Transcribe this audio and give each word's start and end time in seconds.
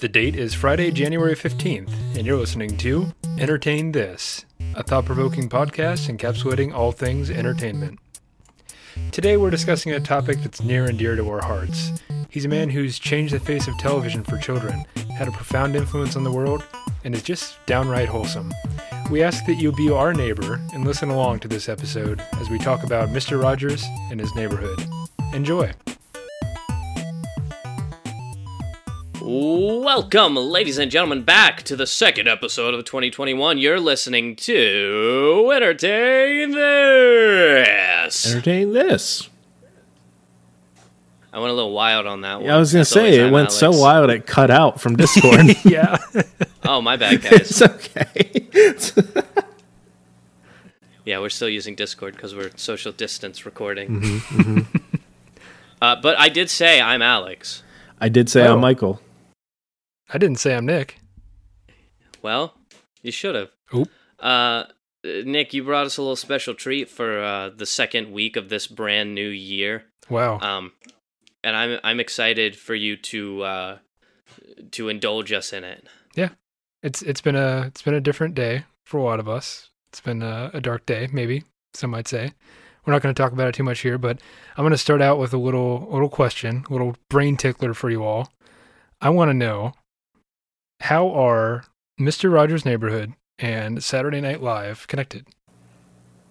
The 0.00 0.08
date 0.08 0.34
is 0.34 0.54
Friday, 0.54 0.90
January 0.92 1.34
15th, 1.34 1.92
and 2.16 2.26
you're 2.26 2.38
listening 2.38 2.78
to 2.78 3.12
Entertain 3.36 3.92
This, 3.92 4.46
a 4.74 4.82
thought 4.82 5.04
provoking 5.04 5.50
podcast 5.50 6.08
encapsulating 6.08 6.72
all 6.72 6.90
things 6.90 7.28
entertainment. 7.30 7.98
Today, 9.12 9.36
we're 9.36 9.50
discussing 9.50 9.92
a 9.92 10.00
topic 10.00 10.38
that's 10.38 10.62
near 10.62 10.86
and 10.86 10.98
dear 10.98 11.16
to 11.16 11.28
our 11.28 11.44
hearts. 11.44 11.92
He's 12.30 12.46
a 12.46 12.48
man 12.48 12.70
who's 12.70 12.98
changed 12.98 13.34
the 13.34 13.40
face 13.40 13.68
of 13.68 13.76
television 13.76 14.24
for 14.24 14.38
children, 14.38 14.86
had 15.18 15.28
a 15.28 15.32
profound 15.32 15.76
influence 15.76 16.16
on 16.16 16.24
the 16.24 16.32
world, 16.32 16.64
and 17.04 17.14
is 17.14 17.22
just 17.22 17.58
downright 17.66 18.08
wholesome. 18.08 18.54
We 19.10 19.22
ask 19.22 19.44
that 19.44 19.60
you 19.60 19.70
be 19.70 19.90
our 19.90 20.14
neighbor 20.14 20.58
and 20.72 20.86
listen 20.86 21.10
along 21.10 21.40
to 21.40 21.48
this 21.48 21.68
episode 21.68 22.22
as 22.40 22.48
we 22.48 22.58
talk 22.58 22.84
about 22.84 23.10
Mr. 23.10 23.38
Rogers 23.42 23.84
and 24.10 24.18
his 24.18 24.34
neighborhood. 24.34 24.82
Enjoy. 25.34 25.70
Welcome, 29.32 30.34
ladies 30.34 30.76
and 30.76 30.90
gentlemen, 30.90 31.22
back 31.22 31.62
to 31.62 31.76
the 31.76 31.86
second 31.86 32.26
episode 32.26 32.74
of 32.74 32.84
2021. 32.84 33.58
You're 33.58 33.78
listening 33.78 34.34
to 34.34 35.52
Entertain 35.54 36.50
This. 36.50 38.26
Entertain 38.26 38.72
this. 38.72 39.30
I 41.32 41.38
went 41.38 41.52
a 41.52 41.54
little 41.54 41.70
wild 41.72 42.06
on 42.08 42.22
that 42.22 42.38
one. 42.40 42.46
Yeah, 42.46 42.56
I 42.56 42.58
was 42.58 42.72
gonna 42.72 42.84
say 42.84 43.20
it 43.20 43.26
I'm 43.26 43.32
went 43.32 43.52
so 43.52 43.70
wild 43.70 44.10
it 44.10 44.26
cut 44.26 44.50
out 44.50 44.80
from 44.80 44.96
Discord. 44.96 45.46
yeah. 45.64 45.98
Oh, 46.64 46.82
my 46.82 46.96
bad, 46.96 47.22
guys. 47.22 47.32
it's 47.32 47.62
okay. 47.62 48.48
yeah, 51.04 51.18
we're 51.20 51.28
still 51.30 51.48
using 51.48 51.74
Discord 51.76 52.14
because 52.14 52.34
we're 52.34 52.50
social 52.56 52.90
distance 52.92 53.46
recording. 53.46 54.00
Mm-hmm, 54.00 54.76
uh, 55.80 55.96
but 56.02 56.18
I 56.18 56.28
did 56.28 56.50
say 56.50 56.80
I'm 56.80 57.00
Alex. 57.00 57.62
I 58.00 58.08
did 58.08 58.28
say 58.28 58.46
Oh. 58.46 58.54
I'm 58.54 58.60
Michael. 58.60 59.00
I 60.12 60.18
didn't 60.18 60.38
say 60.38 60.54
I'm 60.54 60.66
Nick. 60.66 61.00
Well, 62.22 62.54
you 63.02 63.12
should 63.12 63.34
have. 63.34 63.50
Oop. 63.74 63.88
Uh, 64.18 64.64
Nick, 65.04 65.54
you 65.54 65.64
brought 65.64 65.86
us 65.86 65.96
a 65.96 66.02
little 66.02 66.16
special 66.16 66.54
treat 66.54 66.90
for 66.90 67.22
uh, 67.22 67.50
the 67.50 67.66
second 67.66 68.12
week 68.12 68.36
of 68.36 68.48
this 68.48 68.66
brand 68.66 69.14
new 69.14 69.28
year. 69.28 69.84
Wow. 70.08 70.38
Um, 70.40 70.72
and 71.42 71.56
I'm 71.56 71.78
I'm 71.82 72.00
excited 72.00 72.56
for 72.56 72.74
you 72.74 72.96
to 72.96 73.42
uh, 73.42 73.78
to 74.72 74.88
indulge 74.88 75.32
us 75.32 75.52
in 75.52 75.64
it. 75.64 75.86
Yeah, 76.14 76.30
it's 76.82 77.02
it's 77.02 77.20
been 77.20 77.36
a 77.36 77.62
it's 77.68 77.82
been 77.82 77.94
a 77.94 78.00
different 78.00 78.34
day 78.34 78.64
for 78.84 78.98
a 78.98 79.02
lot 79.02 79.20
of 79.20 79.28
us. 79.28 79.70
It's 79.88 80.00
been 80.00 80.22
a, 80.22 80.50
a 80.52 80.60
dark 80.60 80.86
day, 80.86 81.08
maybe 81.12 81.44
some 81.72 81.90
might 81.90 82.08
say. 82.08 82.32
We're 82.84 82.92
not 82.92 83.02
going 83.02 83.14
to 83.14 83.22
talk 83.22 83.32
about 83.32 83.48
it 83.48 83.54
too 83.54 83.62
much 83.62 83.80
here, 83.80 83.98
but 83.98 84.20
I'm 84.56 84.62
going 84.62 84.70
to 84.72 84.78
start 84.78 85.02
out 85.02 85.18
with 85.18 85.32
a 85.32 85.38
little 85.38 85.88
little 85.90 86.08
question, 86.08 86.64
a 86.68 86.72
little 86.72 86.96
brain 87.08 87.36
tickler 87.36 87.74
for 87.74 87.90
you 87.90 88.04
all. 88.04 88.32
I 89.00 89.08
want 89.10 89.30
to 89.30 89.34
know 89.34 89.72
how 90.80 91.08
are 91.10 91.64
Mr. 91.98 92.32
Rogers' 92.32 92.64
Neighborhood 92.64 93.14
and 93.38 93.82
Saturday 93.82 94.20
Night 94.20 94.42
Live 94.42 94.86
connected? 94.88 95.26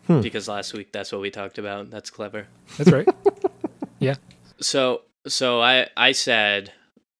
Hmm. 0.07 0.21
Because 0.21 0.47
last 0.47 0.73
week 0.73 0.91
that's 0.91 1.11
what 1.11 1.21
we 1.21 1.29
talked 1.29 1.57
about. 1.57 1.89
That's 1.89 2.09
clever. 2.09 2.47
That's 2.77 2.91
right. 2.91 3.07
Yeah. 3.99 4.15
So 4.61 5.01
so 5.27 5.61
I 5.61 5.87
I 5.97 6.13
said 6.13 6.71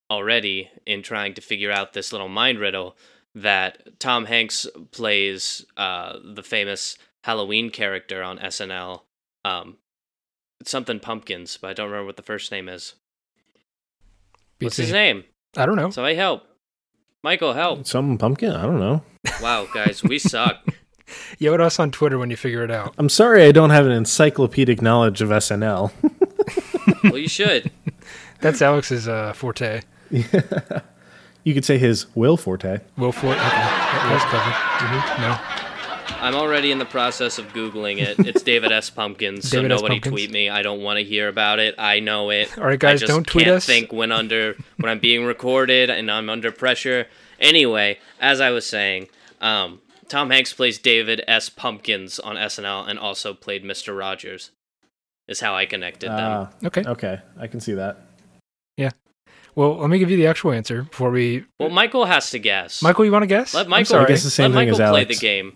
already 0.09 0.69
in 0.85 1.03
trying 1.03 1.33
to 1.33 1.41
figure 1.41 1.71
out 1.71 1.91
this 1.91 2.11
little 2.11 2.29
mind 2.29 2.57
riddle 2.57 2.95
that 3.35 3.99
Tom 3.99 4.25
Hanks 4.25 4.65
plays 4.91 5.65
uh, 5.77 6.17
the 6.23 6.41
famous 6.41 6.97
Halloween 7.23 7.69
character 7.69 8.23
on 8.23 8.39
SNL. 8.39 9.01
Um, 9.45 9.77
something 10.63 10.99
pumpkins, 10.99 11.57
but 11.61 11.69
I 11.69 11.73
don't 11.73 11.89
remember 11.89 12.07
what 12.07 12.17
the 12.17 12.23
first 12.23 12.51
name 12.51 12.69
is. 12.69 12.95
What's 14.59 14.77
his 14.77 14.91
name? 14.91 15.25
I 15.55 15.65
don't 15.65 15.75
know. 15.75 15.89
Somebody 15.89 16.15
help. 16.15 16.43
Michael, 17.21 17.53
help. 17.53 17.85
Some 17.85 18.17
pumpkin. 18.17 18.53
I 18.53 18.61
don't 18.61 18.79
know. 18.79 19.03
Wow, 19.41 19.67
guys, 19.73 20.01
we 20.03 20.19
suck. 20.19 20.65
Yell 21.39 21.53
at 21.55 21.61
us 21.61 21.79
on 21.79 21.91
Twitter 21.91 22.17
when 22.17 22.29
you 22.29 22.37
figure 22.37 22.63
it 22.63 22.71
out. 22.71 22.93
I'm 22.97 23.09
sorry 23.09 23.43
I 23.43 23.51
don't 23.51 23.71
have 23.71 23.85
an 23.85 23.91
encyclopedic 23.91 24.81
knowledge 24.81 25.21
of 25.21 25.29
SNL. 25.29 25.91
well, 27.03 27.17
you 27.17 27.27
should. 27.27 27.71
That's 28.39 28.61
Alex's 28.61 29.07
uh, 29.07 29.33
forte. 29.33 29.81
you 30.11 31.53
could 31.53 31.65
say 31.65 31.77
his 31.77 32.05
Will 32.15 32.37
Forte. 32.37 32.79
Will 32.97 33.11
Forte. 33.11 33.37
Okay. 33.37 33.49
That 33.49 34.13
was 34.13 34.23
clever. 34.23 34.51
Mm-hmm. 34.85 35.21
No. 35.21 35.68
I'm 36.17 36.35
already 36.35 36.71
in 36.71 36.79
the 36.79 36.85
process 36.85 37.37
of 37.37 37.47
googling 37.53 37.99
it. 37.99 38.19
It's 38.27 38.43
David 38.43 38.71
S. 38.71 38.89
Pumpkins, 38.89 39.49
so 39.49 39.57
David 39.57 39.69
nobody 39.69 39.95
Pumpkins. 39.95 40.13
tweet 40.13 40.31
me. 40.31 40.49
I 40.49 40.61
don't 40.61 40.81
want 40.81 40.97
to 40.97 41.03
hear 41.03 41.27
about 41.27 41.59
it. 41.59 41.75
I 41.77 41.99
know 41.99 42.29
it. 42.29 42.55
All 42.57 42.65
right, 42.65 42.79
guys, 42.79 43.01
I 43.01 43.05
just 43.05 43.09
don't 43.11 43.25
tweet 43.25 43.45
can't 43.45 43.57
us. 43.57 43.65
Think 43.65 43.91
when 43.93 44.11
under 44.11 44.55
when 44.77 44.89
I'm 44.91 44.99
being 44.99 45.25
recorded 45.25 45.89
and 45.89 46.11
I'm 46.11 46.29
under 46.29 46.51
pressure. 46.51 47.07
Anyway, 47.39 47.99
as 48.19 48.41
I 48.41 48.49
was 48.51 48.65
saying, 48.67 49.07
um, 49.41 49.81
Tom 50.07 50.29
Hanks 50.29 50.53
plays 50.53 50.77
David 50.77 51.23
S. 51.27 51.49
Pumpkins 51.49 52.19
on 52.19 52.35
SNL 52.35 52.87
and 52.89 52.99
also 52.99 53.33
played 53.33 53.63
Mr. 53.63 53.97
Rogers. 53.97 54.51
Is 55.27 55.39
how 55.41 55.53
I 55.55 55.65
connected 55.67 56.09
them. 56.09 56.19
Ah, 56.19 56.49
Okay. 56.65 56.83
okay, 56.85 57.19
I 57.39 57.45
can 57.47 57.59
see 57.59 57.73
that. 57.75 58.01
Yeah. 58.77 58.89
Well, 59.55 59.77
let 59.77 59.89
me 59.89 59.99
give 59.99 60.09
you 60.09 60.17
the 60.17 60.25
actual 60.27 60.51
answer 60.51 60.83
before 60.83 61.11
we. 61.11 61.45
Well, 61.59 61.69
Michael 61.69 62.05
has 62.05 62.31
to 62.31 62.39
guess. 62.39 62.81
Michael, 62.81 63.05
you 63.05 63.11
want 63.11 63.23
to 63.23 63.27
guess? 63.27 63.53
let 63.53 63.65
I'm 63.65 63.69
Michael. 63.69 63.85
sorry. 63.85 64.05
I 64.05 64.07
guess 64.07 64.23
the 64.23 64.29
same 64.31 64.51
let 64.51 64.59
thing 64.61 64.69
Michael 64.71 64.81
as 64.83 64.91
play 64.91 65.03
the 65.05 65.15
game. 65.15 65.55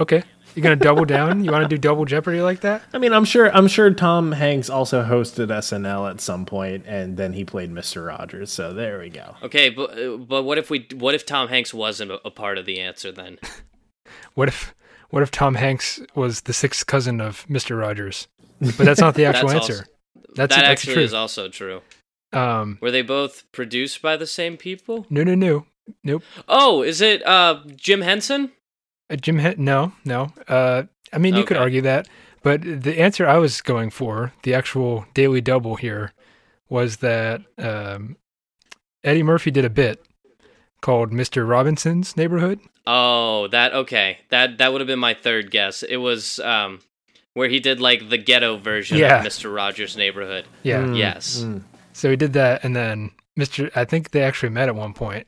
Okay. 0.00 0.22
You're 0.54 0.62
gonna 0.62 0.76
double 0.76 1.04
down. 1.04 1.44
You 1.44 1.52
want 1.52 1.62
to 1.62 1.68
do 1.68 1.78
double 1.78 2.04
Jeopardy 2.04 2.40
like 2.40 2.60
that? 2.62 2.82
I 2.92 2.98
mean, 2.98 3.12
I'm 3.12 3.24
sure. 3.24 3.54
I'm 3.54 3.68
sure 3.68 3.92
Tom 3.92 4.32
Hanks 4.32 4.68
also 4.70 5.04
hosted 5.04 5.48
SNL 5.48 6.10
at 6.10 6.20
some 6.20 6.46
point, 6.46 6.84
and 6.86 7.16
then 7.16 7.32
he 7.34 7.44
played 7.44 7.70
Mr. 7.70 8.06
Rogers. 8.08 8.50
So 8.50 8.72
there 8.72 8.98
we 8.98 9.08
go. 9.10 9.36
Okay, 9.42 9.68
but 9.70 9.96
uh, 9.96 10.16
but 10.16 10.42
what 10.42 10.58
if 10.58 10.68
we 10.70 10.86
what 10.96 11.14
if 11.14 11.24
Tom 11.26 11.48
Hanks 11.48 11.72
wasn't 11.72 12.10
a, 12.10 12.20
a 12.26 12.30
part 12.30 12.58
of 12.58 12.66
the 12.66 12.80
answer 12.80 13.12
then? 13.12 13.38
What 14.34 14.48
if 14.48 14.74
What 15.10 15.22
if 15.22 15.30
Tom 15.30 15.54
Hanks 15.56 16.00
was 16.14 16.40
the 16.42 16.52
sixth 16.54 16.86
cousin 16.86 17.20
of 17.20 17.46
Mr. 17.46 17.78
Rogers? 17.78 18.26
But 18.60 18.78
that's 18.78 19.00
not 19.00 19.14
the 19.14 19.24
actual 19.26 19.48
That's 19.48 19.68
answer. 19.68 19.72
also- 19.82 20.24
That's 20.34 20.34
that 20.34 20.48
that's 20.62 20.68
actually 20.68 20.94
true. 20.94 21.02
is 21.02 21.14
also 21.14 21.48
true. 21.48 21.82
Um, 22.32 22.78
Were 22.80 22.90
they 22.90 23.02
both 23.02 23.44
produced 23.52 24.00
by 24.02 24.16
the 24.16 24.26
same 24.26 24.56
people? 24.56 25.06
no, 25.10 25.22
no, 25.24 25.34
no, 25.34 25.66
nope. 26.02 26.22
Oh, 26.48 26.82
is 26.82 27.00
it 27.02 27.24
uh 27.26 27.60
Jim 27.76 28.00
Henson? 28.00 28.52
Uh, 29.10 29.16
Jim, 29.16 29.38
Hen- 29.38 29.54
no, 29.58 29.92
no. 30.04 30.32
Uh, 30.46 30.84
I 31.12 31.18
mean, 31.18 31.34
you 31.34 31.44
could 31.44 31.56
argue 31.56 31.80
that, 31.82 32.06
but 32.42 32.60
the 32.62 33.00
answer 33.00 33.26
I 33.26 33.38
was 33.38 33.60
going 33.62 33.90
for, 33.90 34.32
the 34.42 34.54
actual 34.54 35.06
daily 35.14 35.40
double 35.40 35.76
here, 35.76 36.12
was 36.68 36.98
that 36.98 37.40
um, 37.56 38.16
Eddie 39.02 39.22
Murphy 39.22 39.50
did 39.50 39.64
a 39.64 39.70
bit 39.70 40.04
called 40.82 41.10
Mr. 41.10 41.48
Robinson's 41.48 42.16
Neighborhood. 42.16 42.60
Oh, 42.86 43.48
that 43.48 43.74
okay. 43.74 44.18
That 44.30 44.58
that 44.58 44.72
would 44.72 44.80
have 44.80 44.86
been 44.88 44.98
my 44.98 45.12
third 45.14 45.50
guess. 45.50 45.82
It 45.82 45.96
was 45.98 46.38
um 46.40 46.80
where 47.34 47.48
he 47.48 47.60
did 47.60 47.80
like 47.80 48.08
the 48.08 48.16
ghetto 48.18 48.56
version 48.56 48.98
Yeah. 48.98 49.20
of 49.20 49.26
Mr. 49.26 49.54
Rogers' 49.54 49.96
Neighborhood. 49.96 50.44
Yeah. 50.62 50.82
Mm, 50.84 50.96
Yes. 50.98 51.40
mm. 51.42 51.62
So 51.92 52.10
he 52.10 52.16
did 52.16 52.32
that, 52.34 52.64
and 52.64 52.74
then 52.76 53.10
Mr. 53.38 53.70
I 53.76 53.84
think 53.84 54.10
they 54.12 54.22
actually 54.22 54.48
met 54.50 54.68
at 54.68 54.74
one 54.74 54.92
point, 54.94 55.26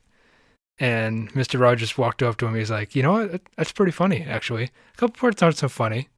and 0.81 1.33
Mr. 1.35 1.61
Rogers 1.61 1.97
walked 1.97 2.23
up 2.23 2.37
to 2.39 2.47
him. 2.47 2.55
He's 2.57 2.71
like, 2.71 2.97
"You 2.97 3.03
know 3.05 3.13
what? 3.13 3.43
That's 3.57 3.71
pretty 3.73 3.93
funny, 3.93 4.23
actually. 4.23 4.65
A 4.65 4.97
couple 4.97 5.17
parts 5.21 5.43
aren't 5.43 5.59
so 5.59 5.69
funny, 5.69 6.09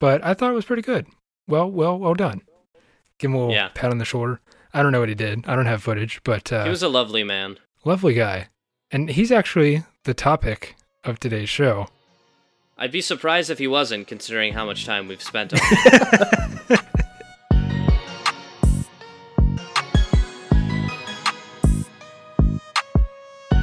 but 0.00 0.24
I 0.24 0.34
thought 0.34 0.50
it 0.50 0.54
was 0.54 0.64
pretty 0.64 0.82
good. 0.82 1.06
Well, 1.46 1.70
well, 1.70 1.98
well 1.98 2.14
done. 2.14 2.42
Give 3.18 3.30
him 3.30 3.34
a 3.34 3.38
little 3.38 3.54
Yeah. 3.54 3.68
pat 3.74 3.90
on 3.90 3.98
the 3.98 4.04
shoulder. 4.04 4.40
I 4.72 4.82
don't 4.82 4.92
know 4.92 5.00
what 5.00 5.08
he 5.08 5.14
did. 5.14 5.44
I 5.46 5.54
don't 5.54 5.66
have 5.66 5.82
footage, 5.82 6.20
but 6.24 6.52
uh, 6.52 6.64
he 6.64 6.70
was 6.70 6.82
a 6.82 6.88
lovely 6.88 7.22
man. 7.24 7.58
lovely 7.84 8.14
guy, 8.14 8.48
and 8.90 9.10
he's 9.10 9.30
actually 9.30 9.84
the 10.04 10.14
topic 10.14 10.74
of 11.04 11.20
today's 11.20 11.48
show. 11.50 11.88
I'd 12.78 12.92
be 12.92 13.02
surprised 13.02 13.50
if 13.50 13.58
he 13.58 13.66
wasn't, 13.66 14.06
considering 14.08 14.54
how 14.54 14.64
much 14.64 14.86
time 14.86 15.06
we've 15.08 15.22
spent 15.22 15.52
on 15.52 15.58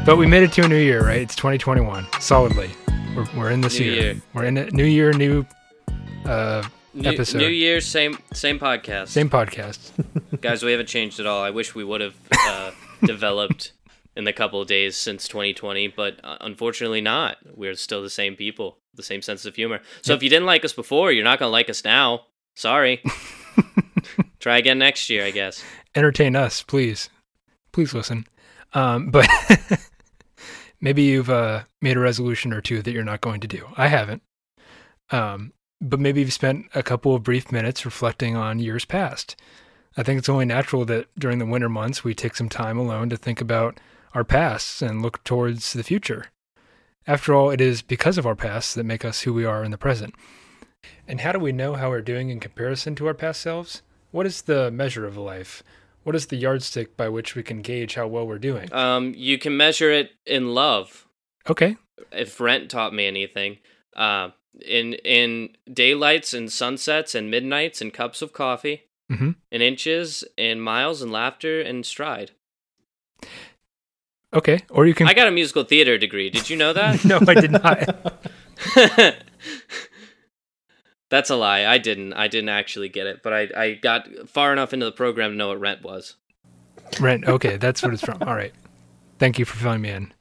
But 0.08 0.16
we 0.16 0.26
made 0.26 0.44
it 0.44 0.54
to 0.54 0.64
a 0.64 0.70
new 0.70 0.78
year, 0.78 1.06
right? 1.06 1.20
It's 1.20 1.36
2021, 1.36 2.08
solidly. 2.22 2.72
We're, 3.14 3.28
we're 3.36 3.52
in 3.52 3.60
this 3.60 3.78
New 3.78 3.88
year. 3.88 4.02
year. 4.02 4.22
We're 4.34 4.46
in 4.46 4.56
it. 4.56 4.72
New 4.72 4.86
year, 4.86 5.12
new 5.12 5.46
uh, 6.24 6.64
New, 6.94 7.10
Episode. 7.10 7.40
New 7.40 7.50
Year, 7.50 7.82
same 7.82 8.18
same 8.32 8.58
podcast. 8.58 9.10
same 9.10 9.30
podcast. 9.30 9.92
Guys, 10.42 10.64
we 10.64 10.72
haven't 10.72 10.86
changed 10.86 11.20
at 11.20 11.26
all. 11.26 11.44
I 11.44 11.50
wish 11.50 11.76
we 11.76 11.84
would 11.84 12.00
have 12.00 12.16
uh, 12.32 12.72
developed 13.06 13.74
in 14.16 14.24
the 14.24 14.32
couple 14.32 14.62
of 14.62 14.70
days 14.70 14.96
since 14.96 15.28
2020, 15.28 15.90
but 15.90 16.22
uh, 16.24 16.38
unfortunately 16.40 17.02
not. 17.02 17.36
We're 17.54 17.76
still 17.76 18.02
the 18.02 18.10
same 18.10 18.38
people, 18.38 18.78
the 18.94 19.04
same 19.04 19.22
sense 19.22 19.46
of 19.46 19.58
humor. 19.58 19.82
So 20.04 20.14
if 20.14 20.24
you 20.24 20.30
didn't 20.30 20.46
like 20.46 20.64
us 20.64 20.72
before, 20.72 21.12
you're 21.12 21.26
not 21.26 21.38
going 21.38 21.50
to 21.50 21.52
like 21.52 21.70
us 21.70 21.84
now. 21.84 22.28
Sorry. 22.56 23.04
Try 24.40 24.58
again 24.58 24.80
next 24.80 25.10
year, 25.10 25.26
I 25.26 25.32
guess. 25.32 25.62
entertain 25.96 26.38
us, 26.38 26.64
please. 26.64 27.10
Please 27.74 27.94
listen. 27.94 28.26
Um, 28.74 29.12
but 29.12 29.28
maybe 30.82 31.04
you've 31.04 31.30
uh, 31.30 31.64
made 31.82 31.98
a 31.98 32.02
resolution 32.02 32.54
or 32.54 32.62
two 32.62 32.82
that 32.82 32.92
you're 32.92 33.04
not 33.04 33.22
going 33.22 33.42
to 33.42 33.48
do. 33.48 33.68
I 33.76 33.88
haven't. 33.88 34.22
Um, 35.10 35.54
but 35.80 36.00
maybe 36.00 36.22
you've 36.22 36.34
spent 36.34 36.66
a 36.74 36.84
couple 36.84 37.16
of 37.16 37.24
brief 37.24 37.52
minutes 37.52 37.86
reflecting 37.86 38.36
on 38.36 38.60
years 38.60 38.86
past. 38.86 39.36
I 39.96 40.04
think 40.04 40.20
it's 40.20 40.30
only 40.30 40.46
natural 40.46 40.86
that 40.86 41.08
during 41.18 41.40
the 41.40 41.46
winter 41.46 41.70
months 41.70 42.04
we 42.04 42.14
take 42.14 42.36
some 42.36 42.50
time 42.50 42.78
alone 42.78 43.10
to 43.10 43.18
think 43.18 43.42
about 43.42 43.80
our 44.14 44.24
pasts 44.24 44.82
and 44.82 45.02
look 45.02 45.24
towards 45.24 45.74
the 45.74 45.84
future. 45.84 46.26
After 47.06 47.34
all, 47.34 47.50
it 47.50 47.62
is 47.62 47.82
because 47.82 48.18
of 48.18 48.26
our 48.26 48.36
pasts 48.36 48.74
that 48.74 48.84
make 48.84 49.06
us 49.06 49.22
who 49.22 49.34
we 49.34 49.46
are 49.46 49.64
in 49.64 49.72
the 49.72 49.78
present. 49.78 50.14
And 51.08 51.22
how 51.22 51.32
do 51.32 51.40
we 51.40 51.52
know 51.52 51.76
how 51.76 51.90
we're 51.90 52.02
doing 52.02 52.30
in 52.30 52.40
comparison 52.40 52.96
to 52.96 53.08
our 53.08 53.14
past 53.14 53.42
selves? 53.42 53.82
What 54.12 54.26
is 54.26 54.44
the 54.44 54.72
measure 54.72 55.06
of 55.06 55.18
a 55.18 55.22
life? 55.22 55.64
What 56.08 56.16
is 56.16 56.28
the 56.28 56.38
yardstick 56.38 56.96
by 56.96 57.10
which 57.10 57.36
we 57.36 57.44
can 57.44 57.62
gauge 57.62 57.96
how 57.96 58.08
well 58.08 58.26
we're 58.26 58.40
doing? 58.40 58.72
Um, 58.72 59.14
you 59.18 59.38
can 59.38 59.58
measure 59.58 59.92
it 59.92 60.12
in 60.26 60.54
love. 60.54 61.06
Okay. 61.50 61.76
If 62.14 62.40
Rent 62.40 62.72
taught 62.72 62.94
me 62.94 63.06
anything, 63.06 63.58
uh, 63.94 64.30
in 64.66 64.94
in 64.94 65.50
daylights 65.70 66.34
and 66.34 66.50
sunsets 66.50 67.14
and 67.14 67.30
midnights 67.30 67.82
and 67.82 67.94
cups 67.94 68.22
of 68.22 68.32
coffee, 68.32 68.84
mm-hmm. 69.12 69.32
in 69.52 69.62
inches, 69.62 70.24
and 70.38 70.64
miles 70.64 71.02
and 71.02 71.12
laughter 71.12 71.60
and 71.60 71.86
stride. 71.86 72.32
Okay. 74.34 74.62
Or 74.70 74.86
you 74.86 74.94
can. 74.94 75.10
I 75.10 75.14
got 75.14 75.28
a 75.28 75.32
musical 75.32 75.66
theater 75.66 75.98
degree. 75.98 76.30
Did 76.30 76.50
you 76.50 76.56
know 76.56 76.72
that? 76.72 77.04
no, 77.12 77.20
I 77.28 77.34
did 77.34 77.52
not. 77.52 78.24
That's 81.10 81.30
a 81.30 81.36
lie. 81.36 81.66
I 81.66 81.78
didn't. 81.78 82.14
I 82.14 82.28
didn't 82.28 82.50
actually 82.50 82.90
get 82.90 83.08
it, 83.08 83.22
but 83.24 83.34
I, 83.34 83.50
I 83.56 83.74
got 83.76 84.08
far 84.28 84.52
enough 84.52 84.74
into 84.74 84.86
the 84.86 84.92
program 84.92 85.32
to 85.32 85.38
know 85.38 85.50
what 85.50 85.60
rent 85.60 85.84
was. 85.84 86.16
Rent. 87.00 87.26
Okay, 87.28 87.58
that's 87.58 87.82
what 87.82 87.94
it's 87.94 88.04
from. 88.04 88.22
All 88.22 88.36
right. 88.36 88.54
Thank 89.20 89.40
you 89.40 89.46
for 89.46 89.58
filling 89.58 89.82
me 89.82 89.90
in. 89.90 90.14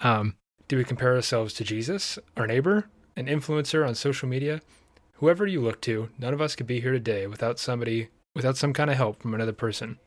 Um, 0.00 0.36
do 0.68 0.76
we 0.76 0.84
compare 0.84 1.14
ourselves 1.14 1.54
to 1.54 1.64
Jesus, 1.64 2.18
our 2.36 2.46
neighbor, 2.46 2.88
an 3.16 3.26
influencer 3.26 3.86
on 3.86 3.94
social 3.94 4.28
media? 4.28 4.60
Whoever 5.14 5.46
you 5.46 5.60
look 5.60 5.80
to, 5.82 6.10
none 6.18 6.34
of 6.34 6.40
us 6.40 6.56
could 6.56 6.66
be 6.66 6.80
here 6.80 6.92
today 6.92 7.26
without 7.26 7.58
somebody, 7.58 8.08
without 8.34 8.56
some 8.56 8.72
kind 8.72 8.90
of 8.90 8.96
help 8.96 9.22
from 9.22 9.34
another 9.34 9.52
person. 9.52 9.98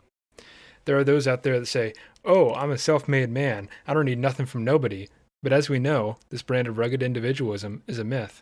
There 0.86 0.98
are 0.98 1.04
those 1.04 1.28
out 1.28 1.44
there 1.44 1.60
that 1.60 1.66
say, 1.66 1.94
Oh, 2.24 2.54
I'm 2.54 2.72
a 2.72 2.78
self 2.78 3.08
made 3.08 3.30
man. 3.30 3.70
I 3.88 3.94
don't 3.94 4.06
need 4.06 4.20
nothing 4.20 4.46
from 4.46 4.64
nobody. 4.64 5.08
But 5.44 5.54
as 5.54 5.70
we 5.70 5.80
know, 5.80 6.18
this 6.30 6.42
brand 6.42 6.68
of 6.68 6.78
rugged 6.78 7.04
individualism 7.04 7.84
is 7.88 8.00
a 8.00 8.04
myth. 8.04 8.42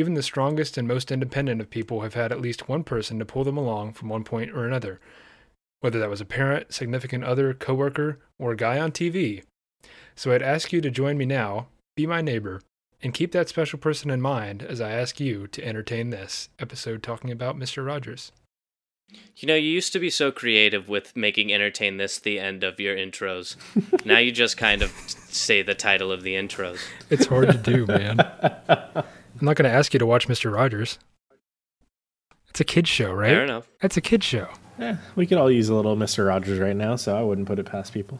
Even 0.00 0.14
the 0.14 0.22
strongest 0.22 0.78
and 0.78 0.88
most 0.88 1.12
independent 1.12 1.60
of 1.60 1.68
people 1.68 2.00
have 2.00 2.14
had 2.14 2.32
at 2.32 2.40
least 2.40 2.70
one 2.70 2.82
person 2.84 3.18
to 3.18 3.26
pull 3.26 3.44
them 3.44 3.58
along 3.58 3.92
from 3.92 4.08
one 4.08 4.24
point 4.24 4.50
or 4.50 4.64
another, 4.64 4.98
whether 5.80 5.98
that 5.98 6.08
was 6.08 6.22
a 6.22 6.24
parent, 6.24 6.72
significant 6.72 7.22
other, 7.22 7.52
coworker, 7.52 8.18
or 8.38 8.52
a 8.52 8.56
guy 8.56 8.80
on 8.80 8.92
TV. 8.92 9.42
So 10.16 10.32
I'd 10.32 10.40
ask 10.40 10.72
you 10.72 10.80
to 10.80 10.90
join 10.90 11.18
me 11.18 11.26
now, 11.26 11.66
be 11.96 12.06
my 12.06 12.22
neighbor, 12.22 12.62
and 13.02 13.12
keep 13.12 13.32
that 13.32 13.50
special 13.50 13.78
person 13.78 14.10
in 14.10 14.22
mind 14.22 14.62
as 14.62 14.80
I 14.80 14.92
ask 14.92 15.20
you 15.20 15.46
to 15.48 15.62
entertain 15.62 16.08
this 16.08 16.48
episode 16.58 17.02
talking 17.02 17.30
about 17.30 17.58
Mr. 17.58 17.84
Rogers. 17.84 18.32
You 19.36 19.48
know, 19.48 19.54
you 19.54 19.68
used 19.68 19.92
to 19.92 19.98
be 19.98 20.08
so 20.08 20.32
creative 20.32 20.88
with 20.88 21.14
making 21.14 21.52
entertain 21.52 21.98
this 21.98 22.18
the 22.18 22.40
end 22.40 22.64
of 22.64 22.80
your 22.80 22.96
intros. 22.96 23.56
now 24.06 24.16
you 24.16 24.32
just 24.32 24.56
kind 24.56 24.80
of 24.80 24.92
say 25.28 25.60
the 25.60 25.74
title 25.74 26.10
of 26.10 26.22
the 26.22 26.36
intros. 26.36 26.78
It's 27.10 27.26
hard 27.26 27.50
to 27.50 27.58
do, 27.58 27.84
man. 27.84 28.16
I'm 29.40 29.46
not 29.46 29.56
going 29.56 29.70
to 29.70 29.74
ask 29.74 29.94
you 29.94 29.98
to 29.98 30.06
watch 30.06 30.28
Mr. 30.28 30.52
Rogers. 30.52 30.98
It's 32.50 32.60
a 32.60 32.64
kid's 32.64 32.90
show, 32.90 33.12
right? 33.12 33.30
Fair 33.30 33.44
enough. 33.44 33.68
That's 33.80 33.96
a 33.96 34.00
kid's 34.02 34.26
show. 34.26 34.48
Eh, 34.78 34.96
we 35.14 35.26
could 35.26 35.38
all 35.38 35.50
use 35.50 35.68
a 35.68 35.74
little 35.74 35.96
Mister 35.96 36.24
Rogers 36.24 36.58
right 36.58 36.76
now, 36.76 36.96
so 36.96 37.16
I 37.16 37.22
wouldn't 37.22 37.46
put 37.46 37.58
it 37.58 37.66
past 37.66 37.94
people. 37.94 38.18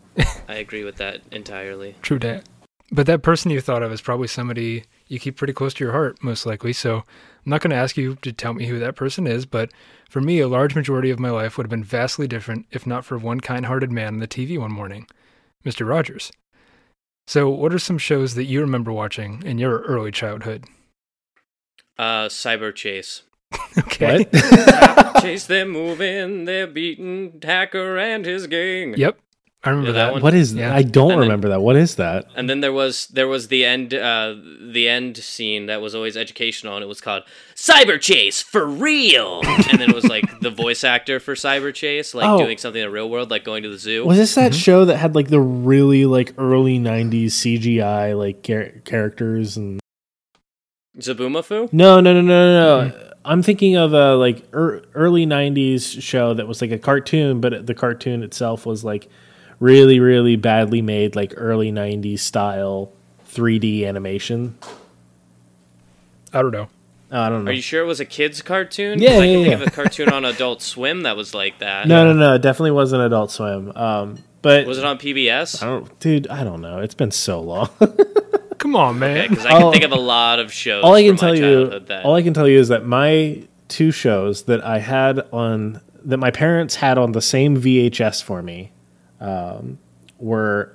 I 0.48 0.54
agree 0.54 0.84
with 0.84 0.96
that 0.96 1.20
entirely. 1.32 1.96
True 2.02 2.18
dat. 2.18 2.44
But 2.92 3.06
that 3.06 3.22
person 3.22 3.50
you 3.50 3.60
thought 3.60 3.82
of 3.82 3.92
is 3.92 4.00
probably 4.00 4.28
somebody 4.28 4.84
you 5.08 5.18
keep 5.18 5.36
pretty 5.36 5.52
close 5.52 5.74
to 5.74 5.84
your 5.84 5.92
heart, 5.92 6.22
most 6.22 6.46
likely. 6.46 6.72
So 6.72 6.98
I'm 6.98 7.04
not 7.50 7.60
going 7.60 7.70
to 7.70 7.76
ask 7.76 7.96
you 7.96 8.16
to 8.16 8.32
tell 8.32 8.54
me 8.54 8.66
who 8.66 8.78
that 8.78 8.96
person 8.96 9.26
is, 9.26 9.46
but 9.46 9.70
for 10.08 10.20
me, 10.20 10.40
a 10.40 10.48
large 10.48 10.74
majority 10.74 11.10
of 11.10 11.18
my 11.18 11.30
life 11.30 11.56
would 11.56 11.66
have 11.66 11.70
been 11.70 11.84
vastly 11.84 12.28
different 12.28 12.66
if 12.70 12.86
not 12.86 13.04
for 13.04 13.18
one 13.18 13.40
kind 13.40 13.66
hearted 13.66 13.90
man 13.90 14.14
on 14.14 14.20
the 14.20 14.28
TV 14.28 14.58
one 14.58 14.72
morning, 14.72 15.08
Mr. 15.64 15.88
Rogers. 15.88 16.30
So, 17.26 17.48
what 17.48 17.72
are 17.72 17.78
some 17.78 17.98
shows 17.98 18.34
that 18.34 18.44
you 18.44 18.60
remember 18.60 18.92
watching 18.92 19.42
in 19.44 19.58
your 19.58 19.80
early 19.80 20.10
childhood? 20.10 20.64
Uh, 21.98 22.28
Cyberchase. 22.28 23.22
Okay. 23.76 24.24
Chase 25.20 25.46
them 25.46 25.70
moving, 25.70 26.44
they're 26.44 26.66
beating 26.66 27.40
Hacker 27.42 27.98
and 27.98 28.24
his 28.24 28.46
gang. 28.46 28.94
Yep. 28.96 29.18
I 29.66 29.70
remember 29.70 29.90
Yeah, 29.90 29.92
that 29.94 30.04
that. 30.06 30.12
one. 30.14 30.22
What 30.22 30.34
is? 30.34 30.52
Yeah. 30.54 30.74
I 30.74 30.82
don't 30.82 31.04
And 31.04 31.10
then- 31.12 31.18
remember 31.20 31.48
that. 31.48 31.60
What 31.62 31.76
is 31.76 31.94
that? 31.96 32.26
And 32.36 32.50
then 32.50 32.60
there 32.60 32.72
was 32.72 33.06
there 33.06 33.26
was 33.26 33.48
the 33.48 33.64
end 33.64 33.94
uh 33.94 34.34
the 34.72 34.88
end 34.88 35.16
scene 35.16 35.66
that 35.66 35.80
was 35.80 35.94
always 35.94 36.16
educational 36.16 36.74
and 36.76 36.82
it 36.82 36.86
was 36.86 37.00
called 37.00 37.22
Cyberchase 37.54 38.42
for 38.42 38.66
real. 38.66 39.40
and 39.46 39.80
then 39.80 39.88
it 39.88 39.94
was 39.94 40.04
like 40.04 40.24
the 40.40 40.50
voice 40.50 40.84
actor 40.84 41.18
for 41.18 41.34
Cyberchase 41.34 42.14
like 42.14 42.28
Oh. 42.28 42.38
doing 42.38 42.58
something 42.58 42.82
in 42.82 42.88
the 42.88 42.92
real 42.92 43.08
world 43.08 43.30
like 43.30 43.42
going 43.44 43.62
to 43.62 43.70
the 43.70 43.78
zoo. 43.78 44.04
Was 44.04 44.18
this 44.18 44.34
that 44.34 44.52
Mm-hmm. 44.52 44.58
show 44.58 44.84
that 44.84 44.98
had 44.98 45.14
like 45.14 45.28
the 45.28 45.40
really 45.40 46.04
like 46.04 46.34
early 46.36 46.78
'90s 46.78 47.26
CGI 47.32 48.16
like 48.18 48.42
char- 48.42 48.72
characters 48.84 49.56
and? 49.56 49.80
Zoboomafoo? 50.98 51.72
No, 51.72 52.00
no, 52.00 52.12
no, 52.12 52.20
no, 52.20 52.22
no. 52.22 52.88
Mm-hmm. 52.90 52.98
no. 52.98 53.10
I'm 53.26 53.42
thinking 53.42 53.74
of 53.76 53.94
a 53.94 54.14
like 54.16 54.46
er, 54.52 54.82
early 54.94 55.26
'90s 55.26 56.02
show 56.02 56.34
that 56.34 56.46
was 56.46 56.60
like 56.60 56.70
a 56.70 56.78
cartoon, 56.78 57.40
but 57.40 57.66
the 57.66 57.74
cartoon 57.74 58.22
itself 58.22 58.66
was 58.66 58.84
like 58.84 59.08
really, 59.64 59.98
really 59.98 60.36
badly 60.36 60.82
made, 60.82 61.16
like 61.16 61.32
early 61.36 61.72
'90s 61.72 62.20
style 62.20 62.92
3D 63.30 63.86
animation. 63.86 64.56
I 66.32 66.42
don't 66.42 66.50
know. 66.52 66.68
I 67.10 67.28
don't 67.28 67.44
know. 67.44 67.50
Are 67.50 67.54
you 67.54 67.62
sure 67.62 67.82
it 67.82 67.86
was 67.86 68.00
a 68.00 68.04
kids 68.04 68.42
cartoon? 68.42 69.00
Yeah, 69.00 69.10
I 69.10 69.12
yeah, 69.14 69.20
can 69.20 69.30
yeah. 69.30 69.44
think 69.44 69.62
of 69.62 69.68
a 69.68 69.70
cartoon 69.70 70.08
on 70.10 70.24
Adult 70.24 70.62
Swim 70.62 71.02
that 71.02 71.16
was 71.16 71.32
like 71.34 71.58
that. 71.60 71.86
no, 71.88 72.04
no, 72.04 72.12
no. 72.12 72.34
It 72.34 72.42
definitely 72.42 72.72
wasn't 72.72 73.02
Adult 73.02 73.30
Swim. 73.30 73.72
Um, 73.76 74.18
but 74.42 74.66
Was 74.66 74.78
it 74.78 74.84
on 74.84 74.98
PBS? 74.98 75.62
I 75.62 75.66
don't, 75.66 76.00
dude. 76.00 76.28
I 76.28 76.44
don't 76.44 76.60
know. 76.60 76.80
It's 76.80 76.94
been 76.94 77.12
so 77.12 77.40
long. 77.40 77.70
Come 78.58 78.76
on, 78.76 78.98
man. 78.98 79.30
Because 79.30 79.46
I 79.46 79.50
can 79.50 79.62
All- 79.62 79.72
think 79.72 79.84
of 79.84 79.92
a 79.92 79.96
lot 79.96 80.38
of 80.38 80.52
shows. 80.52 80.84
all 80.84 80.94
I 80.94 81.02
can 81.02 81.16
from 81.16 81.28
tell 81.28 81.34
you, 81.34 81.40
childhood 81.42 81.86
that 81.86 82.04
all 82.04 82.14
I 82.14 82.22
can 82.22 82.34
tell 82.34 82.48
you 82.48 82.58
is 82.58 82.68
that 82.68 82.84
my 82.84 83.42
two 83.68 83.90
shows 83.90 84.42
that 84.44 84.64
I 84.64 84.78
had 84.78 85.20
on 85.32 85.80
that 86.04 86.18
my 86.18 86.30
parents 86.30 86.74
had 86.76 86.98
on 86.98 87.12
the 87.12 87.22
same 87.22 87.56
VHS 87.60 88.22
for 88.22 88.42
me 88.42 88.72
um, 89.24 89.78
were 90.18 90.74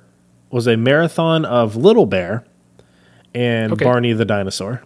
was 0.50 0.66
a 0.66 0.76
marathon 0.76 1.44
of 1.44 1.76
Little 1.76 2.06
Bear 2.06 2.44
and 3.34 3.72
Okay. 3.72 3.84
Barney 3.84 4.12
the 4.12 4.24
dinosaur. 4.24 4.82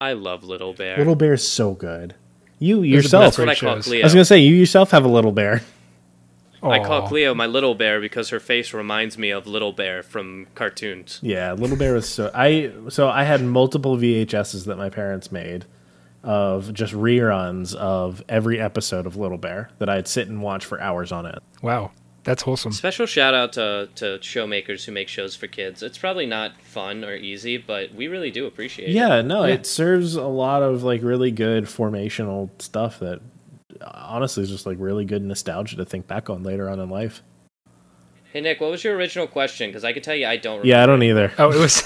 I 0.00 0.14
love 0.14 0.42
Little 0.44 0.72
Bear. 0.72 0.96
Little 0.98 1.14
Bear 1.14 1.34
is 1.34 1.46
so 1.46 1.74
good. 1.74 2.14
You 2.58 2.76
Those 2.78 2.86
yourself, 2.86 3.24
That's 3.36 3.38
what 3.38 3.48
I 3.48 3.54
call. 3.54 3.80
Cleo. 3.82 4.02
I 4.02 4.04
was 4.04 4.12
gonna 4.12 4.24
say 4.24 4.38
you 4.38 4.54
yourself 4.54 4.90
have 4.90 5.04
a 5.04 5.08
Little 5.08 5.32
Bear. 5.32 5.62
I 6.62 6.78
call 6.84 7.08
Cleo 7.08 7.32
my 7.34 7.46
little 7.46 7.74
bear 7.74 8.02
because 8.02 8.28
her 8.28 8.38
face 8.38 8.74
reminds 8.74 9.16
me 9.16 9.30
of 9.30 9.46
Little 9.46 9.72
Bear 9.72 10.02
from 10.02 10.46
cartoons. 10.54 11.18
Yeah, 11.22 11.54
Little 11.54 11.76
Bear 11.76 11.94
was 11.94 12.06
so 12.06 12.30
I 12.34 12.70
so 12.90 13.08
I 13.08 13.24
had 13.24 13.42
multiple 13.42 13.96
VHSs 13.96 14.66
that 14.66 14.76
my 14.76 14.90
parents 14.90 15.32
made 15.32 15.64
of 16.22 16.74
just 16.74 16.92
reruns 16.92 17.74
of 17.74 18.22
every 18.28 18.60
episode 18.60 19.06
of 19.06 19.16
Little 19.16 19.38
Bear 19.38 19.70
that 19.78 19.88
I'd 19.88 20.06
sit 20.06 20.28
and 20.28 20.42
watch 20.42 20.66
for 20.66 20.78
hours 20.82 21.12
on 21.12 21.24
it. 21.24 21.38
Wow. 21.62 21.92
That's 22.22 22.42
wholesome. 22.42 22.72
Special 22.72 23.06
shout 23.06 23.32
out 23.34 23.54
to, 23.54 23.88
to 23.96 24.18
show 24.22 24.46
makers 24.46 24.84
who 24.84 24.92
make 24.92 25.08
shows 25.08 25.34
for 25.34 25.46
kids. 25.46 25.82
It's 25.82 25.96
probably 25.96 26.26
not 26.26 26.60
fun 26.60 27.02
or 27.04 27.14
easy, 27.16 27.56
but 27.56 27.94
we 27.94 28.08
really 28.08 28.30
do 28.30 28.46
appreciate 28.46 28.90
it. 28.90 28.92
Yeah, 28.92 29.22
no, 29.22 29.44
Yeah. 29.44 29.54
it 29.54 29.66
serves 29.66 30.16
a 30.16 30.26
lot 30.26 30.62
of 30.62 30.82
like 30.82 31.02
really 31.02 31.30
good 31.30 31.64
formational 31.64 32.50
stuff 32.60 32.98
that 33.00 33.20
honestly 33.82 34.42
is 34.42 34.50
just 34.50 34.66
like 34.66 34.76
really 34.78 35.04
good 35.06 35.22
nostalgia 35.22 35.76
to 35.76 35.84
think 35.86 36.06
back 36.06 36.28
on 36.28 36.42
later 36.42 36.68
on 36.68 36.78
in 36.78 36.90
life. 36.90 37.22
Hey 38.32 38.40
Nick, 38.42 38.60
what 38.60 38.70
was 38.70 38.84
your 38.84 38.94
original 38.96 39.26
question? 39.26 39.70
Because 39.70 39.82
I 39.84 39.92
can 39.92 40.02
tell 40.02 40.14
you 40.14 40.26
I 40.26 40.36
don't 40.36 40.58
remember. 40.58 40.68
Yeah, 40.68 40.82
I 40.82 40.86
don't 40.86 41.02
either. 41.02 41.32
Oh, 41.38 41.50
it 41.50 41.58
was. 41.58 41.82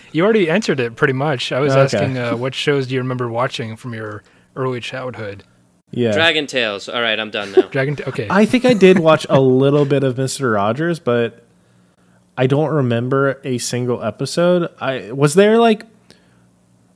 you 0.12 0.24
already 0.24 0.50
answered 0.50 0.80
it 0.80 0.96
pretty 0.96 1.14
much. 1.14 1.52
I 1.52 1.60
was 1.60 1.72
Okay. 1.72 1.82
asking 1.82 2.18
uh, 2.18 2.36
what 2.36 2.54
shows 2.54 2.86
do 2.88 2.94
you 2.94 3.00
remember 3.00 3.28
watching 3.30 3.76
from 3.76 3.94
your 3.94 4.22
early 4.56 4.80
childhood? 4.80 5.44
Yeah. 5.92 6.12
Dragon 6.12 6.46
Tales. 6.46 6.88
All 6.88 7.00
right, 7.00 7.18
I'm 7.20 7.30
done 7.30 7.52
now. 7.52 7.68
Dragon. 7.68 7.96
okay. 8.08 8.26
I 8.30 8.46
think 8.46 8.64
I 8.64 8.72
did 8.74 8.98
watch 8.98 9.26
a 9.28 9.40
little 9.40 9.84
bit 9.84 10.02
of 10.02 10.16
Mr. 10.16 10.54
Rogers, 10.54 10.98
but 10.98 11.44
I 12.36 12.46
don't 12.46 12.70
remember 12.74 13.40
a 13.44 13.58
single 13.58 14.02
episode. 14.02 14.70
I 14.80 15.12
was 15.12 15.34
there 15.34 15.58
like 15.58 15.84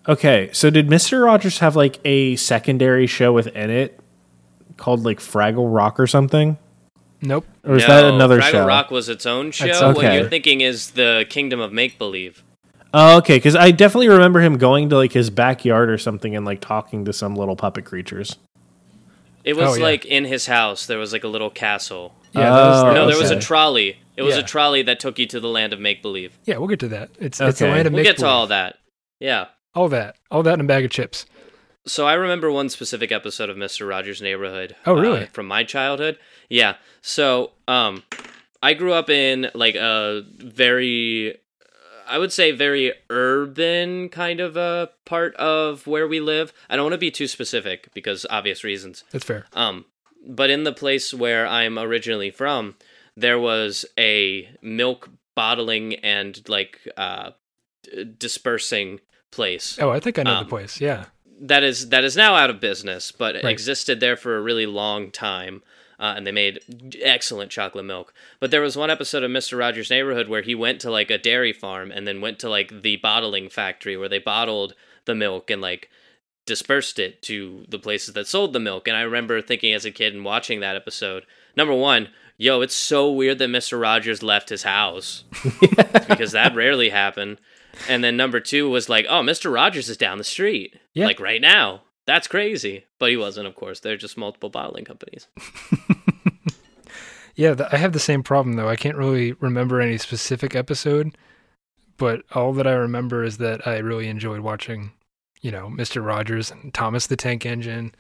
Okay, 0.09 0.51
so 0.53 0.71
did 0.71 0.87
Mr. 0.89 1.25
Rogers 1.25 1.59
have 1.59 1.75
like 1.77 1.99
a 2.05 2.37
secondary 2.37 3.07
show 3.07 3.33
within 3.33 3.71
it 3.71 3.99
called 4.77 5.05
like 5.05 5.19
Fraggle 5.19 5.73
Rock 5.75 5.99
or 6.01 6.07
something? 6.07 6.59
nope. 7.21 7.45
Or 7.65 7.77
is 7.77 7.83
No, 7.83 7.89
that 7.89 8.15
another 8.15 8.41
show? 8.41 8.49
Fraggle 8.49 8.53
show? 8.53 8.67
Rock 8.67 8.91
was 8.91 9.09
its 9.09 9.27
own 9.27 9.51
show. 9.51 9.67
That's 9.67 9.81
What 9.97 10.15
you're 10.15 10.29
thinking 10.29 10.61
is 10.61 10.93
the 10.93 11.27
Kingdom 11.29 11.61
of 11.61 11.73
Make 11.73 11.99
Believe. 11.99 12.45
Oh, 12.95 13.19
okay, 13.19 13.37
because 13.37 13.57
I 13.57 13.73
definitely 13.73 14.09
remember 14.09 14.41
him 14.41 14.59
going 14.59 14.89
to 14.91 14.97
like 14.97 15.13
his 15.13 15.29
backyard 15.29 15.91
or 15.91 15.99
something 15.99 16.37
and 16.37 16.47
like 16.47 16.61
talking 16.61 17.05
to 17.07 17.13
some 17.13 17.35
little 17.35 17.57
puppet 17.57 17.85
creatures. 17.85 18.37
It 19.47 19.57
was 19.57 19.71
Oh, 19.71 19.75
yeah. 19.77 19.83
like 19.85 20.05
in 20.05 20.25
his 20.25 20.47
house. 20.47 20.87
There 20.87 20.99
was 20.99 21.13
like 21.13 21.25
a 21.25 21.29
little 21.29 21.51
castle. 21.51 22.15
Yeah. 22.33 22.51
that 22.51 22.51
was- 22.51 22.83
Oh, 22.83 22.93
no, 22.93 23.07
was- 23.07 23.15
there 23.15 23.23
was 23.23 23.31
a 23.31 23.41
trolley. 23.41 23.97
It 24.17 24.23
was 24.23 24.35
Yeah. 24.35 24.41
a 24.43 24.45
trolley 24.45 24.83
that 24.83 24.99
took 25.01 25.19
you 25.19 25.27
to 25.27 25.41
the 25.41 25.49
land 25.49 25.73
of 25.73 25.81
make 25.81 26.03
believe. 26.03 26.37
Yeah, 26.45 26.59
we'll 26.59 26.69
get 26.69 26.81
to 26.81 26.89
that. 26.89 27.11
It's 27.21 27.41
it's 27.41 27.61
the 27.61 27.69
land 27.69 27.87
of 27.87 27.93
make 27.93 28.05
believe. 28.05 28.05
We'll 28.07 28.13
get 28.13 28.19
to 28.19 28.27
all 28.27 28.47
that. 28.49 28.79
Yeah. 29.21 29.47
All 29.75 29.89
that. 29.89 30.17
All 30.31 30.43
that 30.43 30.55
in 30.55 30.61
a 30.61 30.65
bag 30.65 30.85
of 30.85 30.91
chips. 30.91 31.25
So 31.87 32.07
I 32.07 32.15
remember 32.15 32.51
one 32.51 32.69
specific 32.69 33.13
episode 33.13 33.49
of 33.49 33.57
Mister 33.57 33.87
Rogers' 33.87 34.21
Neighborhood. 34.21 34.75
Oh, 34.87 34.95
really? 34.95 35.23
uh, 35.23 35.27
from 35.27 35.47
my 35.47 35.63
childhood. 35.65 36.19
Yeah. 36.49 36.75
So 37.03 37.53
um, 37.69 38.03
I 38.63 38.75
grew 38.75 38.93
up 38.93 39.09
in 39.09 39.51
like 39.55 39.77
a 39.77 40.23
very 40.39 41.37
I 42.09 42.19
would 42.19 42.33
say 42.33 42.53
very 42.53 42.93
urban 43.11 44.09
kind 44.09 44.41
of 44.41 44.57
a 44.57 44.91
part 45.05 45.35
of 45.37 45.87
where 45.87 46.07
we 46.07 46.21
live. 46.21 46.53
I 46.71 46.77
don't 46.77 46.85
want 46.87 46.95
to 46.95 46.99
be 46.99 47.11
too 47.11 47.27
specific 47.27 47.89
because 47.95 48.25
obvious 48.31 48.63
reasons. 48.65 49.05
That's 49.11 49.25
fair. 49.25 49.47
Um, 49.53 49.85
but 50.27 50.51
in 50.51 50.65
the 50.65 50.73
place 50.73 51.13
where 51.15 51.47
I'm 51.47 51.79
originally 51.79 52.31
from, 52.31 52.77
there 53.17 53.39
was 53.39 53.85
a 53.99 54.49
milk 54.63 55.09
bottling 55.35 55.95
and 55.97 56.41
like 56.49 56.81
uh, 56.97 57.31
dispersing 58.19 59.01
place 59.31 59.79
Oh, 59.81 59.91
I 59.91 60.01
think 60.01 60.19
I 60.19 60.23
know 60.23 60.35
Um, 60.35 60.45
the 60.45 60.49
place. 60.51 60.81
Yeah. 60.81 61.07
that 61.41 61.63
is 61.63 61.91
that 61.91 62.05
is 62.05 62.17
now 62.17 62.35
out 62.35 62.49
of 62.51 62.61
business, 62.61 63.13
but 63.13 63.35
Right. 63.35 63.45
existed 63.47 64.01
there 64.01 64.17
for 64.17 64.37
a 64.37 64.41
really 64.41 64.67
long 64.67 65.11
time. 65.11 65.63
Uh, 65.99 66.13
and 66.17 66.27
they 66.27 66.33
made 66.33 66.61
excellent 67.03 67.51
chocolate 67.51 67.85
milk. 67.85 68.13
But 68.39 68.51
there 68.51 68.61
was 68.61 68.77
one 68.77 68.91
episode 68.91 69.23
of 69.23 69.31
Mister 69.31 69.57
Rogers' 69.57 69.91
Neighborhood 69.91 70.29
where 70.29 70.43
he 70.43 70.55
went 70.55 70.81
to 70.83 70.91
like 70.91 71.11
a 71.11 71.19
dairy 71.19 71.53
farm 71.53 71.91
and 71.91 72.07
then 72.07 72.21
went 72.21 72.39
to 72.41 72.51
like 72.51 72.83
the 72.83 72.97
bottling 72.97 73.49
factory 73.49 73.97
where 73.97 74.09
they 74.09 74.19
bottled 74.19 74.75
the 75.07 75.15
milk 75.15 75.51
and 75.51 75.63
like 75.63 75.89
dispersed 76.47 76.99
it 76.99 77.23
to 77.23 77.65
the 77.69 77.79
places 77.79 78.15
that 78.15 78.27
sold 78.29 78.53
the 78.53 78.61
milk. 78.61 78.87
And 78.87 78.97
I 78.97 79.01
remember 79.03 79.41
thinking 79.43 79.73
as 79.73 79.85
a 79.85 79.91
kid 79.91 80.15
and 80.15 80.25
watching 80.25 80.61
that 80.61 80.77
episode, 80.77 81.25
number 81.57 81.75
one, 81.75 82.09
yo, 82.37 82.61
it's 82.61 82.75
so 82.77 83.11
weird 83.11 83.39
that 83.39 83.49
Mister 83.49 83.79
Rogers 83.79 84.23
left 84.23 84.51
his 84.51 84.63
house 84.65 85.25
because 86.09 86.33
that 86.33 86.55
rarely 86.55 86.91
happened. 86.91 87.39
And 87.89 88.03
then 88.05 88.17
number 88.17 88.41
two 88.41 88.69
was 88.71 88.89
like, 88.89 89.07
oh, 89.09 89.23
Mister 89.23 89.51
Rogers 89.51 89.89
is 89.89 89.97
down 89.97 90.19
the 90.19 90.25
street, 90.25 90.79
Yeah. 90.95 91.07
like 91.07 91.21
right 91.21 91.41
now. 91.41 91.83
That's 92.07 92.29
crazy. 92.29 92.85
But 92.99 93.11
he 93.11 93.17
wasn't, 93.17 93.47
of 93.49 93.55
course. 93.57 93.81
They're 93.81 93.97
just 93.97 94.17
multiple 94.17 94.49
bottling 94.51 94.85
companies. 94.85 95.27
Yeah, 97.39 97.55
th- 97.55 97.69
I 97.71 97.77
have 97.77 97.93
the 97.93 97.99
same 97.99 98.23
problem 98.23 98.57
though. 98.57 98.69
I 98.71 98.77
can't 98.77 98.97
really 98.97 99.33
remember 99.33 99.79
any 99.79 99.99
specific 99.99 100.57
episode, 100.57 101.15
but 101.99 102.23
all 102.33 102.55
that 102.55 102.67
I 102.67 102.73
remember 102.73 103.25
is 103.25 103.37
that 103.37 103.67
I 103.69 103.77
really 103.77 104.09
enjoyed 104.09 104.41
watching, 104.41 104.93
you 105.43 105.51
know, 105.51 105.69
Mr. 105.69 106.03
Rogers 106.03 106.51
and 106.51 106.73
Thomas 106.73 107.07
the 107.09 107.15
Tank 107.17 107.45
Engine, 107.45 107.95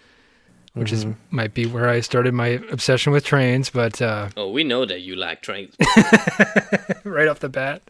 which 0.72 0.90
is 0.90 1.04
Mhm. 1.04 1.16
might 1.30 1.52
be 1.52 1.66
where 1.66 1.86
I 1.86 2.00
started 2.00 2.32
my 2.32 2.46
obsession 2.70 3.12
with 3.12 3.26
trains, 3.26 3.68
but 3.68 4.00
uh 4.00 4.30
Oh, 4.38 4.50
we 4.50 4.64
know 4.64 4.86
that 4.86 5.02
you 5.02 5.16
like 5.16 5.42
trains. 5.42 5.76
right 7.04 7.28
off 7.28 7.40
the 7.40 7.50
bat. 7.50 7.82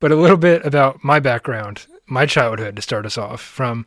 But 0.00 0.10
a 0.10 0.16
little 0.16 0.36
bit 0.36 0.66
about 0.66 1.04
my 1.04 1.20
background, 1.20 1.86
my 2.08 2.26
childhood 2.26 2.74
to 2.74 2.82
start 2.82 3.06
us 3.06 3.16
off. 3.16 3.40
From 3.40 3.86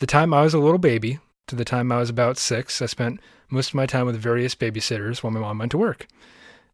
the 0.00 0.06
time 0.06 0.34
I 0.34 0.42
was 0.42 0.54
a 0.54 0.58
little 0.58 0.78
baby 0.78 1.18
to 1.46 1.54
the 1.54 1.64
time 1.64 1.92
I 1.92 1.98
was 1.98 2.10
about 2.10 2.38
six, 2.38 2.82
I 2.82 2.86
spent 2.86 3.20
most 3.50 3.68
of 3.68 3.74
my 3.74 3.86
time 3.86 4.06
with 4.06 4.16
various 4.16 4.54
babysitters 4.54 5.22
while 5.22 5.30
my 5.30 5.40
mom 5.40 5.58
went 5.58 5.70
to 5.72 5.78
work. 5.78 6.06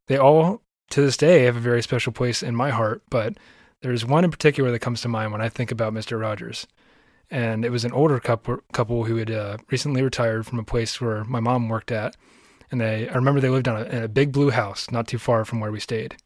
They 0.07 0.17
all, 0.17 0.63
to 0.91 1.03
this 1.03 1.17
day, 1.17 1.45
have 1.45 1.57
a 1.57 1.61
very 1.61 1.83
special 1.83 2.13
place 2.13 2.43
in 2.43 2.55
my 2.55 2.71
heart, 2.71 3.03
but 3.11 3.37
there's 3.83 4.05
one 4.05 4.25
in 4.25 4.31
particular 4.31 4.71
that 4.71 4.79
comes 4.79 5.01
to 5.03 5.09
mind 5.09 5.33
when 5.33 5.41
I 5.41 5.49
think 5.49 5.71
about 5.71 5.93
Mr. 5.93 6.21
Rogers. 6.21 6.67
And 7.29 7.65
it 7.65 7.71
was 7.71 7.85
an 7.85 7.93
older 7.93 8.21
couple, 8.21 8.59
couple 8.73 9.05
who 9.05 9.17
had 9.17 9.31
uh, 9.31 9.57
recently 9.71 10.03
retired 10.03 10.47
from 10.47 10.61
a 10.61 10.65
place 10.65 11.01
where 11.01 11.25
my 11.25 11.41
mom 11.41 11.69
worked 11.69 11.91
at. 11.91 12.17
And 12.71 12.81
they, 12.81 13.09
I 13.09 13.15
remember 13.15 13.41
they 13.41 13.49
lived 13.49 13.67
on 13.67 13.83
a, 13.83 13.85
in 13.85 14.03
a 14.05 14.09
big 14.09 14.33
blue 14.33 14.51
house 14.51 14.91
not 14.93 15.09
too 15.09 15.19
far 15.19 15.45
from 15.45 15.59
where 15.59 15.73
we 15.73 15.81
stayed. 15.81 16.17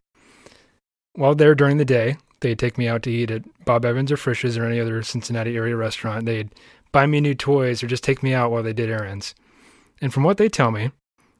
While 1.14 1.35
there 1.35 1.54
during 1.54 1.78
the 1.78 1.85
day, 1.87 2.19
they'd 2.40 2.59
take 2.59 2.76
me 2.76 2.88
out 2.88 3.02
to 3.04 3.11
eat 3.11 3.30
at 3.30 3.42
Bob 3.64 3.85
Evans 3.85 4.12
or 4.12 4.16
Frisch's 4.16 4.59
or 4.59 4.64
any 4.64 4.78
other 4.78 5.02
Cincinnati 5.02 5.57
area 5.57 5.76
restaurant. 5.76 6.26
They'd 6.26 6.50
buy 6.92 7.06
me 7.06 7.20
new 7.20 7.35
toys 7.35 7.82
or 7.82 7.87
just 7.87 8.04
take 8.04 8.23
me 8.23 8.35
out 8.35 8.50
while 8.50 8.62
they 8.62 8.73
did 8.73 8.90
errands. 8.90 9.35
And 10.00 10.12
from 10.12 10.25
what 10.25 10.37
they 10.37 10.49
tell 10.49 10.70
me, 10.70 10.90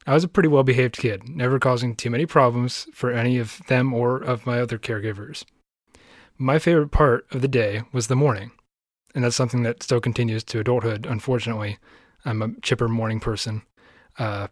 I 0.05 0.13
was 0.13 0.23
a 0.23 0.29
pretty 0.29 0.49
well 0.49 0.63
behaved 0.63 0.97
kid, 0.97 1.29
never 1.29 1.59
causing 1.59 1.95
too 1.95 2.09
many 2.09 2.25
problems 2.25 2.87
for 2.93 3.11
any 3.11 3.37
of 3.37 3.61
them 3.67 3.93
or 3.93 4.17
of 4.17 4.45
my 4.45 4.59
other 4.59 4.79
caregivers. 4.79 5.43
My 6.37 6.57
favorite 6.57 6.89
part 6.89 7.27
of 7.31 7.41
the 7.41 7.47
day 7.47 7.83
was 7.91 8.07
the 8.07 8.15
morning, 8.15 8.51
and 9.13 9.23
that's 9.23 9.35
something 9.35 9.63
that 9.63 9.83
still 9.83 9.99
continues 9.99 10.43
to 10.45 10.59
adulthood, 10.59 11.05
unfortunately. 11.05 11.77
I'm 12.25 12.41
a 12.41 12.59
chipper 12.61 12.87
morning 12.87 13.19
person. 13.19 13.61
Uh, 14.17 14.47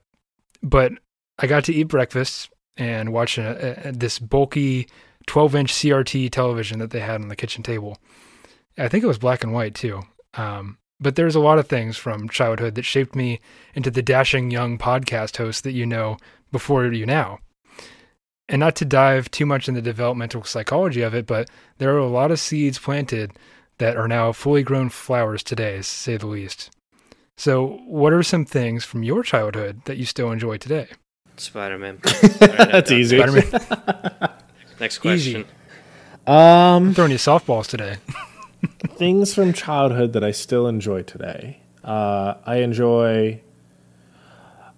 but 0.62 0.94
I 1.38 1.48
got 1.48 1.64
to 1.66 1.74
eat 1.74 1.84
breakfast 1.84 2.50
and 2.78 3.14
watch 3.14 3.38
a, 3.38 3.90
a, 3.90 3.92
this 3.92 4.20
bulky 4.20 4.88
12 5.28 5.56
inch 5.56 5.74
CRT 5.74 6.32
television 6.32 6.80
that 6.80 6.92
they 6.92 7.00
had 7.00 7.22
on 7.22 7.28
the 7.28 7.36
kitchen 7.36 7.64
table. 7.64 7.98
I 8.78 8.88
think 8.88 9.04
it 9.04 9.08
was 9.08 9.18
black 9.18 9.44
and 9.44 9.54
white 9.54 9.76
too. 9.76 10.02
Um, 10.34 10.78
but 11.00 11.16
there's 11.16 11.36
a 11.36 11.40
lot 11.40 11.60
of 11.60 11.68
things 11.68 11.98
from 11.98 12.30
childhood 12.30 12.76
that 12.76 12.84
shaped 12.84 13.16
me 13.16 13.40
into 13.74 13.92
the 13.92 14.02
dashing 14.02 14.52
young 14.52 14.78
podcast 14.78 15.38
host 15.38 15.64
that 15.64 15.72
you 15.72 15.86
know 15.86 16.18
before 16.52 16.86
you 16.92 17.06
now. 17.06 17.40
And 18.48 18.60
not 18.60 18.76
to 18.78 18.86
dive 18.86 19.30
too 19.30 19.46
much 19.46 19.68
into 19.68 19.82
the 19.82 19.90
developmental 19.92 20.44
psychology 20.44 21.02
of 21.02 21.14
it, 21.14 21.28
but 21.28 21.50
there 21.78 21.94
are 21.94 22.00
a 22.00 22.08
lot 22.08 22.32
of 22.32 22.40
seeds 22.40 22.80
planted 22.80 23.32
that 23.78 23.96
are 23.96 24.08
now 24.08 24.32
fully 24.32 24.64
grown 24.64 24.90
flowers 24.90 25.44
today, 25.44 25.78
to 25.78 25.84
say 25.84 26.18
the 26.18 26.28
least. 26.28 26.72
So, 27.38 27.80
what 27.86 28.12
are 28.12 28.24
some 28.24 28.44
things 28.46 28.84
from 28.84 29.04
your 29.04 29.24
childhood 29.24 29.84
that 29.86 29.98
you 29.98 30.06
still 30.06 30.32
enjoy 30.32 30.58
today? 30.58 30.88
Spider 31.38 31.78
Man. 31.78 32.00
That's 32.40 32.92
easy. 32.92 33.18
Spider-Man. 33.18 34.32
Next 34.80 35.06
Easy. 35.06 35.34
question. 35.34 35.46
Um, 36.28 36.88
I'm 36.88 36.94
throwing 36.94 37.12
you 37.12 37.18
softballs 37.18 37.68
today. 37.68 37.98
Things 39.00 39.34
from 39.34 39.54
childhood 39.54 40.14
that 40.14 40.24
I 40.24 40.32
still 40.32 40.68
enjoy 40.68 41.02
today. 41.04 41.62
Uh, 41.84 42.36
I 42.46 42.58
enjoy. 42.58 43.42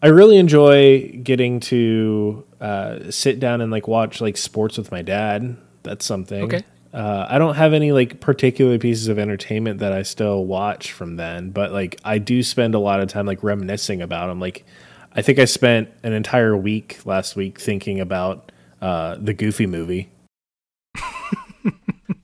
I 0.03 0.07
really 0.07 0.37
enjoy 0.37 1.19
getting 1.23 1.59
to 1.61 2.45
uh, 2.61 3.11
sit 3.11 3.39
down 3.39 3.61
and 3.61 3.71
like 3.71 3.87
watch 3.87 4.21
like 4.21 4.37
sports 4.37 4.77
with 4.77 4.91
my 4.91 5.01
dad. 5.01 5.57
That's 5.83 6.05
something. 6.05 6.43
Okay. 6.43 6.63
Uh, 6.93 7.25
I 7.29 7.37
don't 7.37 7.55
have 7.55 7.73
any 7.73 7.91
like 7.91 8.19
particular 8.19 8.77
pieces 8.77 9.07
of 9.07 9.17
entertainment 9.17 9.79
that 9.79 9.93
I 9.93 10.03
still 10.03 10.45
watch 10.45 10.91
from 10.91 11.15
then, 11.15 11.49
but 11.49 11.71
like 11.71 11.99
I 12.03 12.17
do 12.17 12.43
spend 12.43 12.75
a 12.75 12.79
lot 12.79 12.99
of 12.99 13.09
time 13.09 13.25
like 13.25 13.43
reminiscing 13.43 14.01
about 14.01 14.27
them. 14.27 14.39
Like, 14.39 14.65
I 15.13 15.21
think 15.21 15.39
I 15.39 15.45
spent 15.45 15.89
an 16.03 16.13
entire 16.13 16.55
week 16.55 16.99
last 17.05 17.35
week 17.35 17.59
thinking 17.59 17.99
about 17.99 18.51
uh, 18.81 19.17
the 19.19 19.33
Goofy 19.33 19.65
movie. 19.65 20.09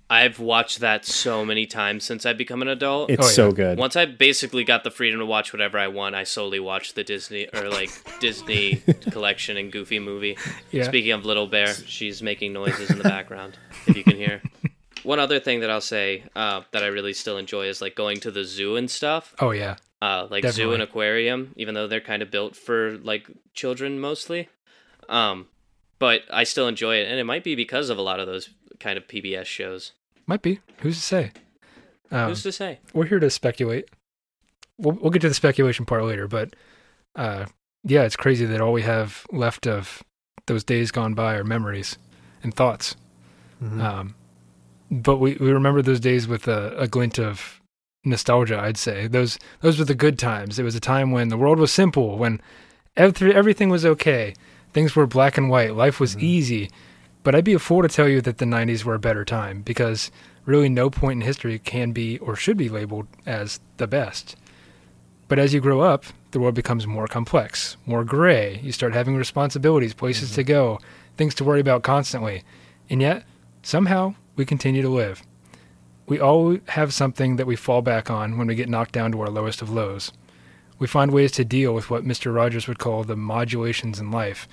I've 0.10 0.40
watched 0.40 0.80
that 0.80 1.06
so 1.06 1.44
many 1.44 1.66
times 1.66 2.06
since 2.06 2.26
I've 2.26 2.38
become 2.38 2.62
an 2.62 2.70
adult. 2.70 3.10
It's 3.10 3.22
Oh, 3.22 3.28
yeah. 3.28 3.32
so 3.34 3.52
good. 3.52 3.78
Once 3.78 3.96
I 3.98 4.06
basically 4.06 4.64
got 4.64 4.84
the 4.86 4.92
freedom 4.92 5.20
to 5.20 5.26
watch 5.26 5.52
whatever 5.52 5.78
I 5.78 5.90
want, 5.90 6.16
I 6.16 6.24
solely 6.24 6.62
watched 6.62 6.96
the 6.96 7.04
Disney 7.04 7.48
or 7.54 7.70
like 7.70 7.90
Disney 8.22 8.82
collection 9.12 9.58
and 9.58 9.70
Goofy 9.72 10.00
movie. 10.00 10.38
Yeah. 10.72 10.84
Speaking 10.84 11.12
of 11.12 11.26
Little 11.26 11.48
Bear, 11.48 11.74
she's 11.74 12.22
making 12.24 12.54
noises 12.54 12.90
in 12.90 12.98
the 13.00 13.04
background 13.04 13.58
if 13.86 13.98
you 13.98 14.04
can 14.06 14.16
hear. 14.16 14.42
One 15.04 15.20
other 15.20 15.40
thing 15.42 15.60
that 15.60 15.70
I'll 15.70 15.82
say 15.82 16.24
uh, 16.36 16.62
that 16.72 16.84
I 16.84 16.88
really 16.88 17.14
still 17.14 17.38
enjoy 17.38 17.68
is 17.68 17.82
like 17.82 17.96
going 17.96 18.20
to 18.22 18.32
the 18.32 18.44
zoo 18.46 18.76
and 18.78 18.90
stuff, 18.90 19.36
Oh 19.40 19.52
yeah. 19.52 19.76
uh, 20.02 20.28
like 20.30 20.46
zoo 20.48 20.72
and 20.74 20.82
aquarium, 20.82 21.54
even 21.58 21.76
though 21.76 21.88
they're 21.88 22.00
kind 22.02 22.22
of 22.22 22.32
built 22.32 22.56
for 22.56 22.98
like 23.00 23.28
children 23.54 24.00
mostly. 24.00 24.48
Um, 25.10 25.48
but 26.00 26.22
I 26.32 26.44
still 26.46 26.68
enjoy 26.68 26.96
it, 26.98 27.08
and 27.10 27.20
it 27.20 27.24
might 27.26 27.44
be 27.44 27.56
because 27.56 27.90
of 27.90 27.98
a 27.98 28.02
lot 28.02 28.20
of 28.20 28.28
those 28.28 28.50
kind 28.80 28.98
of 28.98 29.08
PBS 29.08 29.46
shows. 29.46 29.94
Might 30.28 30.42
be. 30.42 30.60
Who's 30.80 30.98
to 30.98 31.02
say? 31.02 31.32
Um, 32.12 32.30
Who's 32.30 32.44
to 32.44 32.52
say? 32.52 32.80
we're 32.94 33.06
here 33.06 33.20
to 33.20 33.30
speculate. 33.30 33.90
We'll 34.78 34.96
we'll 35.02 35.12
get 35.12 35.22
to 35.24 35.30
the 35.30 35.34
speculation 35.34 35.86
part 35.86 36.04
later, 36.04 36.28
but 36.28 36.56
uh, 37.16 37.46
yeah, 37.84 38.04
it's 38.04 38.16
crazy 38.16 38.46
that 38.46 38.62
all 38.62 38.74
we 38.74 38.84
have 38.84 39.26
left 39.32 39.66
of 39.68 40.04
those 40.46 40.64
days 40.64 40.92
gone 40.92 41.14
by 41.14 41.36
are 41.36 41.44
memories 41.44 41.98
and 42.44 42.54
thoughts. 42.54 42.96
Mhm. 43.64 43.82
Um, 43.82 44.16
but 44.92 45.18
we, 45.18 45.36
we 45.36 45.52
remember 45.52 45.82
those 45.82 46.00
days 46.00 46.28
with 46.28 46.48
a, 46.48 46.74
a 46.78 46.88
glint 46.88 47.20
of 47.20 47.62
nostalgia. 48.06 48.60
I'd 48.60 48.78
say 48.78 49.08
those 49.08 49.40
those 49.62 49.80
were 49.80 49.86
the 49.86 49.96
good 49.96 50.20
times. 50.20 50.60
It 50.60 50.64
was 50.64 50.76
a 50.76 50.80
time 50.80 51.12
when 51.12 51.30
the 51.30 51.38
world 51.38 51.60
was 51.60 51.72
simple, 51.74 52.18
when 52.18 52.40
every, 52.96 53.34
everything 53.34 53.70
was 53.70 53.86
okay, 53.86 54.34
things 54.74 54.96
were 54.96 55.08
black 55.08 55.38
and 55.38 55.50
white, 55.50 55.76
life 55.76 56.00
was 56.00 56.18
easy. 56.18 56.70
But 57.24 57.36
I'd 57.36 57.44
be 57.44 57.54
a 57.54 57.60
fool 57.60 57.82
to 57.82 57.88
tell 57.88 58.08
you 58.08 58.22
that 58.22 58.38
the 58.38 58.46
'90s 58.46 58.84
were 58.84 58.96
a 58.96 59.00
better 59.00 59.26
time 59.26 59.62
because 59.62 60.12
really 60.46 60.70
no 60.70 60.90
point 60.90 61.22
in 61.22 61.28
history 61.28 61.60
can 61.60 61.92
be 61.92 62.18
or 62.20 62.36
should 62.36 62.58
be 62.58 62.70
labeled 62.70 63.08
as 63.26 63.60
the 63.78 63.88
best. 63.88 64.36
But 65.28 65.40
as 65.40 65.54
you 65.54 65.60
grow 65.60 65.82
up, 65.82 66.06
the 66.32 66.40
world 66.40 66.56
becomes 66.56 66.88
more 66.88 67.08
complex, 67.08 67.78
more 67.86 68.04
gray. 68.04 68.60
You 68.64 68.72
start 68.72 68.94
having 68.94 69.16
responsibilities, 69.16 69.94
places 69.94 70.32
to 70.36 70.42
mm-hmm. 70.42 70.52
go, 70.52 70.80
things 71.18 71.36
to 71.36 71.44
worry 71.44 71.60
about 71.60 71.84
constantly. 71.84 72.44
And 72.90 73.02
yet, 73.02 73.26
somehow, 73.62 74.16
we 74.36 74.46
continue 74.46 74.82
to 74.82 74.90
live. 74.90 75.24
We 76.08 76.20
all 76.20 76.58
have 76.70 76.94
something 76.94 77.36
that 77.36 77.48
we 77.48 77.58
fall 77.58 77.82
back 77.82 78.10
on 78.10 78.38
when 78.38 78.48
we 78.48 78.56
get 78.56 78.70
knocked 78.70 78.94
down 78.94 79.12
to 79.12 79.22
our 79.22 79.30
lowest 79.30 79.62
of 79.62 79.70
lows. 79.70 80.14
We 80.80 80.88
find 80.88 81.12
ways 81.12 81.32
to 81.34 81.44
deal 81.44 81.74
with 81.74 81.90
what 81.90 82.06
Mr. 82.06 82.34
Rogers 82.34 82.68
would 82.68 82.80
call 82.80 83.04
the 83.04 83.18
modulations 83.18 84.00
in 84.00 84.12
life. 84.12 84.48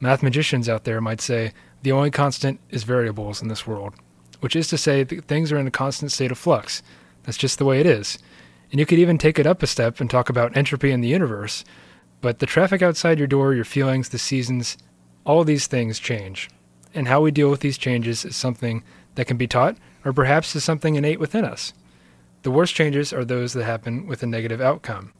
Mathematicians 0.00 0.68
out 0.68 0.84
there 0.84 1.00
might 1.00 1.20
say 1.20 1.52
the 1.82 1.92
only 1.92 2.10
constant 2.10 2.60
is 2.70 2.84
variables 2.84 3.40
in 3.40 3.48
this 3.48 3.66
world, 3.66 3.94
which 4.40 4.56
is 4.56 4.68
to 4.68 4.78
say 4.78 5.02
that 5.04 5.24
things 5.26 5.52
are 5.52 5.58
in 5.58 5.66
a 5.66 5.72
constant 5.72 6.12
state 6.12 6.32
of 6.32 6.38
flux. 6.38 6.82
That's 7.22 7.38
just 7.38 7.58
the 7.58 7.64
way 7.64 7.80
it 7.80 7.86
is. 7.86 8.18
And 8.70 8.80
you 8.80 8.86
could 8.86 8.98
even 8.98 9.18
take 9.18 9.38
it 9.38 9.46
up 9.46 9.62
a 9.62 9.66
step 9.66 10.00
and 10.00 10.10
talk 10.10 10.28
about 10.28 10.56
entropy 10.56 10.90
in 10.90 11.00
the 11.00 11.08
universe. 11.08 11.64
But 12.20 12.38
the 12.38 12.46
traffic 12.46 12.82
outside 12.82 13.18
your 13.18 13.28
door, 13.28 13.54
your 13.54 13.64
feelings, 13.64 14.08
the 14.08 14.18
seasons, 14.18 14.76
all 15.24 15.44
these 15.44 15.66
things 15.66 15.98
change. 15.98 16.50
And 16.94 17.08
how 17.08 17.20
we 17.20 17.30
deal 17.30 17.50
with 17.50 17.60
these 17.60 17.78
changes 17.78 18.24
is 18.24 18.36
something 18.36 18.82
that 19.14 19.26
can 19.26 19.36
be 19.36 19.46
taught, 19.46 19.76
or 20.04 20.12
perhaps 20.12 20.54
is 20.56 20.64
something 20.64 20.94
innate 20.94 21.20
within 21.20 21.44
us. 21.44 21.72
The 22.42 22.50
worst 22.50 22.74
changes 22.74 23.12
are 23.12 23.24
those 23.24 23.52
that 23.52 23.64
happen 23.64 24.06
with 24.06 24.22
a 24.22 24.26
negative 24.26 24.60
outcome. 24.60 25.12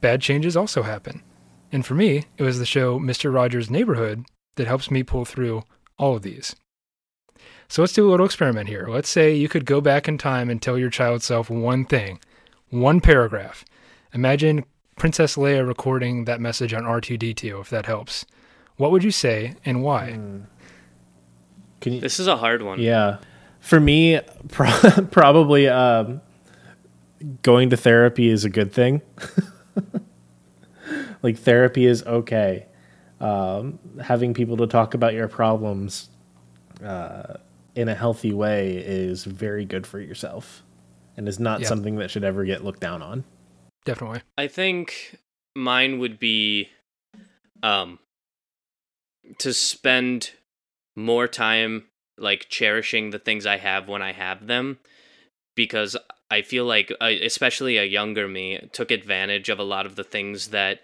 Bad 0.00 0.20
changes 0.20 0.56
also 0.56 0.82
happen. 0.82 1.22
And 1.70 1.84
for 1.84 1.94
me, 1.94 2.24
it 2.36 2.42
was 2.42 2.58
the 2.58 2.66
show 2.66 2.98
Mr. 2.98 3.32
Rogers' 3.32 3.70
Neighborhood 3.70 4.24
that 4.56 4.66
helps 4.66 4.90
me 4.90 5.02
pull 5.02 5.24
through 5.24 5.62
all 5.98 6.16
of 6.16 6.22
these. 6.22 6.56
So 7.68 7.82
let's 7.82 7.92
do 7.92 8.08
a 8.08 8.10
little 8.10 8.24
experiment 8.24 8.68
here. 8.68 8.86
Let's 8.88 9.10
say 9.10 9.34
you 9.34 9.48
could 9.48 9.66
go 9.66 9.80
back 9.80 10.08
in 10.08 10.16
time 10.16 10.48
and 10.48 10.60
tell 10.60 10.78
your 10.78 10.90
child 10.90 11.22
self 11.22 11.50
one 11.50 11.84
thing, 11.84 12.18
one 12.70 13.00
paragraph. 13.00 13.64
Imagine 14.14 14.64
Princess 14.96 15.36
Leia 15.36 15.66
recording 15.66 16.24
that 16.24 16.40
message 16.40 16.72
on 16.72 16.84
R2D2, 16.84 17.60
if 17.60 17.70
that 17.70 17.86
helps. 17.86 18.24
What 18.76 18.90
would 18.90 19.04
you 19.04 19.10
say 19.10 19.56
and 19.64 19.82
why? 19.82 20.14
Mm. 20.16 20.46
Can 21.80 21.92
you? 21.92 22.00
This 22.00 22.18
is 22.18 22.26
a 22.26 22.36
hard 22.36 22.62
one. 22.62 22.80
Yeah, 22.80 23.18
for 23.60 23.78
me, 23.78 24.20
pro- 24.48 25.06
probably 25.10 25.68
um, 25.68 26.22
going 27.42 27.70
to 27.70 27.76
therapy 27.76 28.30
is 28.30 28.44
a 28.44 28.50
good 28.50 28.72
thing. 28.72 29.02
like 31.22 31.36
therapy 31.38 31.84
is 31.84 32.02
okay. 32.04 32.66
Um, 33.20 33.78
having 34.02 34.32
people 34.34 34.56
to 34.58 34.66
talk 34.66 34.94
about 34.94 35.12
your 35.14 35.28
problems 35.28 36.08
uh, 36.84 37.34
in 37.74 37.88
a 37.88 37.94
healthy 37.94 38.32
way 38.32 38.76
is 38.76 39.24
very 39.24 39.64
good 39.64 39.86
for 39.86 40.00
yourself, 40.00 40.62
and 41.16 41.28
is 41.28 41.40
not 41.40 41.60
Yeah. 41.60 41.68
something 41.68 41.96
that 41.96 42.10
should 42.10 42.24
ever 42.24 42.44
get 42.44 42.64
looked 42.64 42.80
down 42.80 43.02
on. 43.02 43.24
Definitely. 43.84 44.20
I 44.36 44.46
think 44.46 45.18
mine 45.56 45.98
would 45.98 46.18
be 46.18 46.68
um 47.62 47.98
to 49.38 49.52
spend 49.52 50.30
more 50.96 51.26
time 51.28 51.84
like 52.16 52.46
cherishing 52.48 53.10
the 53.10 53.18
things 53.18 53.46
I 53.46 53.58
have 53.58 53.88
when 53.88 54.02
I 54.02 54.12
have 54.12 54.46
them 54.46 54.78
because 55.54 55.96
I 56.30 56.42
feel 56.42 56.64
like 56.64 56.92
uh, 57.00 57.10
especially 57.22 57.78
a 57.78 57.84
younger 57.84 58.28
me 58.28 58.68
took 58.72 58.90
advantage 58.90 59.48
of 59.48 59.58
a 59.58 59.64
lot 59.64 59.86
of 59.86 59.96
the 59.96 60.04
things 60.04 60.48
that 60.48 60.80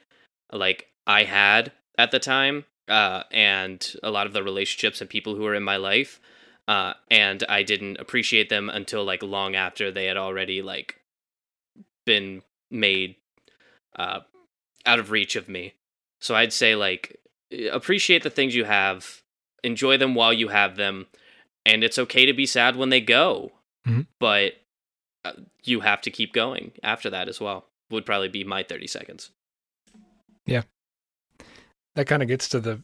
like 0.53 0.89
I 1.07 1.25
had 1.25 1.73
at 1.99 2.11
the 2.11 2.19
time 2.19 2.65
uh 2.89 3.23
and 3.31 3.95
a 4.03 4.11
lot 4.11 4.27
of 4.27 4.33
the 4.33 4.43
relationships 4.43 5.01
and 5.01 5.09
people 5.09 5.35
who 5.35 5.43
were 5.43 5.55
in 5.55 5.63
my 5.63 5.77
life 5.77 6.21
uh 6.69 6.93
and 7.11 7.43
I 7.49 7.63
didn't 7.63 7.99
appreciate 7.99 8.49
them 8.49 8.69
until 8.69 9.05
like 9.05 9.23
long 9.23 9.55
after 9.55 9.91
they 9.91 10.07
had 10.07 10.17
already 10.17 10.63
like 10.63 11.01
been 12.05 12.43
made 12.71 13.17
uh, 13.97 14.21
out 14.85 14.99
of 14.99 15.11
reach 15.11 15.37
of 15.37 15.49
me. 15.49 15.75
So 16.21 16.35
I'd 16.35 16.53
say 16.53 16.75
like 16.75 17.19
appreciate 17.73 18.23
the 18.23 18.31
things 18.31 18.55
you 18.55 18.65
have, 18.65 19.23
enjoy 19.63 19.97
them 19.97 20.15
while 20.15 20.33
you 20.33 20.49
have 20.49 20.77
them, 20.77 21.07
and 21.65 21.85
it's 21.85 21.99
okay 21.99 22.27
to 22.27 22.33
be 22.33 22.47
sad 22.47 22.77
when 22.77 22.91
they 22.91 23.01
go. 23.01 23.53
Mhm. 23.87 24.07
But 24.19 24.55
uh, 25.25 25.33
you 25.63 25.81
have 25.81 26.01
to 26.03 26.11
keep 26.11 26.33
going 26.33 26.73
after 26.83 27.11
that 27.11 27.29
as 27.29 27.41
well. 27.41 27.67
Would 27.91 28.07
probably 28.07 28.29
be 28.29 28.45
my 28.45 28.63
30 28.63 28.87
seconds. 28.87 29.31
That 31.97 32.07
kind 32.07 32.23
of 32.23 32.29
gets 32.29 32.49
to 32.51 32.61
the 32.61 32.81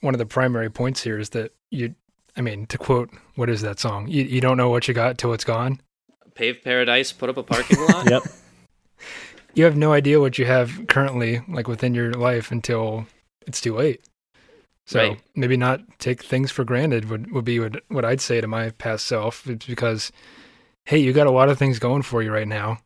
one 0.00 0.14
of 0.14 0.18
the 0.18 0.26
primary 0.26 0.70
points 0.70 1.02
here 1.02 1.18
is 1.18 1.30
that 1.30 1.52
you 1.70 1.94
I 2.36 2.40
mean, 2.40 2.66
to 2.66 2.78
quote 2.78 3.10
what 3.34 3.50
is 3.50 3.62
that 3.62 3.80
song? 3.80 4.08
You 4.08 4.22
you 4.24 4.40
don't 4.40 4.56
know 4.56 4.70
what 4.70 4.88
you 4.88 4.94
got 4.94 5.18
till 5.18 5.32
it's 5.32 5.44
gone. 5.44 5.80
Pave 6.34 6.62
paradise, 6.62 7.12
put 7.12 7.28
up 7.28 7.36
a 7.36 7.42
parking 7.42 7.80
lot. 7.80 8.08
Yep. 8.10 8.22
You 9.54 9.64
have 9.64 9.76
no 9.76 9.92
idea 9.92 10.20
what 10.20 10.38
you 10.38 10.44
have 10.44 10.86
currently 10.88 11.40
like 11.48 11.66
within 11.66 11.94
your 11.94 12.12
life 12.12 12.52
until 12.52 13.06
it's 13.46 13.60
too 13.60 13.74
late. 13.74 14.02
So 14.86 15.00
Right. 15.00 15.20
maybe 15.34 15.56
not 15.56 15.80
take 15.98 16.22
things 16.22 16.50
for 16.50 16.64
granted 16.64 17.10
would, 17.10 17.32
would 17.32 17.44
be 17.44 17.58
what, 17.58 17.82
what 17.88 18.04
I'd 18.04 18.20
say 18.20 18.40
to 18.40 18.46
my 18.46 18.70
past 18.70 19.06
self. 19.06 19.46
It's 19.48 19.66
because, 19.66 20.12
hey, 20.86 20.98
you 20.98 21.12
got 21.12 21.26
a 21.26 21.32
lot 21.32 21.48
of 21.48 21.58
things 21.58 21.78
going 21.78 22.02
for 22.02 22.22
you 22.22 22.32
right 22.32 22.46
now. 22.46 22.78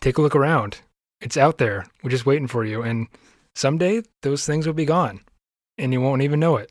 Take 0.00 0.18
a 0.18 0.22
look 0.22 0.36
around. 0.36 0.80
It's 1.20 1.36
out 1.36 1.58
there. 1.58 1.86
We're 2.02 2.10
just 2.10 2.26
waiting 2.26 2.46
for 2.46 2.64
you. 2.64 2.82
And 2.82 3.08
someday 3.54 4.02
those 4.22 4.46
things 4.46 4.66
will 4.66 4.74
be 4.74 4.84
gone 4.84 5.20
and 5.78 5.92
you 5.92 6.00
won't 6.00 6.22
even 6.22 6.40
know 6.40 6.56
it. 6.56 6.70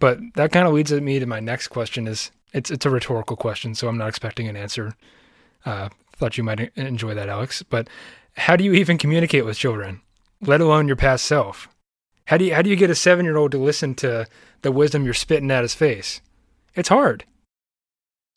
But 0.00 0.18
that 0.34 0.52
kind 0.52 0.66
of 0.66 0.74
leads 0.74 0.92
me 0.92 1.18
to 1.18 1.26
my 1.26 1.40
next 1.40 1.68
question 1.68 2.06
is 2.06 2.30
it's 2.52 2.70
it's 2.70 2.86
a 2.86 2.90
rhetorical 2.90 3.36
question, 3.36 3.74
so 3.74 3.88
I'm 3.88 3.98
not 3.98 4.08
expecting 4.08 4.48
an 4.48 4.56
answer. 4.56 4.94
Uh, 5.64 5.88
thought 6.16 6.36
you 6.38 6.44
might 6.44 6.76
enjoy 6.76 7.14
that, 7.14 7.28
Alex. 7.28 7.62
But 7.62 7.88
how 8.36 8.56
do 8.56 8.64
you 8.64 8.72
even 8.74 8.98
communicate 8.98 9.44
with 9.44 9.56
children, 9.56 10.00
let 10.40 10.60
alone 10.60 10.86
your 10.86 10.96
past 10.96 11.24
self? 11.24 11.68
How 12.26 12.36
do 12.36 12.44
you 12.44 12.54
how 12.54 12.62
do 12.62 12.70
you 12.70 12.76
get 12.76 12.90
a 12.90 12.94
seven 12.94 13.24
year 13.24 13.36
old 13.36 13.52
to 13.52 13.58
listen 13.58 13.94
to 13.96 14.26
the 14.62 14.72
wisdom 14.72 15.04
you're 15.04 15.14
spitting 15.14 15.50
at 15.50 15.62
his 15.62 15.74
face? 15.74 16.20
It's 16.74 16.88
hard. 16.88 17.24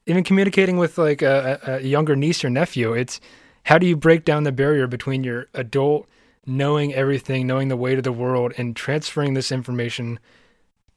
Even 0.06 0.24
communicating 0.24 0.78
with 0.78 0.98
like 0.98 1.22
a, 1.22 1.60
a 1.64 1.86
younger 1.86 2.16
niece 2.16 2.44
or 2.44 2.50
nephew, 2.50 2.94
it's 2.94 3.20
how 3.66 3.78
do 3.78 3.86
you 3.86 3.98
break 3.98 4.24
down 4.24 4.44
the 4.44 4.52
barrier 4.52 4.88
between 4.88 5.24
your 5.24 5.48
adult 5.54 6.08
knowing 6.48 6.94
everything, 6.94 7.46
knowing 7.46 7.68
the 7.68 7.78
weight 7.78 7.98
of 7.98 8.04
the 8.04 8.12
world, 8.12 8.54
and 8.58 8.76
transferring 8.76 9.34
this 9.34 9.52
information 9.52 10.20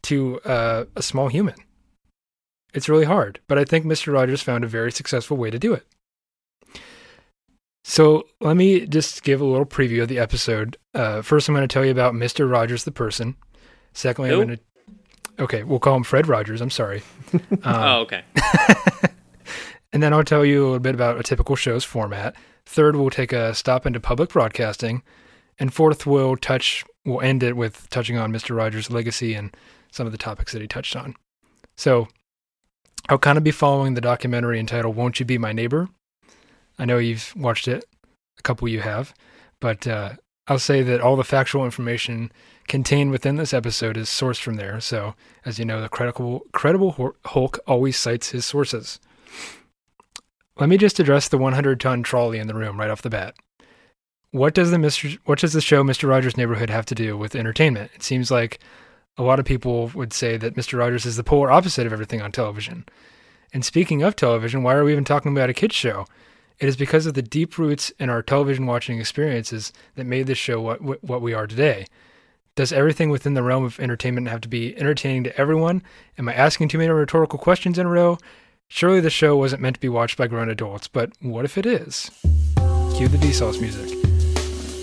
to 0.03 0.41
uh, 0.43 0.85
a 0.97 1.03
small 1.03 1.29
human? 1.29 1.57
It's 2.73 2.89
really 2.89 3.05
hard, 3.05 3.41
but 3.49 3.59
I 3.59 3.65
think 3.65 3.85
Mr. 3.85 4.13
Rogers 4.13 4.43
found 4.43 4.63
a 4.63 4.69
very 4.69 4.93
successful 4.93 5.37
way 5.37 5.51
to 5.51 5.59
do 5.59 5.75
it. 5.75 5.85
So 7.83 8.27
let 8.41 8.57
me 8.57 8.87
just 8.87 9.23
give 9.23 9.41
a 9.41 9.45
little 9.45 9.67
preview 9.67 10.03
of 10.03 10.09
the 10.09 10.19
episode. 10.19 10.77
Uh, 10.95 11.23
first, 11.23 11.49
I'm 11.49 11.55
going 11.55 11.67
to 11.67 11.73
tell 11.73 11.85
you 11.85 11.91
about 11.91 12.15
Mr. 12.15 12.49
Rogers, 12.51 12.85
the 12.85 12.93
person. 12.93 13.37
Secondly, 13.93 14.31
Who? 14.31 14.41
I'm 14.41 14.47
going 14.47 14.59
to. 14.59 15.43
Okay, 15.43 15.63
we'll 15.65 15.81
call 15.81 15.97
him 15.97 16.05
Fred 16.05 16.29
Rogers. 16.29 16.61
I'm 16.61 16.71
sorry. 16.71 17.03
Um, 17.33 17.61
oh, 17.65 18.01
okay. 18.01 18.25
and 19.93 20.03
then 20.03 20.13
I'll 20.13 20.25
tell 20.25 20.45
you 20.45 20.63
a 20.63 20.65
little 20.65 20.79
bit 20.81 20.97
about 20.97 21.21
a 21.21 21.23
typical 21.23 21.55
show's 21.55 21.85
format. 21.85 22.35
Third, 22.67 22.97
we'll 22.97 23.11
take 23.11 23.33
a 23.33 23.55
stop 23.55 23.87
into 23.87 24.01
public 24.01 24.31
broadcasting. 24.31 25.03
And 25.61 25.73
fourth, 25.73 26.07
we'll 26.07 26.37
touch, 26.37 26.85
we'll 27.05 27.21
end 27.21 27.43
it 27.43 27.57
with 27.57 27.89
touching 27.91 28.17
on 28.17 28.33
Mr. 28.33 28.57
Rogers' 28.57 28.91
legacy 28.91 29.35
and 29.35 29.55
some 29.93 30.07
of 30.07 30.13
the 30.13 30.19
topics 30.19 30.53
that 30.53 30.63
he 30.63 30.67
touched 30.67 30.97
on. 30.97 31.15
So 31.77 32.09
I'll 33.09 33.19
kind 33.19 33.39
of 33.39 33.45
be 33.45 33.51
following 33.51 33.95
the 33.95 34.01
documentary 34.01 34.59
entitled 34.59 34.97
Won't 34.97 35.21
You 35.21 35.27
Be 35.27 35.39
My 35.39 35.53
Neighbor? 35.53 35.89
I 36.79 36.87
know 36.87 36.99
you've 36.99 37.35
watched 37.37 37.69
it, 37.69 37.85
a 38.39 38.43
couple 38.43 38.67
you 38.69 38.81
have, 38.81 39.13
but 39.61 39.87
uh, 39.87 40.15
I'll 40.49 40.59
say 40.59 40.83
that 40.83 41.01
all 41.01 41.17
the 41.17 41.25
factual 41.25 41.65
information 41.65 42.33
contained 42.67 43.11
within 43.11 43.37
this 43.37 43.53
episode 43.53 43.97
is 43.97 44.09
sourced 44.09 44.41
from 44.41 44.55
there. 44.55 44.81
So, 44.81 45.15
as 45.45 45.59
you 45.59 45.65
know, 45.65 45.81
the 45.81 45.89
credible, 45.89 46.43
credible 46.53 47.15
Hulk 47.27 47.59
always 47.67 47.97
cites 47.97 48.31
his 48.31 48.47
sources. 48.47 48.99
Let 50.59 50.69
me 50.69 50.79
just 50.79 51.01
address 51.01 51.29
the 51.29 51.39
100 51.39 51.81
ton 51.81 52.03
trolley 52.03 52.39
in 52.39 52.47
the 52.47 52.55
room 52.55 52.79
right 52.79 52.91
off 52.91 53.03
the 53.03 53.11
bat. 53.11 53.35
What 54.33 54.55
does 54.55 54.71
the 54.71 54.77
Mr. 54.77 55.19
What 55.25 55.41
does 55.41 55.55
the 55.55 55.61
show 55.61 55.83
Mr. 55.83 56.09
Rogers' 56.09 56.37
Neighborhood 56.37 56.71
have 56.71 56.87
to 56.87 56.95
do 56.95 57.17
with 57.17 57.35
entertainment? 57.35 57.91
It 57.97 58.05
seems 58.05 58.31
like 58.31 58.61
a 59.19 59.25
lot 59.25 59.41
of 59.41 59.45
people 59.45 59.91
would 59.95 60.13
say 60.13 60.37
that 60.37 60.55
Mr. 60.55 60.79
Rogers 60.79 61.05
is 61.05 61.17
the 61.17 61.25
polar 61.25 61.51
opposite 61.51 61.85
of 61.85 61.93
everything 61.93 62.23
on 62.23 62.31
television. 62.31 62.85
And 63.53 63.65
speaking 63.65 64.05
of 64.05 64.15
television, 64.15 64.63
why 64.63 64.75
are 64.75 64.85
we 64.85 64.93
even 64.93 65.05
talking 65.05 65.33
about 65.33 65.51
a 65.51 65.55
kids 65.55 65.75
show? 65.75 66.07
It 66.61 66.69
is 66.69 66.77
because 66.77 67.07
of 67.07 67.15
the 67.15 67.23
deep 67.23 67.59
roots 67.59 67.91
in 67.99 68.09
our 68.09 68.23
television 68.23 68.67
watching 68.67 69.01
experiences 69.01 69.73
that 69.97 70.07
made 70.07 70.29
this 70.29 70.39
show 70.39 70.61
what 70.61 71.03
what 71.03 71.23
we 71.23 71.35
are 71.35 71.49
today. 71.49 71.87
Does 72.55 72.73
everything 72.73 73.11
within 73.11 73.35
the 73.35 73.43
realm 73.43 73.65
of 73.65 73.81
entertainment 73.81 74.29
have 74.29 74.43
to 74.43 74.49
be 74.49 74.77
entertaining 74.77 75.25
to 75.25 75.37
everyone? 75.37 75.83
Am 76.19 76.29
I 76.29 76.35
asking 76.35 76.69
too 76.69 76.79
many 76.79 76.91
rhetorical 76.91 77.39
questions 77.39 77.79
in 77.79 77.87
a 77.87 77.91
row? 77.91 78.17
Surely 78.69 79.01
the 79.01 79.11
show 79.11 79.37
wasn't 79.37 79.63
meant 79.63 79.75
to 79.75 79.81
be 79.81 79.89
watched 79.89 80.17
by 80.17 80.29
grown 80.29 80.49
adults, 80.49 80.87
but 80.87 81.11
what 81.21 81.45
if 81.45 81.59
it 81.59 81.67
is? 81.67 82.13
Cue 82.95 83.09
the 83.09 83.19
Vsauce 83.19 83.61
music. 83.61 84.00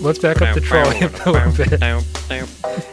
Let's 0.00 0.18
back 0.20 0.40
up 0.40 0.54
the 0.54 0.60
trolley 0.60 0.96
a 1.00 1.08
little 1.30 1.52
bit, 1.52 1.82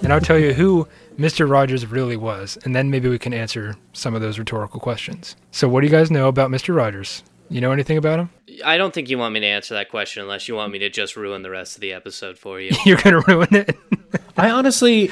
and 0.03 0.11
I'll 0.11 0.19
tell 0.19 0.39
you 0.39 0.53
who 0.53 0.87
Mr. 1.17 1.49
Rogers 1.49 1.85
really 1.85 2.17
was, 2.17 2.57
and 2.65 2.75
then 2.75 2.89
maybe 2.89 3.07
we 3.09 3.19
can 3.19 3.33
answer 3.33 3.75
some 3.93 4.15
of 4.15 4.21
those 4.21 4.39
rhetorical 4.39 4.79
questions. 4.79 5.35
So, 5.51 5.67
what 5.69 5.81
do 5.81 5.87
you 5.87 5.91
guys 5.91 6.09
know 6.09 6.27
about 6.27 6.49
Mr. 6.49 6.75
Rogers? 6.75 7.21
You 7.49 7.61
know 7.61 7.71
anything 7.71 7.97
about 7.97 8.19
him? 8.19 8.29
I 8.65 8.77
don't 8.77 8.91
think 8.93 9.09
you 9.09 9.19
want 9.19 9.33
me 9.35 9.39
to 9.41 9.45
answer 9.45 9.75
that 9.75 9.89
question 9.89 10.23
unless 10.23 10.47
you 10.47 10.55
want 10.55 10.71
me 10.73 10.79
to 10.79 10.89
just 10.89 11.15
ruin 11.15 11.43
the 11.43 11.51
rest 11.51 11.75
of 11.75 11.81
the 11.81 11.93
episode 11.93 12.39
for 12.39 12.59
you. 12.59 12.71
You're 12.85 12.97
gonna 12.97 13.21
ruin 13.27 13.53
it. 13.53 13.77
I 14.37 14.49
honestly, 14.49 15.11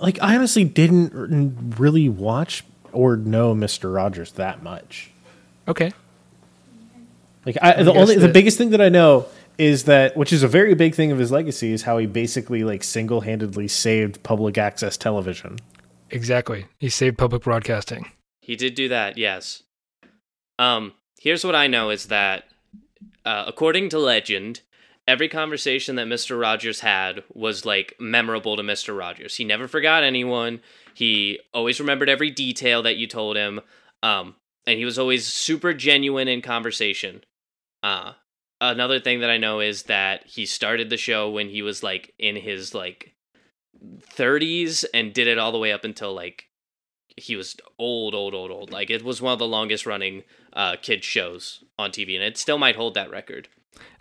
like, 0.00 0.22
I 0.22 0.36
honestly 0.36 0.62
didn't 0.64 1.74
really 1.78 2.08
watch 2.08 2.64
or 2.92 3.16
know 3.16 3.52
Mister 3.54 3.90
Rogers 3.90 4.32
that 4.32 4.62
much. 4.62 5.10
okay. 5.66 5.92
Like, 7.46 7.56
I, 7.62 7.82
the 7.82 7.92
only 7.94 8.14
the 8.16 8.26
that- 8.26 8.34
biggest 8.34 8.58
thing 8.58 8.70
that 8.70 8.82
I 8.82 8.90
know 8.90 9.26
is 9.60 9.84
that, 9.84 10.16
which 10.16 10.32
is 10.32 10.42
a 10.42 10.48
very 10.48 10.74
big 10.74 10.94
thing 10.94 11.12
of 11.12 11.18
his 11.18 11.30
legacy, 11.30 11.72
is 11.72 11.82
how 11.82 11.98
he 11.98 12.06
basically 12.06 12.64
like 12.64 12.82
single 12.82 13.20
handedly 13.20 13.68
saved 13.68 14.22
public 14.22 14.56
access 14.56 14.96
television. 14.96 15.58
Exactly. 16.08 16.66
He 16.78 16.88
saved 16.88 17.18
public 17.18 17.42
broadcasting. 17.42 18.10
He 18.40 18.56
did 18.56 18.74
do 18.74 18.88
that, 18.88 19.18
yes. 19.18 19.62
Um, 20.58 20.94
here's 21.20 21.44
what 21.44 21.54
I 21.54 21.66
know 21.66 21.90
is 21.90 22.06
that, 22.06 22.44
uh, 23.26 23.44
according 23.46 23.90
to 23.90 23.98
legend, 23.98 24.62
every 25.06 25.28
conversation 25.28 25.96
that 25.96 26.06
Mr. 26.06 26.40
Rogers 26.40 26.80
had 26.80 27.22
was 27.34 27.66
like 27.66 27.94
memorable 28.00 28.56
to 28.56 28.62
Mr. 28.62 28.96
Rogers. 28.96 29.36
He 29.36 29.44
never 29.44 29.68
forgot 29.68 30.02
anyone. 30.02 30.60
He 30.94 31.38
always 31.52 31.78
remembered 31.78 32.08
every 32.08 32.30
detail 32.30 32.82
that 32.82 32.96
you 32.96 33.06
told 33.06 33.36
him. 33.36 33.60
Um, 34.02 34.36
and 34.66 34.78
he 34.78 34.86
was 34.86 34.98
always 34.98 35.26
super 35.26 35.74
genuine 35.74 36.28
in 36.28 36.40
conversation. 36.40 37.24
Uh, 37.82 38.12
another 38.60 39.00
thing 39.00 39.20
that 39.20 39.30
I 39.30 39.38
know 39.38 39.60
is 39.60 39.84
that 39.84 40.26
he 40.26 40.46
started 40.46 40.90
the 40.90 40.96
show 40.96 41.30
when 41.30 41.48
he 41.48 41.62
was 41.62 41.82
like 41.82 42.12
in 42.18 42.36
his 42.36 42.74
like 42.74 43.14
30s 44.16 44.84
and 44.92 45.12
did 45.12 45.26
it 45.26 45.38
all 45.38 45.52
the 45.52 45.58
way 45.58 45.72
up 45.72 45.84
until 45.84 46.12
like 46.14 46.44
he 47.16 47.36
was 47.36 47.56
old, 47.78 48.14
old, 48.14 48.34
old, 48.34 48.50
old. 48.50 48.70
Like 48.70 48.90
it 48.90 49.04
was 49.04 49.20
one 49.20 49.32
of 49.32 49.38
the 49.38 49.46
longest 49.46 49.86
running 49.86 50.24
uh, 50.52 50.76
kids 50.80 51.04
shows 51.04 51.64
on 51.78 51.90
TV, 51.90 52.14
and 52.14 52.24
it 52.24 52.36
still 52.36 52.58
might 52.58 52.76
hold 52.76 52.94
that 52.94 53.10
record. 53.10 53.48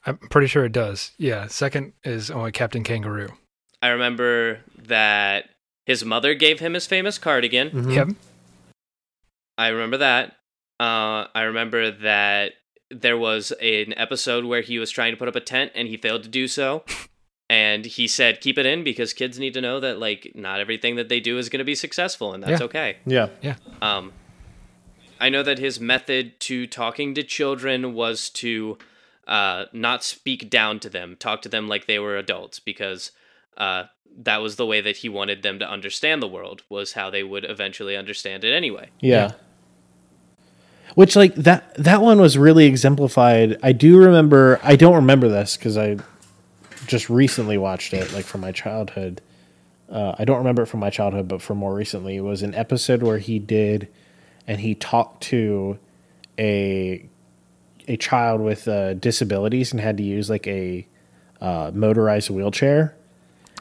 I'm 0.06 0.18
pretty 0.18 0.48
sure 0.48 0.66
it 0.66 0.72
does. 0.72 1.12
Yeah. 1.18 1.48
Second 1.48 1.94
is 2.04 2.32
only 2.32 2.52
Captain 2.52 2.84
Kangaroo. 2.84 3.30
I 3.82 3.90
remember 3.90 4.60
that 4.78 5.46
his 5.86 6.04
mother 6.06 6.34
gave 6.34 6.60
him 6.60 6.74
his 6.74 6.86
famous 6.88 7.18
cardigan. 7.18 7.70
Mhm. 7.72 7.94
Yep. 7.94 8.08
I 9.58 9.70
remember 9.70 9.98
that. 9.98 10.38
Uh, 10.80 11.28
I 11.36 11.42
remember 11.44 11.92
that 11.92 12.54
there 12.92 13.18
was 13.18 13.52
an 13.62 13.94
episode 13.98 14.46
where 14.46 14.62
he 14.62 14.80
was 14.80 14.90
trying 14.92 15.12
to 15.14 15.18
put 15.18 15.28
up 15.28 15.36
a 15.36 15.40
tent 15.42 15.72
and 15.76 15.88
he 15.88 15.98
failed 15.98 16.24
to 16.24 16.30
do 16.30 16.48
so. 16.48 16.84
And 17.52 17.84
he 17.84 18.08
said, 18.08 18.42
keep 18.42 18.60
it 18.60 18.68
in 18.68 18.84
because 18.84 19.12
kids 19.12 19.40
need 19.40 19.56
to 19.56 19.62
know 19.62 19.80
that, 19.80 19.98
like, 19.98 20.34
not 20.36 20.60
everything 20.60 20.98
that 20.98 21.10
they 21.10 21.20
do 21.20 21.40
is 21.40 21.50
going 21.50 21.58
to 21.58 21.66
be 21.66 21.74
successful, 21.74 22.32
and 22.32 22.44
that's 22.44 22.60
Yeah. 22.60 22.66
okay. 22.66 22.98
Yeah. 23.08 23.30
Yeah. 23.42 23.56
Um, 23.82 24.14
I 25.20 25.30
know 25.30 25.42
that 25.42 25.58
his 25.58 25.80
method 25.80 26.40
to 26.42 26.68
talking 26.68 27.16
to 27.16 27.24
children 27.24 27.96
was 27.96 28.30
to 28.32 28.78
uh, 29.28 29.66
not 29.74 30.04
speak 30.04 30.52
down 30.52 30.80
to 30.82 30.90
them, 30.92 31.16
talk 31.18 31.42
to 31.42 31.50
them 31.50 31.68
like 31.68 31.88
they 31.88 31.98
were 31.98 32.18
adults, 32.18 32.60
because 32.60 33.12
uh, 33.58 33.86
that 34.16 34.44
was 34.44 34.58
the 34.58 34.66
way 34.68 34.80
that 34.82 34.98
he 34.98 35.10
wanted 35.10 35.42
them 35.42 35.58
to 35.58 35.68
understand 35.68 36.22
the 36.22 36.28
world, 36.28 36.62
was 36.70 36.94
how 36.94 37.10
they 37.10 37.24
would 37.24 37.46
eventually 37.50 37.98
understand 37.98 38.44
it 38.44 38.54
anyway. 38.54 38.90
Yeah. 39.00 39.32
Which 40.96 41.16
like 41.16 41.36
that 41.36 41.74
that 41.76 42.02
one 42.02 42.20
was 42.20 42.38
really 42.38 42.66
exemplified. 42.66 43.58
I 43.64 43.72
do 43.72 43.98
remember 43.98 44.60
I 44.64 44.76
don't 44.76 44.96
remember 44.96 45.30
this 45.30 45.56
cuz 45.58 45.78
I 45.78 45.98
just 46.88 47.10
recently 47.10 47.58
watched 47.58 47.94
it 47.94 48.12
like 48.14 48.26
from 48.26 48.42
my 48.42 48.52
childhood. 48.52 49.22
Uh, 49.90 50.16
I 50.20 50.26
don't 50.26 50.38
remember 50.38 50.64
it 50.64 50.68
from 50.68 50.80
my 50.82 50.90
childhood, 50.90 51.28
but 51.28 51.42
from 51.42 51.58
more 51.58 51.74
recently, 51.74 52.16
it 52.16 52.22
was 52.22 52.44
an 52.44 52.54
episode 52.54 53.02
where 53.02 53.18
he 53.18 53.40
did, 53.40 53.88
and 54.46 54.60
he 54.60 54.76
talked 54.76 55.24
to 55.24 55.80
a 56.38 57.08
a 57.88 57.98
child 57.98 58.40
with 58.40 58.68
uh, 58.68 58.94
disabilities 58.94 59.72
and 59.72 59.82
had 59.82 59.98
to 59.98 60.04
use 60.04 60.30
like 60.30 60.48
a 60.48 60.88
uh, 61.42 61.72
motorized 61.74 62.30
wheelchair. 62.30 62.96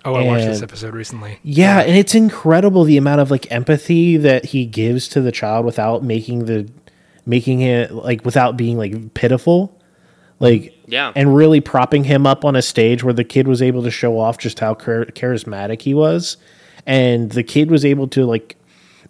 Oh, 0.04 0.14
I 0.14 0.22
watched 0.22 0.46
this 0.46 0.62
episode 0.62 0.94
recently. 0.94 1.40
Yeah, 1.42 1.80
and 1.80 1.96
it's 1.96 2.14
incredible 2.14 2.84
the 2.84 2.98
amount 2.98 3.20
of 3.20 3.30
like 3.30 3.50
empathy 3.50 4.16
that 4.18 4.46
he 4.46 4.64
gives 4.64 5.08
to 5.08 5.20
the 5.20 5.32
child 5.32 5.66
without 5.66 6.04
making 6.04 6.44
the 6.44 6.70
making 7.28 7.60
it 7.60 7.92
like 7.92 8.24
without 8.24 8.56
being 8.56 8.76
like 8.76 9.14
pitiful. 9.14 9.74
Like 10.40 10.72
Yeah. 10.86 11.12
and 11.16 11.34
really 11.34 11.60
propping 11.60 12.04
him 12.04 12.24
up 12.26 12.44
on 12.44 12.54
a 12.56 12.62
stage 12.62 13.02
where 13.04 13.12
the 13.14 13.24
kid 13.24 13.46
was 13.48 13.60
able 13.60 13.82
to 13.82 13.90
show 13.90 14.18
off 14.20 14.38
just 14.38 14.60
how 14.60 14.74
char- 14.74 15.06
charismatic 15.06 15.82
he 15.82 15.94
was 15.94 16.36
and 16.86 17.32
the 17.32 17.42
kid 17.42 17.70
was 17.72 17.84
able 17.84 18.06
to 18.08 18.24
like 18.24 18.56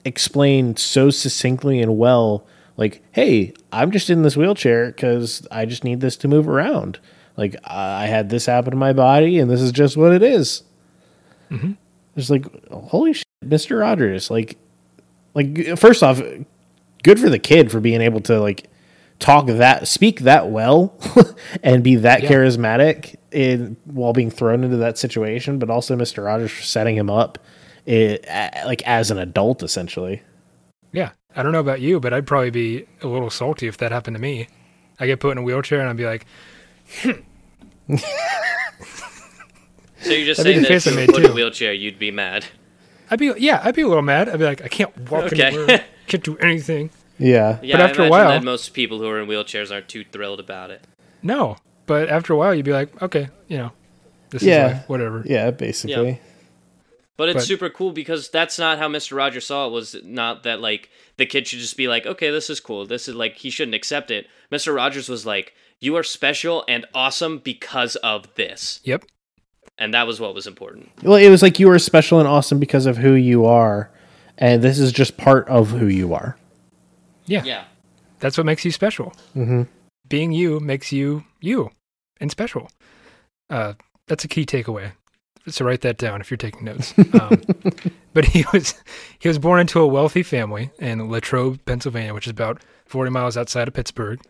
explain 0.07 0.75
so 0.77 1.11
succinctly 1.11 1.83
and 1.83 1.99
well 1.99 2.47
like 2.79 3.03
hey 3.13 3.53
i'm 3.73 3.91
just 3.91 4.09
in 4.09 4.23
this 4.23 4.39
wheelchair 4.39 4.87
because 4.87 5.47
i 5.51 5.67
just 5.67 5.85
need 5.85 6.01
this 6.01 6.17
to 6.17 6.29
move 6.29 6.49
around 6.49 6.99
like 7.37 7.55
i 7.65 8.07
had 8.07 8.31
this 8.31 8.47
happen 8.47 8.71
to 8.71 8.77
my 8.79 8.95
body 8.95 9.39
and 9.39 9.51
this 9.51 9.61
is 9.61 9.71
just 9.71 9.97
what 9.99 10.13
it 10.13 10.23
is. 10.23 10.63
Mm-hmm. 11.51 11.73
it's 12.17 12.31
like 12.31 12.47
holy 12.71 13.13
shit 13.13 13.27
mr 13.45 13.79
rogers 13.79 14.31
like 14.31 14.57
like 15.35 15.77
first 15.79 16.03
off 16.03 16.23
good 17.09 17.19
for 17.21 17.31
the 17.31 17.39
kid 17.39 17.71
for 17.71 17.81
being 17.81 18.01
able 18.03 18.21
to 18.21 18.39
like 18.41 18.69
talk 19.19 19.47
that 19.47 19.89
speak 19.89 20.21
that 20.21 20.49
well 20.51 20.95
and 21.63 21.83
be 21.83 21.97
that 21.97 22.23
Yeah. 22.23 22.29
charismatic 22.31 23.17
in 23.33 23.77
while 23.85 24.13
being 24.13 24.31
thrown 24.31 24.63
into 24.63 24.77
that 24.77 24.99
situation 24.99 25.59
but 25.59 25.71
also 25.71 25.97
mr 25.97 26.25
rogers 26.25 26.51
for 26.53 26.63
setting 26.63 26.97
him 26.97 27.09
up 27.11 27.39
it, 27.87 28.25
like 28.67 28.83
as 28.87 29.11
an 29.11 29.19
adult 29.19 29.63
essentially 29.63 30.23
Yeah. 30.93 31.11
I 31.37 31.43
don't 31.43 31.53
know 31.53 31.61
about 31.61 31.81
you, 31.81 32.01
but 32.01 32.13
I'd 32.13 32.27
probably 32.27 32.51
be 32.51 32.87
a 33.03 33.07
little 33.07 33.31
salty 33.31 33.69
if 33.69 33.77
that 33.79 33.93
happened 33.93 34.17
to 34.17 34.21
me. 34.21 34.49
I 34.99 35.07
get 35.07 35.21
put 35.21 35.31
in 35.33 35.39
a 35.39 35.43
wheelchair 35.43 35.79
and 35.81 35.89
I'd 35.89 35.97
be 35.97 36.07
like, 36.07 36.27
So 40.01 40.11
you're 40.13 40.27
just 40.27 40.39
That'd 40.43 40.55
saying 40.55 40.63
that 40.63 40.71
if 40.73 40.87
you 40.87 40.95
made 40.95 41.09
were 41.09 41.15
put 41.15 41.25
in 41.25 41.31
a 41.31 41.35
wheelchair, 41.35 41.73
you'd 41.73 41.99
be 41.99 42.11
mad. 42.11 42.47
I'd 43.11 43.19
be, 43.19 43.33
yeah, 43.39 43.61
I'd 43.65 43.75
be 43.75 43.83
a 43.83 43.87
little 43.89 44.03
mad. 44.03 44.29
I'd 44.29 44.39
be 44.39 44.45
like, 44.47 44.63
I 44.63 44.69
can't 44.69 44.97
walk 45.11 45.25
Okay. 45.33 45.43
anywhere, 45.45 45.85
can't 46.07 46.25
do 46.25 46.37
anything. 46.39 46.91
Yeah 47.19 47.59
Yeah, 47.63 47.77
But 47.77 47.81
after 47.91 48.05
a 48.05 48.09
while- 48.09 48.29
that 48.31 48.43
most 48.45 48.73
people 48.75 48.99
who 48.99 49.09
are 49.09 49.21
in 49.21 49.29
wheelchairs 49.29 49.71
aren't 49.73 49.89
too 49.89 50.05
thrilled 50.11 50.41
about 50.41 50.71
it. 50.71 50.83
No. 51.23 51.57
But 51.87 52.09
after 52.11 52.33
a 52.33 52.37
while, 52.37 52.55
you'd 52.55 52.65
be 52.67 52.73
like, 52.73 53.01
okay, 53.03 53.29
you 53.49 53.57
know, 53.59 53.73
this 54.31 54.43
Yeah. 54.43 54.67
is 54.67 54.73
life, 54.75 54.89
whatever. 54.89 55.23
yeah 55.27 55.51
basically 55.51 56.21
But 57.17 57.31
it's 57.31 57.37
But- 57.39 57.45
super 57.47 57.69
cool 57.71 57.91
because 57.93 58.29
that's 58.29 58.59
not 58.61 58.79
how 58.79 58.89
Mr. 58.89 59.17
Rogers 59.17 59.47
saw 59.47 59.67
it. 59.67 59.71
Was 59.73 59.97
not 60.05 60.45
that 60.45 60.61
like 60.61 60.89
the 61.17 61.27
kid 61.27 61.49
should 61.49 61.59
just 61.59 61.77
be 61.77 61.89
like, 61.89 62.07
okay, 62.07 62.31
this 62.31 62.49
is 62.49 62.61
cool. 62.61 62.87
This 62.87 63.09
is 63.09 63.15
like 63.17 63.37
he 63.39 63.51
shouldn't 63.51 63.75
accept 63.75 64.11
it. 64.13 64.29
Mr. 64.53 64.73
Rogers 64.75 65.09
was 65.09 65.27
like, 65.27 65.53
you 65.81 65.97
are 65.97 66.05
special 66.05 66.65
and 66.69 66.87
awesome 66.95 67.39
because 67.39 67.97
of 67.97 68.33
this, 68.37 68.79
Yep. 68.85 69.05
and 69.79 69.93
that 69.95 70.07
was 70.07 70.21
what 70.21 70.33
was 70.35 70.47
important. 70.47 70.91
well 71.03 71.17
it 71.17 71.29
was 71.29 71.43
like 71.43 71.59
you 71.59 71.69
are 71.71 71.79
special 71.81 72.19
and 72.21 72.29
awesome 72.29 72.59
because 72.61 72.87
of 72.87 72.97
who 72.99 73.15
you 73.15 73.45
are 73.47 73.91
and 74.39 74.63
this 74.63 74.79
is 74.79 74.93
just 74.93 75.17
part 75.17 75.49
of 75.49 75.71
who 75.71 75.87
you 75.87 76.15
are 76.15 76.37
Yeah. 77.29 77.45
Yeah, 77.45 77.65
That's 78.21 78.37
what 78.39 78.47
makes 78.47 78.65
you 78.65 78.71
special. 78.73 79.13
mm-hmm. 79.37 79.63
Being 80.09 80.33
you 80.33 80.59
makes 80.61 80.91
you 80.93 81.25
you 81.41 81.71
and 82.21 82.31
special. 82.31 82.71
Uh, 83.51 83.75
that's 84.07 84.25
a 84.25 84.29
key 84.29 84.45
takeaway. 84.47 84.93
So 85.49 85.65
write 85.65 85.83
that 85.83 85.97
down 85.99 86.21
if 86.21 86.31
you're 86.31 86.37
taking 86.39 86.65
notes. 86.65 86.93
Um, 86.99 87.41
but 88.15 88.25
he 88.27 88.45
was 88.53 88.75
he 89.19 89.29
was 89.29 89.39
born 89.39 89.61
into 89.61 89.81
a 89.81 89.87
wealthy 89.87 90.23
family 90.23 90.71
in 90.79 91.09
Latrobe, 91.11 91.65
Pennsylvania, 91.67 92.13
which 92.15 92.27
is 92.27 92.31
about 92.33 92.63
40 92.87 93.11
miles 93.11 93.37
outside 93.37 93.69
of 93.69 93.75
Pittsburgh. 93.75 94.21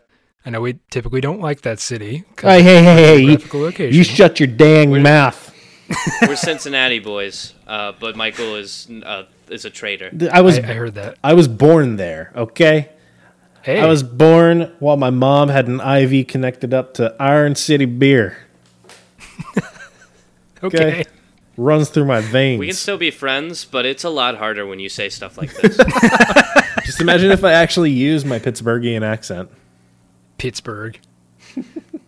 I 0.45 0.49
know 0.51 0.61
we 0.61 0.79
typically 0.91 1.19
don't 1.21 1.41
like 1.41 1.61
that 1.61 1.79
city. 1.79 2.23
hey 2.41 2.61
hey 2.63 2.83
hey 2.83 2.95
hey 2.95 3.19
you, 3.19 3.87
you 3.97 4.03
shut 4.03 4.39
your 4.39 4.47
dang 4.47 4.89
Where- 4.91 5.01
mouth 5.01 5.48
we're 6.21 6.35
Cincinnati 6.35 6.99
boys, 6.99 7.53
uh, 7.67 7.93
but 7.99 8.15
Michael 8.15 8.55
is 8.55 8.87
uh, 9.03 9.23
is 9.49 9.65
a 9.65 9.69
traitor. 9.69 10.11
i 10.31 10.41
was 10.41 10.59
I, 10.59 10.61
I 10.61 10.73
heard 10.73 10.95
that. 10.95 11.17
I 11.23 11.33
was 11.33 11.47
born 11.47 11.95
there 11.95 12.31
okay 12.35 12.89
Hey, 13.61 13.81
I 13.81 13.87
was 13.87 14.03
born 14.03 14.73
while 14.79 14.95
my 14.95 15.09
mom 15.09 15.49
had 15.49 15.67
an 15.67 15.81
IV 15.81 16.27
connected 16.27 16.73
up 16.73 16.93
to 16.95 17.13
Iron 17.19 17.55
City 17.55 17.85
beer. 17.85 18.37
okay. 20.63 21.03
Runs 21.57 21.89
through 21.89 22.05
my 22.05 22.21
veins. 22.21 22.59
We 22.59 22.67
can 22.67 22.75
still 22.75 22.97
be 22.97 23.11
friends, 23.11 23.65
but 23.65 23.85
it's 23.85 24.05
a 24.05 24.09
lot 24.09 24.37
harder 24.37 24.65
when 24.65 24.79
you 24.79 24.87
say 24.87 25.09
stuff 25.09 25.37
like 25.37 25.53
this. 25.53 25.75
Just 26.85 27.01
imagine 27.01 27.31
if 27.31 27.43
I 27.43 27.51
actually 27.51 27.91
used 27.91 28.25
my 28.25 28.39
Pittsburghian 28.39 29.01
accent. 29.01 29.51
Pittsburgh. 30.37 30.97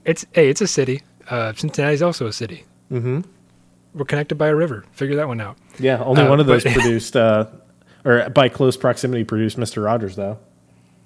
it's 0.06 0.26
hey, 0.32 0.50
it's 0.50 0.62
a 0.62 0.68
city. 0.68 1.02
Uh, 1.30 1.52
Cincinnati's 1.54 2.02
also 2.02 2.28
a 2.28 2.34
city. 2.34 2.64
Mm-hmm. 2.90 3.22
We're 3.94 4.06
connected 4.06 4.36
by 4.36 4.48
a 4.48 4.56
river. 4.56 4.86
Figure 4.94 5.18
that 5.18 5.28
one 5.28 5.42
out. 5.42 5.58
Yeah, 5.80 6.02
only 6.04 6.22
Uh, 6.24 6.30
one 6.30 6.40
of 6.40 6.46
those 6.46 6.64
but- 6.64 6.74
produced, 6.78 7.16
uh, 7.16 7.46
or 8.06 8.30
by 8.30 8.50
close 8.50 8.78
proximity 8.78 9.24
produced 9.24 9.58
Mr. 9.58 9.84
Rogers, 9.84 10.16
though. 10.16 10.40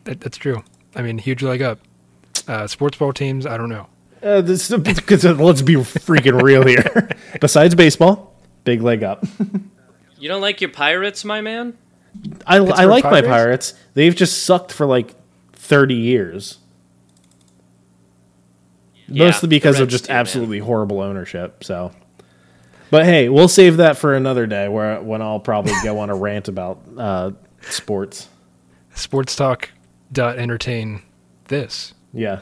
That, 0.04 0.22
that's 0.22 0.38
true. 0.38 0.64
I 0.96 1.02
mean, 1.02 1.18
huge 1.18 1.42
leg 1.42 1.62
up. 1.62 1.80
Uh, 2.48 2.68
sports 2.68 2.98
ball 2.98 3.12
teams, 3.12 3.46
I 3.48 3.58
don't 3.58 3.70
know. 3.70 3.88
Uh, 4.22 4.42
this, 4.42 4.70
because 4.70 5.24
let's 5.26 5.62
be 5.62 5.76
freaking 5.76 6.42
real 6.42 6.66
here. 6.66 7.10
Besides 7.42 7.76
baseball, 7.76 8.36
big 8.64 8.82
leg 8.82 9.04
up. 9.04 9.26
you 10.20 10.28
don't 10.30 10.42
like 10.42 10.62
your 10.62 10.70
pirates, 10.70 11.26
my 11.26 11.42
man? 11.42 11.78
I, 12.48 12.58
I 12.58 12.66
Pittsburgh 12.66 12.88
like 12.90 13.04
my 13.04 13.10
Pirates? 13.22 13.28
Pirates. 13.28 13.74
They've 13.94 14.16
just 14.16 14.44
sucked 14.44 14.72
for 14.72 14.86
like 14.86 15.14
30 15.54 15.96
years. 15.96 16.60
Yeah, 19.08 19.26
Mostly 19.26 19.50
because 19.50 19.80
of 19.80 19.90
just 19.90 20.06
too, 20.06 20.14
man. 20.14 20.20
absolutely 20.22 20.60
horrible 20.60 21.02
ownership. 21.02 21.64
So, 21.64 21.92
but 22.92 23.06
hey, 23.06 23.30
we'll 23.30 23.48
save 23.48 23.78
that 23.78 23.98
for 23.98 24.16
another 24.16 24.46
day, 24.48 24.68
where 24.68 25.02
when 25.02 25.22
I'll 25.22 25.40
probably 25.40 25.74
go 25.84 26.00
on 26.00 26.10
a 26.10 26.16
rant 26.16 26.48
about 26.48 26.82
uh, 26.98 27.32
sports. 27.62 28.28
Sports 28.94 29.36
talk 29.36 29.70
dot 30.12 30.38
entertain 30.38 31.02
this. 31.48 31.94
Yeah, 32.14 32.40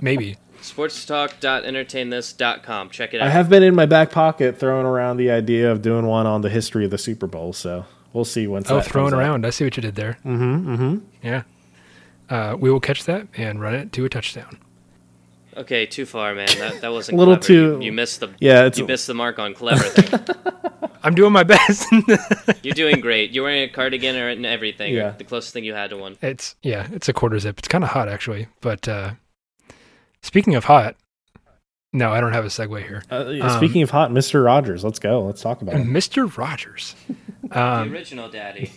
Maybe. 0.00 0.36
Sportstalk.entertainthis.com. 0.62 2.90
Check 2.90 3.14
it 3.14 3.20
out. 3.20 3.26
I 3.26 3.30
have 3.30 3.48
been 3.48 3.62
in 3.62 3.74
my 3.74 3.86
back 3.86 4.10
pocket 4.10 4.58
throwing 4.58 4.86
around 4.86 5.16
the 5.18 5.30
idea 5.30 5.70
of 5.70 5.82
doing 5.82 6.06
one 6.06 6.26
on 6.26 6.40
the 6.40 6.50
history 6.50 6.84
of 6.84 6.90
the 6.90 6.98
Super 6.98 7.26
Bowl. 7.26 7.52
So 7.52 7.84
we'll 8.12 8.24
see 8.24 8.46
once. 8.46 8.70
Oh, 8.70 8.76
that 8.76 8.86
throwing 8.86 9.10
comes 9.10 9.20
out. 9.20 9.26
around. 9.26 9.46
I 9.46 9.50
see 9.50 9.64
what 9.64 9.76
you 9.76 9.82
did 9.82 9.94
there. 9.94 10.18
Mm-hmm. 10.24 10.74
Mm-hmm. 10.74 10.98
Yeah. 11.22 11.42
Uh, 12.30 12.56
we 12.58 12.70
will 12.70 12.80
catch 12.80 13.04
that 13.04 13.28
and 13.36 13.60
run 13.60 13.74
it 13.74 13.92
to 13.92 14.04
a 14.04 14.08
touchdown. 14.08 14.58
Okay, 15.56 15.86
too 15.86 16.06
far, 16.06 16.34
man. 16.34 16.48
That 16.58 16.80
that 16.80 16.92
wasn't 16.92 17.16
A 17.16 17.18
little 17.18 17.34
clever. 17.36 17.46
Too- 17.46 17.78
You, 17.82 17.92
missed 17.92 18.20
the 18.20 18.28
Yeah, 18.40 18.64
it's 18.66 18.78
you 18.78 18.86
missed 18.86 19.06
the 19.06 19.14
mark 19.14 19.38
on 19.38 19.54
clever 19.54 19.82
thing. 19.84 20.20
I'm 21.02 21.14
doing 21.14 21.32
my 21.32 21.42
best. 21.42 21.86
You're 22.62 22.74
doing 22.74 23.00
great. 23.00 23.32
You're 23.32 23.44
wearing 23.44 23.62
a 23.62 23.68
cardigan 23.68 24.16
or 24.16 24.28
and 24.30 24.46
everything. 24.46 24.94
Yeah. 24.94 25.10
The 25.18 25.24
closest 25.24 25.52
thing 25.52 25.64
you 25.64 25.74
had 25.74 25.90
to 25.90 25.96
one. 25.98 26.16
it's 26.22 26.56
yeah, 26.62 26.88
it's 26.92 27.08
a 27.08 27.12
quarter 27.12 27.38
zip. 27.38 27.58
It's 27.58 27.68
kind 27.68 27.84
of 27.84 27.90
hot 27.90 28.08
actually. 28.08 28.48
But 28.62 28.88
uh, 28.88 29.12
speaking 30.22 30.54
of 30.54 30.64
hot, 30.64 30.96
no, 31.92 32.10
I 32.10 32.20
don't 32.20 32.32
have 32.32 32.44
a 32.44 32.48
segue 32.48 32.82
here. 32.86 33.04
Uh, 33.10 33.56
speaking 33.56 33.82
of 33.82 33.90
hot, 33.90 34.10
Mr. 34.10 34.42
Rogers, 34.44 34.82
let's 34.82 34.98
go. 34.98 35.20
Let's 35.24 35.42
talk 35.42 35.60
about 35.62 35.76
it. 35.76 35.86
Mr. 35.86 36.34
Rogers. 36.36 36.96
the 37.44 37.60
Um, 37.62 37.92
original 37.92 38.28
daddy. 38.30 38.72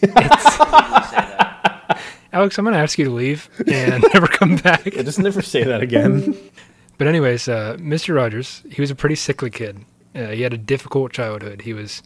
Usually 2.34 2.34
say 2.34 2.34
that. 2.34 2.38
Alex, 2.38 2.58
I'm 2.58 2.66
going 2.66 2.74
to 2.74 2.80
ask 2.80 2.98
you 2.98 3.06
to 3.06 3.12
leave 3.12 3.50
and 3.68 4.04
never 4.13 4.28
come 4.28 4.58
back. 4.58 4.86
Yeah, 4.86 5.04
just 5.04 5.20
never 5.20 5.42
say 5.42 5.63
that 5.63 5.82
again. 5.82 6.36
But 6.98 7.08
anyways, 7.08 7.48
uh, 7.48 7.78
Mr. 7.80 8.16
Rogers, 8.16 8.63
he 8.72 8.82
was 8.82 8.90
a 8.90 8.96
pretty 8.96 9.13
sickly 9.16 9.52
kid. 9.52 9.86
Uh, 10.16 10.30
he 10.30 10.42
had 10.42 10.54
a 10.54 10.58
difficult 10.58 11.13
childhood. 11.13 11.62
He 11.62 11.74
was 11.74 12.02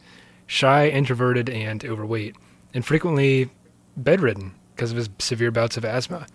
shy, 0.47 0.89
introverted, 0.89 1.49
and 1.49 1.85
overweight, 1.85 2.35
and 2.73 2.85
frequently 2.85 3.49
bedridden 3.95 4.53
because 4.75 4.91
of 4.91 4.97
his 4.97 5.09
severe 5.19 5.49
bouts 5.49 5.77
of 5.77 5.85
asthma. 5.85 6.27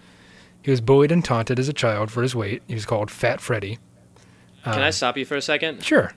He 0.62 0.70
was 0.70 0.80
bullied 0.80 1.12
and 1.12 1.22
taunted 1.24 1.58
as 1.58 1.68
a 1.68 1.74
child 1.74 2.10
for 2.10 2.22
his 2.22 2.34
weight. 2.34 2.62
He 2.66 2.74
was 2.74 2.86
called 2.86 3.10
Fat 3.10 3.40
Freddy. 3.40 3.78
Can 4.64 4.82
I 4.82 4.90
stop 4.90 5.16
you 5.16 5.24
for 5.24 5.36
a 5.36 5.42
second? 5.42 5.84
Sure. 5.84 6.12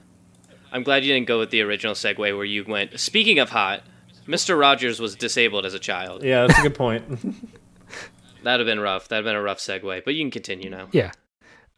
I'm 0.72 0.82
glad 0.82 1.04
you 1.04 1.12
didn't 1.12 1.28
go 1.28 1.38
with 1.38 1.50
the 1.50 1.60
original 1.60 1.94
segue 1.94 2.18
where 2.18 2.44
you 2.44 2.64
went. 2.64 2.98
Speaking 2.98 3.38
of 3.38 3.50
hot, 3.50 3.82
Mr. 4.30 4.58
Rogers 4.58 5.00
was 5.00 5.16
disabled 5.16 5.66
as 5.66 5.74
a 5.74 5.78
child. 5.78 6.22
yeah, 6.22 6.46
that's 6.46 6.58
a 6.58 6.62
good 6.62 6.74
point. 6.74 7.04
That'd 8.42 8.66
have 8.66 8.72
been 8.72 8.80
rough. 8.80 9.08
That'd 9.08 9.24
have 9.24 9.30
been 9.30 9.36
a 9.38 9.42
rough 9.42 9.58
segue. 9.58 10.04
But 10.04 10.14
you 10.14 10.22
can 10.22 10.30
continue 10.30 10.70
now. 10.70 10.88
Yeah. 10.92 11.12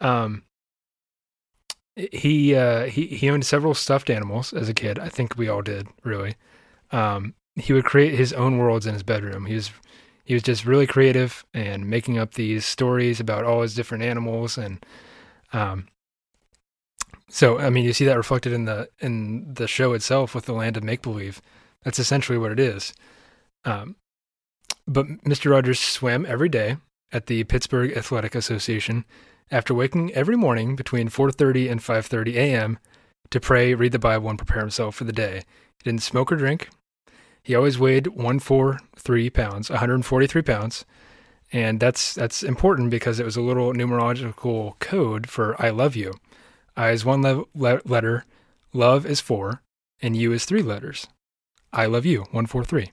Um, 0.00 0.44
he 1.96 2.54
uh, 2.54 2.84
he 2.84 3.06
he 3.06 3.30
owned 3.30 3.46
several 3.46 3.74
stuffed 3.74 4.10
animals 4.10 4.52
as 4.52 4.68
a 4.68 4.74
kid. 4.74 4.98
I 4.98 5.08
think 5.08 5.36
we 5.36 5.48
all 5.48 5.62
did, 5.62 5.88
really. 6.04 6.36
Um, 6.90 7.34
he 7.54 7.72
would 7.72 7.84
create 7.84 8.14
his 8.14 8.32
own 8.32 8.58
worlds 8.58 8.86
in 8.86 8.94
his 8.94 9.02
bedroom. 9.02 9.46
He 9.46 9.54
was 9.54 9.70
he 10.24 10.34
was 10.34 10.42
just 10.42 10.64
really 10.64 10.86
creative 10.86 11.44
and 11.52 11.88
making 11.88 12.18
up 12.18 12.34
these 12.34 12.64
stories 12.64 13.18
about 13.20 13.44
all 13.44 13.62
his 13.62 13.74
different 13.74 14.04
animals 14.04 14.56
and 14.58 14.84
um. 15.52 15.88
So 17.28 17.58
I 17.58 17.70
mean, 17.70 17.84
you 17.84 17.92
see 17.92 18.04
that 18.04 18.16
reflected 18.16 18.52
in 18.52 18.66
the 18.66 18.88
in 19.00 19.54
the 19.54 19.66
show 19.66 19.92
itself 19.94 20.34
with 20.34 20.44
the 20.44 20.52
land 20.52 20.76
of 20.76 20.84
make 20.84 21.02
believe. 21.02 21.40
That's 21.84 21.98
essentially 21.98 22.38
what 22.38 22.52
it 22.52 22.60
is. 22.60 22.92
Um, 23.64 23.96
but 24.86 25.06
Mr. 25.24 25.50
Rogers 25.50 25.80
swam 25.80 26.26
every 26.26 26.48
day 26.48 26.76
at 27.12 27.26
the 27.26 27.44
Pittsburgh 27.44 27.96
Athletic 27.96 28.34
Association 28.34 29.04
after 29.50 29.74
waking 29.74 30.12
every 30.14 30.36
morning 30.36 30.76
between 30.76 31.08
4:30 31.08 31.70
and 31.70 31.80
5:30 31.80 32.34
a.m. 32.36 32.78
to 33.30 33.40
pray, 33.40 33.74
read 33.74 33.92
the 33.92 33.98
Bible, 33.98 34.30
and 34.30 34.38
prepare 34.38 34.60
himself 34.60 34.94
for 34.96 35.04
the 35.04 35.12
day. 35.12 35.42
He 35.78 35.90
didn't 35.90 36.02
smoke 36.02 36.32
or 36.32 36.36
drink. 36.36 36.68
He 37.42 37.54
always 37.54 37.78
weighed 37.78 38.06
143 38.08 39.30
pounds, 39.30 39.68
143 39.68 40.42
pounds, 40.42 40.84
and 41.52 41.80
that's 41.80 42.14
that's 42.14 42.42
important 42.42 42.90
because 42.90 43.20
it 43.20 43.26
was 43.26 43.36
a 43.36 43.42
little 43.42 43.72
numerological 43.72 44.78
code 44.78 45.28
for 45.28 45.60
"I 45.60 45.70
love 45.70 45.96
you." 45.96 46.14
I 46.76 46.90
is 46.90 47.04
one 47.04 47.20
le- 47.22 47.44
le- 47.54 47.82
letter, 47.84 48.24
love 48.72 49.04
is 49.04 49.20
four, 49.20 49.62
and 50.00 50.16
you 50.16 50.32
is 50.32 50.46
three 50.46 50.62
letters. 50.62 51.06
I 51.72 51.86
love 51.86 52.04
you, 52.04 52.20
143. 52.20 52.92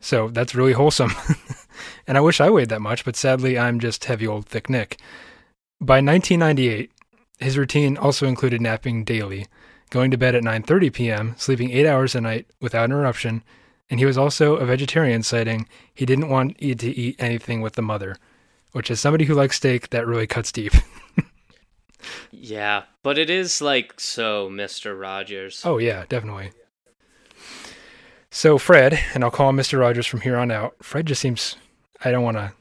So 0.00 0.28
that's 0.28 0.54
really 0.54 0.72
wholesome. 0.72 1.12
and 2.06 2.18
I 2.18 2.20
wish 2.20 2.40
I 2.40 2.50
weighed 2.50 2.68
that 2.68 2.80
much, 2.82 3.04
but 3.04 3.16
sadly 3.16 3.58
I'm 3.58 3.80
just 3.80 4.04
heavy 4.04 4.26
old 4.26 4.46
thick 4.46 4.68
Nick. 4.68 4.98
By 5.80 5.96
1998, 6.00 6.90
his 7.38 7.58
routine 7.58 7.96
also 7.96 8.26
included 8.26 8.60
napping 8.60 9.04
daily, 9.04 9.46
going 9.90 10.10
to 10.10 10.16
bed 10.16 10.34
at 10.34 10.42
9:30 10.42 10.92
p.m., 10.92 11.34
sleeping 11.38 11.70
8 11.70 11.86
hours 11.86 12.14
a 12.14 12.20
night 12.20 12.46
without 12.60 12.84
interruption, 12.84 13.42
and 13.90 13.98
he 13.98 14.06
was 14.06 14.18
also 14.18 14.56
a 14.56 14.66
vegetarian, 14.66 15.22
citing 15.22 15.68
he 15.92 16.06
didn't 16.06 16.28
want 16.28 16.58
to 16.58 16.64
eat 16.64 17.16
anything 17.18 17.60
with 17.60 17.74
the 17.74 17.82
mother, 17.82 18.16
which 18.72 18.90
as 18.90 19.00
somebody 19.00 19.24
who 19.24 19.34
likes 19.34 19.56
steak, 19.56 19.90
that 19.90 20.06
really 20.06 20.26
cuts 20.26 20.52
deep. 20.52 20.72
Yeah, 22.32 22.84
but 23.04 23.18
it 23.18 23.30
is 23.30 23.62
like 23.62 24.00
so, 24.00 24.48
Mr. 24.48 24.98
Rogers. 24.98 25.62
oh 25.64 25.78
yeah, 25.78 26.04
definitely. 26.08 26.50
So 28.34 28.56
Fred, 28.56 28.98
and 29.12 29.22
I'll 29.22 29.30
call 29.30 29.50
him 29.50 29.58
Mr. 29.58 29.78
Rogers 29.78 30.06
from 30.06 30.22
here 30.22 30.38
on 30.38 30.50
out. 30.50 30.74
Fred 30.82 31.06
just 31.06 31.20
seems 31.20 31.56
I 32.02 32.10
don't 32.10 32.24
want 32.24 32.38
to 32.38 32.54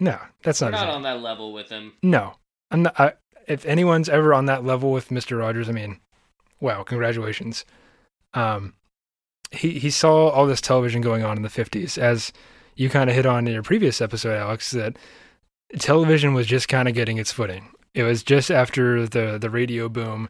No, 0.00 0.18
that's 0.42 0.60
We're 0.60 0.70
not 0.70 0.86
not 0.86 0.94
on 0.96 1.02
that 1.02 1.22
level 1.22 1.52
with 1.52 1.68
him. 1.68 1.92
No, 2.02 2.34
I'm 2.72 2.82
not. 2.82 2.98
I, 2.98 3.12
if 3.46 3.64
anyone's 3.66 4.08
ever 4.08 4.34
on 4.34 4.46
that 4.46 4.64
level 4.64 4.90
with 4.90 5.12
Mister 5.12 5.36
Rogers, 5.36 5.68
I 5.68 5.72
mean, 5.72 6.00
wow, 6.60 6.82
congratulations. 6.82 7.64
Um, 8.34 8.74
he 9.52 9.78
he 9.78 9.90
saw 9.90 10.28
all 10.28 10.44
this 10.44 10.60
television 10.60 11.02
going 11.02 11.22
on 11.22 11.36
in 11.36 11.44
the 11.44 11.48
'50s, 11.48 11.96
as 11.96 12.32
you 12.74 12.90
kind 12.90 13.08
of 13.08 13.14
hit 13.14 13.26
on 13.26 13.46
in 13.46 13.54
your 13.54 13.62
previous 13.62 14.00
episode, 14.00 14.36
Alex. 14.36 14.72
That 14.72 14.96
television 15.78 16.34
was 16.34 16.48
just 16.48 16.66
kind 16.66 16.88
of 16.88 16.94
getting 16.94 17.16
its 17.16 17.30
footing. 17.30 17.70
It 17.94 18.02
was 18.02 18.24
just 18.24 18.50
after 18.50 19.06
the 19.06 19.38
the 19.38 19.50
radio 19.50 19.88
boom, 19.88 20.28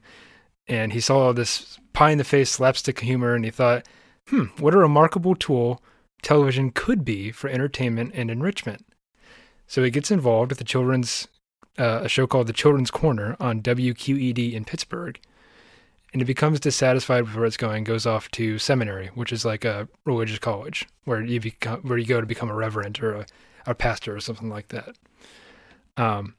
and 0.69 0.93
he 0.93 1.01
saw 1.01 1.21
all 1.21 1.33
this 1.33 1.79
pie 1.95 2.11
in 2.11 2.19
the 2.19 2.25
face 2.25 2.51
slapstick 2.51 3.01
humor, 3.01 3.35
and 3.35 3.43
he 3.43 3.51
thought, 3.51 3.87
hmm, 4.29 4.45
what 4.59 4.75
a 4.75 4.79
remarkable 4.79 5.35
tool 5.35 5.83
television 6.23 6.71
could 6.71 7.05
be 7.05 7.31
for 7.31 7.49
entertainment 7.49 8.12
and 8.15 8.31
enrichment. 8.31 8.85
So 9.67 9.83
he 9.83 9.91
gets 9.91 10.11
involved 10.11 10.51
with 10.51 10.59
the 10.59 10.65
children's 10.65 11.29
uh, 11.79 12.01
a 12.05 12.09
show 12.09 12.27
called 12.27 12.47
The 12.47 12.53
Children's 12.53 12.91
Corner 12.91 13.37
on 13.39 13.61
WQED 13.61 14.53
in 14.53 14.65
Pittsburgh. 14.65 15.21
And 16.12 16.23
he 16.23 16.25
becomes 16.25 16.61
dissatisfied 16.61 17.25
with 17.25 17.35
where 17.35 17.45
it's 17.45 17.59
going, 17.59 17.85
goes 17.85 18.07
off 18.07 18.31
to 18.33 18.59
seminary, 18.59 19.09
which 19.15 19.33
is 19.33 19.45
like 19.45 19.65
a 19.65 19.89
religious 20.07 20.39
college 20.39 20.89
where 21.05 21.23
you 21.23 21.41
become 21.41 21.81
where 21.81 21.99
you 21.99 22.07
go 22.07 22.21
to 22.21 22.27
become 22.27 22.49
a 22.49 22.55
reverend 22.55 22.99
or 23.03 23.12
a, 23.17 23.27
a 23.67 23.75
pastor 23.75 24.17
or 24.17 24.21
something 24.21 24.49
like 24.49 24.69
that. 24.69 24.97
Um, 25.99 26.37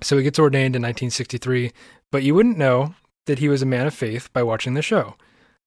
so 0.00 0.16
he 0.16 0.22
gets 0.22 0.38
ordained 0.38 0.76
in 0.76 0.82
1963, 0.82 1.72
but 2.10 2.22
you 2.22 2.34
wouldn't 2.34 2.56
know 2.56 2.94
that 3.26 3.38
he 3.38 3.48
was 3.48 3.60
a 3.60 3.66
man 3.66 3.86
of 3.86 3.94
faith 3.94 4.32
by 4.32 4.42
watching 4.42 4.74
the 4.74 4.82
show. 4.82 5.16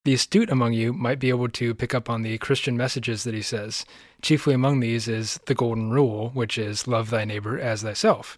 The 0.07 0.13
astute 0.13 0.49
among 0.49 0.71
you 0.71 0.93
might 0.93 1.19
be 1.19 1.27
able 1.27 1.49
to 1.49 1.75
pick 1.75 1.93
up 1.93 2.09
on 2.09 2.21
the 2.21 2.37
Christian 2.37 2.77
messages 2.77 3.25
that 3.25 3.33
he 3.33 3.41
says. 3.41 3.85
Chiefly 4.21 4.53
among 4.53 4.79
these 4.79 5.09
is 5.09 5.37
the 5.47 5.53
golden 5.53 5.91
rule, 5.91 6.29
which 6.29 6.57
is 6.57 6.87
love 6.87 7.09
thy 7.09 7.25
neighbor 7.25 7.59
as 7.59 7.81
thyself. 7.81 8.37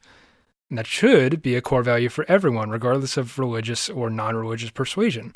And 0.71 0.79
that 0.79 0.87
should 0.87 1.43
be 1.43 1.53
a 1.53 1.61
core 1.61 1.83
value 1.83 2.09
for 2.09 2.25
everyone, 2.27 2.71
regardless 2.71 3.17
of 3.17 3.37
religious 3.37 3.87
or 3.87 4.09
non 4.09 4.35
religious 4.35 4.71
persuasion. 4.71 5.35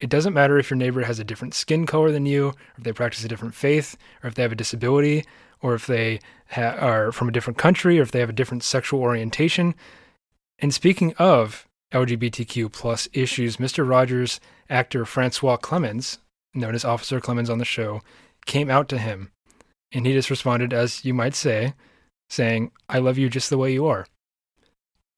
It 0.00 0.10
doesn't 0.10 0.34
matter 0.34 0.58
if 0.58 0.68
your 0.68 0.78
neighbor 0.78 1.04
has 1.04 1.20
a 1.20 1.24
different 1.24 1.54
skin 1.54 1.86
color 1.86 2.10
than 2.10 2.26
you, 2.26 2.48
or 2.48 2.54
if 2.78 2.82
they 2.82 2.92
practice 2.92 3.24
a 3.24 3.28
different 3.28 3.54
faith, 3.54 3.96
or 4.24 4.26
if 4.26 4.34
they 4.34 4.42
have 4.42 4.50
a 4.50 4.56
disability, 4.56 5.24
or 5.60 5.76
if 5.76 5.86
they 5.86 6.18
ha- 6.48 6.76
are 6.80 7.12
from 7.12 7.28
a 7.28 7.32
different 7.32 7.56
country, 7.56 8.00
or 8.00 8.02
if 8.02 8.10
they 8.10 8.18
have 8.18 8.30
a 8.30 8.32
different 8.32 8.64
sexual 8.64 9.00
orientation. 9.00 9.76
And 10.58 10.74
speaking 10.74 11.14
of 11.20 11.68
LGBTQ 11.92 12.72
plus 12.72 13.08
issues, 13.12 13.58
Mr. 13.58 13.88
Rogers 13.88 14.40
actor 14.72 15.04
Francois 15.04 15.56
Clemmons, 15.56 16.18
known 16.54 16.74
as 16.74 16.84
Officer 16.84 17.20
Clemmons 17.20 17.50
on 17.50 17.58
the 17.58 17.64
show, 17.64 18.02
came 18.46 18.70
out 18.70 18.88
to 18.88 18.98
him. 18.98 19.30
And 19.92 20.06
he 20.06 20.12
just 20.12 20.30
responded, 20.30 20.72
as 20.72 21.04
you 21.04 21.14
might 21.14 21.34
say, 21.34 21.74
saying, 22.30 22.72
I 22.88 22.98
love 22.98 23.18
you 23.18 23.28
just 23.28 23.50
the 23.50 23.58
way 23.58 23.72
you 23.72 23.86
are. 23.86 24.06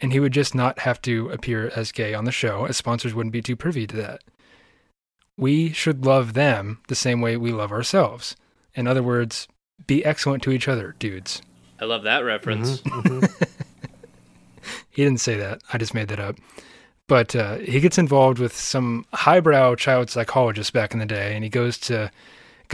And 0.00 0.12
he 0.12 0.20
would 0.20 0.32
just 0.32 0.54
not 0.54 0.80
have 0.80 1.00
to 1.02 1.30
appear 1.30 1.70
as 1.76 1.92
gay 1.92 2.12
on 2.12 2.24
the 2.24 2.32
show, 2.32 2.64
as 2.66 2.76
sponsors 2.76 3.14
wouldn't 3.14 3.32
be 3.32 3.42
too 3.42 3.56
privy 3.56 3.86
to 3.86 3.96
that. 3.96 4.22
We 5.36 5.72
should 5.72 6.04
love 6.04 6.34
them 6.34 6.80
the 6.88 6.94
same 6.94 7.20
way 7.20 7.36
we 7.36 7.52
love 7.52 7.72
ourselves. 7.72 8.36
In 8.74 8.86
other 8.86 9.02
words, 9.02 9.48
be 9.86 10.04
excellent 10.04 10.42
to 10.42 10.50
each 10.50 10.68
other, 10.68 10.96
dudes. 10.98 11.40
I 11.80 11.84
love 11.84 12.02
that 12.02 12.24
reference. 12.24 12.80
Mm-hmm, 12.80 13.18
mm-hmm. 13.18 13.44
He 14.94 15.02
didn't 15.02 15.20
say 15.20 15.36
that. 15.38 15.60
I 15.72 15.78
just 15.78 15.92
made 15.92 16.06
that 16.08 16.20
up. 16.20 16.36
But 17.06 17.36
uh, 17.36 17.58
he 17.58 17.80
gets 17.80 17.98
involved 17.98 18.38
with 18.38 18.56
some 18.56 19.04
highbrow 19.12 19.74
child 19.74 20.08
psychologist 20.10 20.72
back 20.72 20.92
in 20.92 20.98
the 20.98 21.06
day, 21.06 21.34
and 21.34 21.44
he 21.44 21.50
goes 21.50 21.78
to 21.78 22.10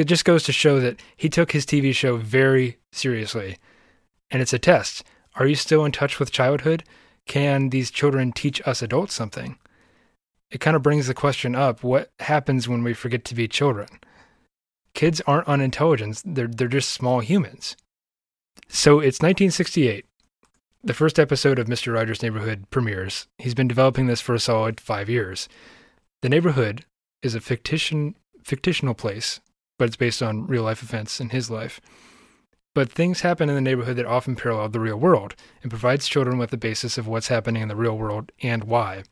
it 0.00 0.06
just 0.06 0.24
goes 0.24 0.44
to 0.44 0.52
show 0.52 0.80
that 0.80 0.98
he 1.16 1.28
took 1.28 1.52
his 1.52 1.66
TV 1.66 1.94
show 1.94 2.16
very 2.16 2.78
seriously. 2.90 3.58
And 4.30 4.40
it's 4.40 4.54
a 4.54 4.58
test. 4.58 5.04
Are 5.34 5.46
you 5.46 5.54
still 5.54 5.84
in 5.84 5.92
touch 5.92 6.18
with 6.18 6.32
childhood? 6.32 6.84
Can 7.26 7.68
these 7.68 7.90
children 7.90 8.32
teach 8.32 8.66
us 8.66 8.80
adults 8.80 9.12
something? 9.12 9.58
It 10.50 10.60
kind 10.60 10.74
of 10.74 10.82
brings 10.82 11.06
the 11.06 11.14
question 11.14 11.54
up 11.54 11.82
what 11.82 12.10
happens 12.20 12.66
when 12.66 12.82
we 12.82 12.94
forget 12.94 13.24
to 13.26 13.34
be 13.34 13.46
children? 13.46 13.88
Kids 14.94 15.20
aren't 15.26 15.48
unintelligent, 15.48 16.22
they're, 16.24 16.48
they're 16.48 16.66
just 16.66 16.90
small 16.90 17.20
humans. 17.20 17.76
So 18.68 19.00
it's 19.00 19.20
1968. 19.20 20.06
The 20.82 20.94
first 20.94 21.18
episode 21.18 21.58
of 21.58 21.66
Mr. 21.66 21.92
Rogers' 21.92 22.22
Neighborhood 22.22 22.64
premieres. 22.70 23.26
He's 23.38 23.54
been 23.54 23.68
developing 23.68 24.06
this 24.06 24.22
for 24.22 24.34
a 24.34 24.40
solid 24.40 24.80
five 24.80 25.10
years. 25.10 25.46
The 26.22 26.30
neighborhood 26.30 26.86
is 27.22 27.34
a 27.34 27.40
fictition, 27.40 28.16
fictional 28.42 28.94
place, 28.94 29.40
but 29.78 29.86
it's 29.88 29.96
based 29.96 30.22
on 30.22 30.46
real 30.46 30.62
life 30.62 30.82
events 30.82 31.20
in 31.20 31.30
his 31.30 31.50
life. 31.50 31.80
but 32.72 32.90
things 32.90 33.22
happen 33.22 33.48
in 33.48 33.56
the 33.56 33.60
neighborhood 33.60 33.96
that 33.96 34.06
often 34.06 34.36
parallel 34.36 34.68
the 34.68 34.78
real 34.80 34.96
world 34.96 35.34
and 35.62 35.70
provides 35.70 36.06
children 36.08 36.38
with 36.38 36.50
the 36.50 36.56
basis 36.56 36.96
of 36.96 37.06
what's 37.08 37.26
happening 37.28 37.62
in 37.62 37.68
the 37.68 37.76
real 37.76 37.98
world 37.98 38.30
and 38.42 38.64
why. 38.64 39.02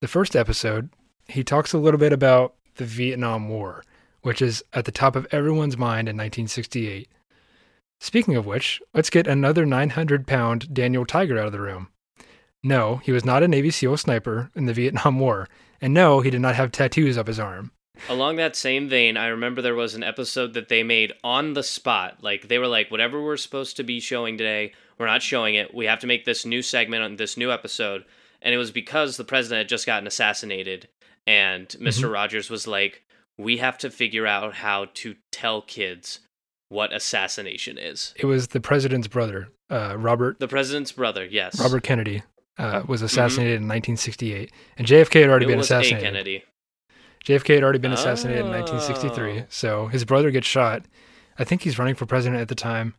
The 0.00 0.06
first 0.06 0.36
episode, 0.36 0.90
he 1.26 1.42
talks 1.42 1.72
a 1.72 1.78
little 1.78 1.98
bit 1.98 2.12
about 2.12 2.54
the 2.76 2.84
Vietnam 2.84 3.48
War, 3.48 3.84
which 4.20 4.42
is 4.42 4.62
at 4.74 4.84
the 4.84 4.92
top 4.92 5.16
of 5.16 5.26
everyone's 5.32 5.78
mind 5.78 6.08
in 6.08 6.16
1968. 6.16 7.08
Speaking 8.00 8.36
of 8.36 8.46
which, 8.46 8.80
let's 8.94 9.10
get 9.10 9.26
another 9.26 9.66
900 9.66 10.26
pound 10.26 10.72
Daniel 10.72 11.04
Tiger 11.04 11.38
out 11.38 11.46
of 11.46 11.52
the 11.52 11.60
room. 11.60 11.88
No, 12.62 12.96
he 12.96 13.12
was 13.12 13.24
not 13.24 13.42
a 13.42 13.48
Navy 13.48 13.70
SEAL 13.70 13.96
sniper 13.96 14.50
in 14.54 14.66
the 14.66 14.72
Vietnam 14.72 15.18
War, 15.20 15.48
and 15.80 15.94
no, 15.94 16.20
he 16.20 16.30
did 16.30 16.40
not 16.40 16.54
have 16.54 16.72
tattoos 16.72 17.18
up 17.18 17.26
his 17.26 17.40
arm. 17.40 17.72
Along 18.08 18.36
that 18.36 18.54
same 18.54 18.88
vein, 18.88 19.16
I 19.16 19.26
remember 19.26 19.60
there 19.60 19.74
was 19.74 19.96
an 19.96 20.04
episode 20.04 20.54
that 20.54 20.68
they 20.68 20.84
made 20.84 21.12
on 21.24 21.54
the 21.54 21.64
spot. 21.64 22.18
Like 22.22 22.46
they 22.46 22.58
were 22.58 22.68
like, 22.68 22.90
whatever 22.90 23.22
we're 23.22 23.36
supposed 23.36 23.76
to 23.76 23.82
be 23.82 23.98
showing 23.98 24.38
today, 24.38 24.72
we're 24.98 25.06
not 25.06 25.22
showing 25.22 25.56
it. 25.56 25.74
We 25.74 25.86
have 25.86 25.98
to 26.00 26.06
make 26.06 26.24
this 26.24 26.46
new 26.46 26.62
segment 26.62 27.02
on 27.02 27.16
this 27.16 27.36
new 27.36 27.50
episode. 27.50 28.04
And 28.40 28.54
it 28.54 28.58
was 28.58 28.70
because 28.70 29.16
the 29.16 29.24
president 29.24 29.58
had 29.58 29.68
just 29.68 29.86
gotten 29.86 30.06
assassinated, 30.06 30.88
and 31.26 31.66
mm-hmm. 31.66 31.86
Mr. 31.86 32.12
Rogers 32.12 32.50
was 32.50 32.68
like, 32.68 33.02
we 33.36 33.56
have 33.56 33.78
to 33.78 33.90
figure 33.90 34.26
out 34.26 34.54
how 34.54 34.86
to 34.94 35.16
tell 35.32 35.62
kids 35.62 36.20
what 36.68 36.92
assassination 36.92 37.78
is. 37.78 38.14
It 38.16 38.26
was 38.26 38.48
the 38.48 38.60
president's 38.60 39.08
brother, 39.08 39.48
uh, 39.70 39.96
Robert. 39.98 40.38
The 40.38 40.48
president's 40.48 40.92
brother, 40.92 41.24
yes. 41.24 41.60
Robert 41.60 41.82
Kennedy 41.82 42.22
uh, 42.58 42.82
was 42.86 43.02
assassinated 43.02 43.60
mm-hmm. 43.60 43.70
in 43.70 43.96
1968, 43.96 44.52
and 44.76 44.86
JFK 44.86 45.20
had 45.20 45.30
already 45.30 45.46
it 45.46 45.48
been 45.48 45.60
assassinated. 45.60 46.02
Kennedy. 46.04 46.44
JFK 47.24 47.54
had 47.54 47.64
already 47.64 47.78
been 47.78 47.92
assassinated 47.92 48.42
oh. 48.42 48.46
in 48.46 48.52
1963, 48.52 49.44
so 49.48 49.86
his 49.88 50.04
brother 50.04 50.30
gets 50.30 50.46
shot. 50.46 50.84
I 51.38 51.44
think 51.44 51.62
he's 51.62 51.78
running 51.78 51.94
for 51.94 52.06
president 52.06 52.40
at 52.40 52.48
the 52.48 52.54
time 52.54 52.94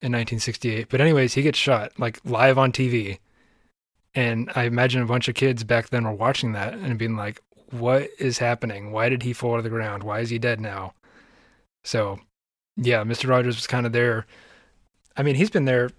in 0.00 0.10
1968. 0.10 0.88
But 0.88 1.00
anyways, 1.00 1.34
he 1.34 1.42
gets 1.42 1.58
shot 1.58 1.92
like 1.98 2.20
live 2.24 2.58
on 2.58 2.72
TV. 2.72 3.18
And 4.14 4.50
I 4.54 4.64
imagine 4.64 5.00
a 5.00 5.06
bunch 5.06 5.28
of 5.28 5.34
kids 5.34 5.64
back 5.64 5.88
then 5.88 6.04
were 6.04 6.12
watching 6.12 6.52
that 6.52 6.74
and 6.74 6.98
being 6.98 7.16
like, 7.16 7.40
"What 7.70 8.10
is 8.18 8.38
happening? 8.38 8.92
Why 8.92 9.08
did 9.08 9.22
he 9.22 9.32
fall 9.32 9.56
to 9.56 9.62
the 9.62 9.70
ground? 9.70 10.02
Why 10.02 10.20
is 10.20 10.28
he 10.28 10.38
dead 10.38 10.60
now?" 10.60 10.92
So, 11.82 12.20
yeah, 12.76 13.04
Mr. 13.04 13.28
Rogers 13.28 13.56
was 13.56 13.66
kind 13.66 13.86
of 13.86 13.92
there. 13.92 14.26
I 15.16 15.22
mean, 15.22 15.34
he's 15.34 15.50
been 15.50 15.66
there 15.66 15.90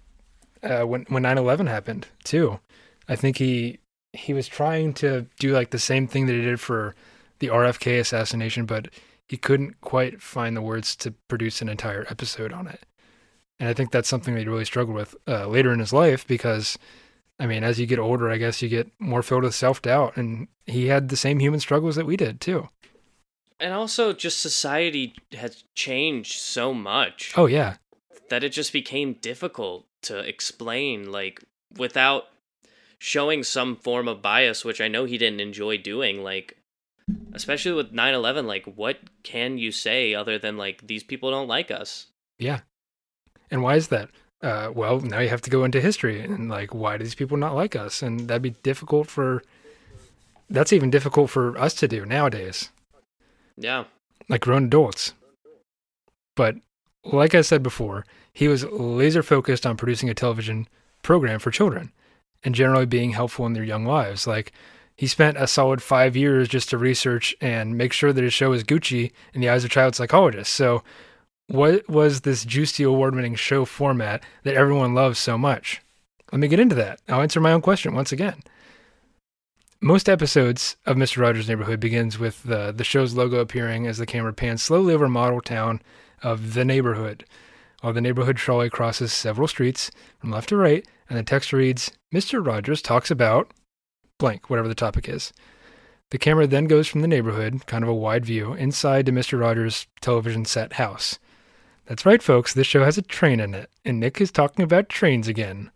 uh, 0.62 0.82
when 0.82 1.04
when 1.08 1.22
9/11 1.22 1.68
happened 1.68 2.06
too. 2.24 2.60
I 3.08 3.16
think 3.16 3.38
he 3.38 3.78
he 4.12 4.32
was 4.32 4.48
trying 4.48 4.94
to 4.94 5.26
do 5.38 5.52
like 5.52 5.70
the 5.70 5.78
same 5.78 6.06
thing 6.06 6.26
that 6.26 6.34
he 6.34 6.42
did 6.42 6.60
for 6.60 6.94
the 7.40 7.48
RFK 7.48 7.98
assassination, 8.00 8.64
but 8.64 8.88
he 9.26 9.36
couldn't 9.36 9.80
quite 9.80 10.22
find 10.22 10.56
the 10.56 10.62
words 10.62 10.94
to 10.96 11.12
produce 11.28 11.60
an 11.62 11.68
entire 11.68 12.06
episode 12.08 12.52
on 12.52 12.66
it. 12.66 12.84
And 13.58 13.68
I 13.68 13.74
think 13.74 13.90
that's 13.90 14.08
something 14.08 14.34
that 14.34 14.40
he 14.40 14.48
really 14.48 14.64
struggled 14.64 14.96
with 14.96 15.14
uh, 15.26 15.46
later 15.46 15.72
in 15.72 15.78
his 15.78 15.92
life 15.92 16.26
because, 16.26 16.78
I 17.38 17.46
mean, 17.46 17.64
as 17.64 17.78
you 17.78 17.86
get 17.86 17.98
older, 17.98 18.30
I 18.30 18.36
guess 18.36 18.62
you 18.62 18.68
get 18.68 18.90
more 18.98 19.22
filled 19.22 19.44
with 19.44 19.54
self 19.54 19.80
doubt. 19.82 20.16
And 20.16 20.48
he 20.66 20.88
had 20.88 21.08
the 21.08 21.16
same 21.16 21.38
human 21.38 21.60
struggles 21.60 21.96
that 21.96 22.06
we 22.06 22.16
did 22.16 22.40
too. 22.40 22.68
And 23.64 23.72
also, 23.72 24.12
just 24.12 24.40
society 24.40 25.14
has 25.32 25.64
changed 25.74 26.38
so 26.38 26.74
much. 26.74 27.32
Oh, 27.34 27.46
yeah. 27.46 27.76
That 28.28 28.44
it 28.44 28.50
just 28.50 28.74
became 28.74 29.14
difficult 29.14 29.86
to 30.02 30.18
explain, 30.18 31.10
like, 31.10 31.42
without 31.74 32.24
showing 32.98 33.42
some 33.42 33.76
form 33.76 34.06
of 34.06 34.20
bias, 34.20 34.66
which 34.66 34.82
I 34.82 34.88
know 34.88 35.06
he 35.06 35.16
didn't 35.16 35.40
enjoy 35.40 35.78
doing. 35.78 36.22
Like, 36.22 36.58
especially 37.32 37.72
with 37.72 37.92
9-11 37.92 38.44
like 38.46 38.64
what 38.76 38.98
can 39.22 39.58
you 39.58 39.72
say 39.72 40.14
other 40.14 40.38
than 40.38 40.56
like 40.56 40.86
these 40.86 41.02
people 41.02 41.30
don't 41.30 41.48
like 41.48 41.70
us 41.70 42.06
yeah 42.38 42.60
and 43.50 43.62
why 43.62 43.74
is 43.74 43.88
that 43.88 44.08
uh, 44.42 44.70
well 44.74 45.00
now 45.00 45.18
you 45.18 45.28
have 45.28 45.42
to 45.42 45.50
go 45.50 45.64
into 45.64 45.82
history 45.82 46.20
and 46.20 46.48
like 46.48 46.74
why 46.74 46.96
do 46.96 47.04
these 47.04 47.14
people 47.14 47.36
not 47.36 47.54
like 47.54 47.76
us 47.76 48.02
and 48.02 48.28
that'd 48.28 48.40
be 48.40 48.56
difficult 48.62 49.06
for 49.06 49.42
that's 50.48 50.72
even 50.72 50.90
difficult 50.90 51.28
for 51.28 51.58
us 51.58 51.74
to 51.74 51.86
do 51.86 52.06
nowadays 52.06 52.70
yeah 53.56 53.84
like 54.28 54.40
grown 54.40 54.64
adults 54.64 55.12
but 56.36 56.56
like 57.04 57.34
i 57.34 57.40
said 57.40 57.62
before 57.62 58.04
he 58.32 58.48
was 58.48 58.64
laser 58.64 59.22
focused 59.22 59.66
on 59.66 59.76
producing 59.76 60.08
a 60.08 60.14
television 60.14 60.66
program 61.02 61.38
for 61.38 61.50
children 61.50 61.92
and 62.42 62.54
generally 62.54 62.86
being 62.86 63.12
helpful 63.12 63.46
in 63.46 63.52
their 63.52 63.64
young 63.64 63.84
lives 63.84 64.26
like 64.26 64.52
he 64.96 65.06
spent 65.06 65.36
a 65.36 65.46
solid 65.46 65.82
five 65.82 66.16
years 66.16 66.48
just 66.48 66.70
to 66.70 66.78
research 66.78 67.34
and 67.40 67.76
make 67.76 67.92
sure 67.92 68.12
that 68.12 68.22
his 68.22 68.32
show 68.32 68.52
is 68.52 68.62
Gucci 68.62 69.12
in 69.32 69.40
the 69.40 69.48
eyes 69.48 69.64
of 69.64 69.70
child 69.70 69.96
psychologists. 69.96 70.54
So, 70.54 70.82
what 71.48 71.88
was 71.88 72.22
this 72.22 72.44
Juicy 72.44 72.84
award 72.84 73.14
winning 73.14 73.34
show 73.34 73.64
format 73.64 74.22
that 74.44 74.54
everyone 74.54 74.94
loves 74.94 75.18
so 75.18 75.36
much? 75.36 75.82
Let 76.32 76.40
me 76.40 76.48
get 76.48 76.60
into 76.60 76.74
that. 76.76 77.00
I'll 77.08 77.20
answer 77.20 77.40
my 77.40 77.52
own 77.52 77.60
question 77.60 77.94
once 77.94 78.12
again. 78.12 78.42
Most 79.80 80.08
episodes 80.08 80.76
of 80.86 80.96
Mr. 80.96 81.18
Rogers' 81.18 81.48
Neighborhood 81.48 81.80
begins 81.80 82.18
with 82.18 82.42
the, 82.44 82.72
the 82.72 82.84
show's 82.84 83.14
logo 83.14 83.38
appearing 83.38 83.86
as 83.86 83.98
the 83.98 84.06
camera 84.06 84.32
pans 84.32 84.62
slowly 84.62 84.94
over 84.94 85.08
model 85.08 85.40
town 85.40 85.82
of 86.22 86.54
the 86.54 86.64
neighborhood, 86.64 87.24
while 87.80 87.92
the 87.92 88.00
neighborhood 88.00 88.36
trolley 88.36 88.70
crosses 88.70 89.12
several 89.12 89.48
streets 89.48 89.90
from 90.18 90.30
left 90.30 90.48
to 90.48 90.56
right, 90.56 90.86
and 91.10 91.18
the 91.18 91.22
text 91.22 91.52
reads, 91.52 91.90
Mr. 92.14 92.44
Rogers 92.44 92.80
talks 92.80 93.10
about 93.10 93.52
blank, 94.18 94.48
whatever 94.48 94.68
the 94.68 94.74
topic 94.74 95.08
is. 95.08 95.32
The 96.10 96.18
camera 96.18 96.46
then 96.46 96.64
goes 96.64 96.88
from 96.88 97.02
the 97.02 97.08
neighborhood, 97.08 97.66
kind 97.66 97.82
of 97.82 97.90
a 97.90 97.94
wide 97.94 98.24
view, 98.24 98.54
inside 98.54 99.06
to 99.06 99.12
Mr. 99.12 99.38
Rogers' 99.38 99.86
television 100.00 100.44
set 100.44 100.74
house. 100.74 101.18
That's 101.86 102.06
right, 102.06 102.22
folks, 102.22 102.54
this 102.54 102.66
show 102.66 102.84
has 102.84 102.96
a 102.96 103.02
train 103.02 103.40
in 103.40 103.52
it, 103.52 103.68
and 103.84 104.00
Nick 104.00 104.20
is 104.20 104.30
talking 104.30 104.62
about 104.62 104.88
trains 104.88 105.28
again. 105.28 105.70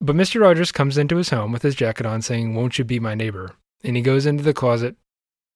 But 0.00 0.16
Mr. 0.16 0.40
Rogers 0.40 0.72
comes 0.72 0.96
into 0.96 1.16
his 1.16 1.28
home 1.28 1.52
with 1.52 1.62
his 1.62 1.74
jacket 1.74 2.06
on, 2.06 2.22
saying, 2.22 2.54
Won't 2.54 2.78
you 2.78 2.84
be 2.84 2.98
my 2.98 3.14
neighbor? 3.14 3.52
And 3.84 3.96
he 3.96 4.02
goes 4.02 4.26
into 4.26 4.42
the 4.42 4.54
closet, 4.54 4.96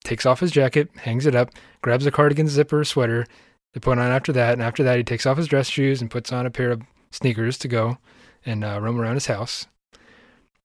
takes 0.05 0.27
off 0.27 0.41
his 0.41 0.51
jacket, 0.51 0.91
hangs 0.97 1.27
it 1.27 1.35
up, 1.35 1.51
grabs 1.83 2.07
a 2.07 2.11
cardigan 2.11 2.49
zipper 2.49 2.85
sweater 2.85 3.27
to 3.73 3.81
put 3.81 3.99
on 3.99 4.11
after 4.11 4.33
that, 4.33 4.53
and 4.53 4.63
after 4.63 4.83
that, 4.83 4.99
he 4.99 5.05
takes 5.05 5.27
off 5.27 5.39
his 5.39 5.49
dress 5.49 5.69
shoes 5.69 6.01
and 6.01 6.11
puts 6.11 6.33
on 6.33 6.47
a 6.47 6.51
pair 6.51 6.71
of 6.71 6.83
sneakers 7.11 7.59
to 7.59 7.69
go 7.69 7.99
and 8.45 8.65
uh, 8.65 8.79
roam 8.81 9.01
around 9.01 9.15
his 9.15 9.27
house. 9.27 9.67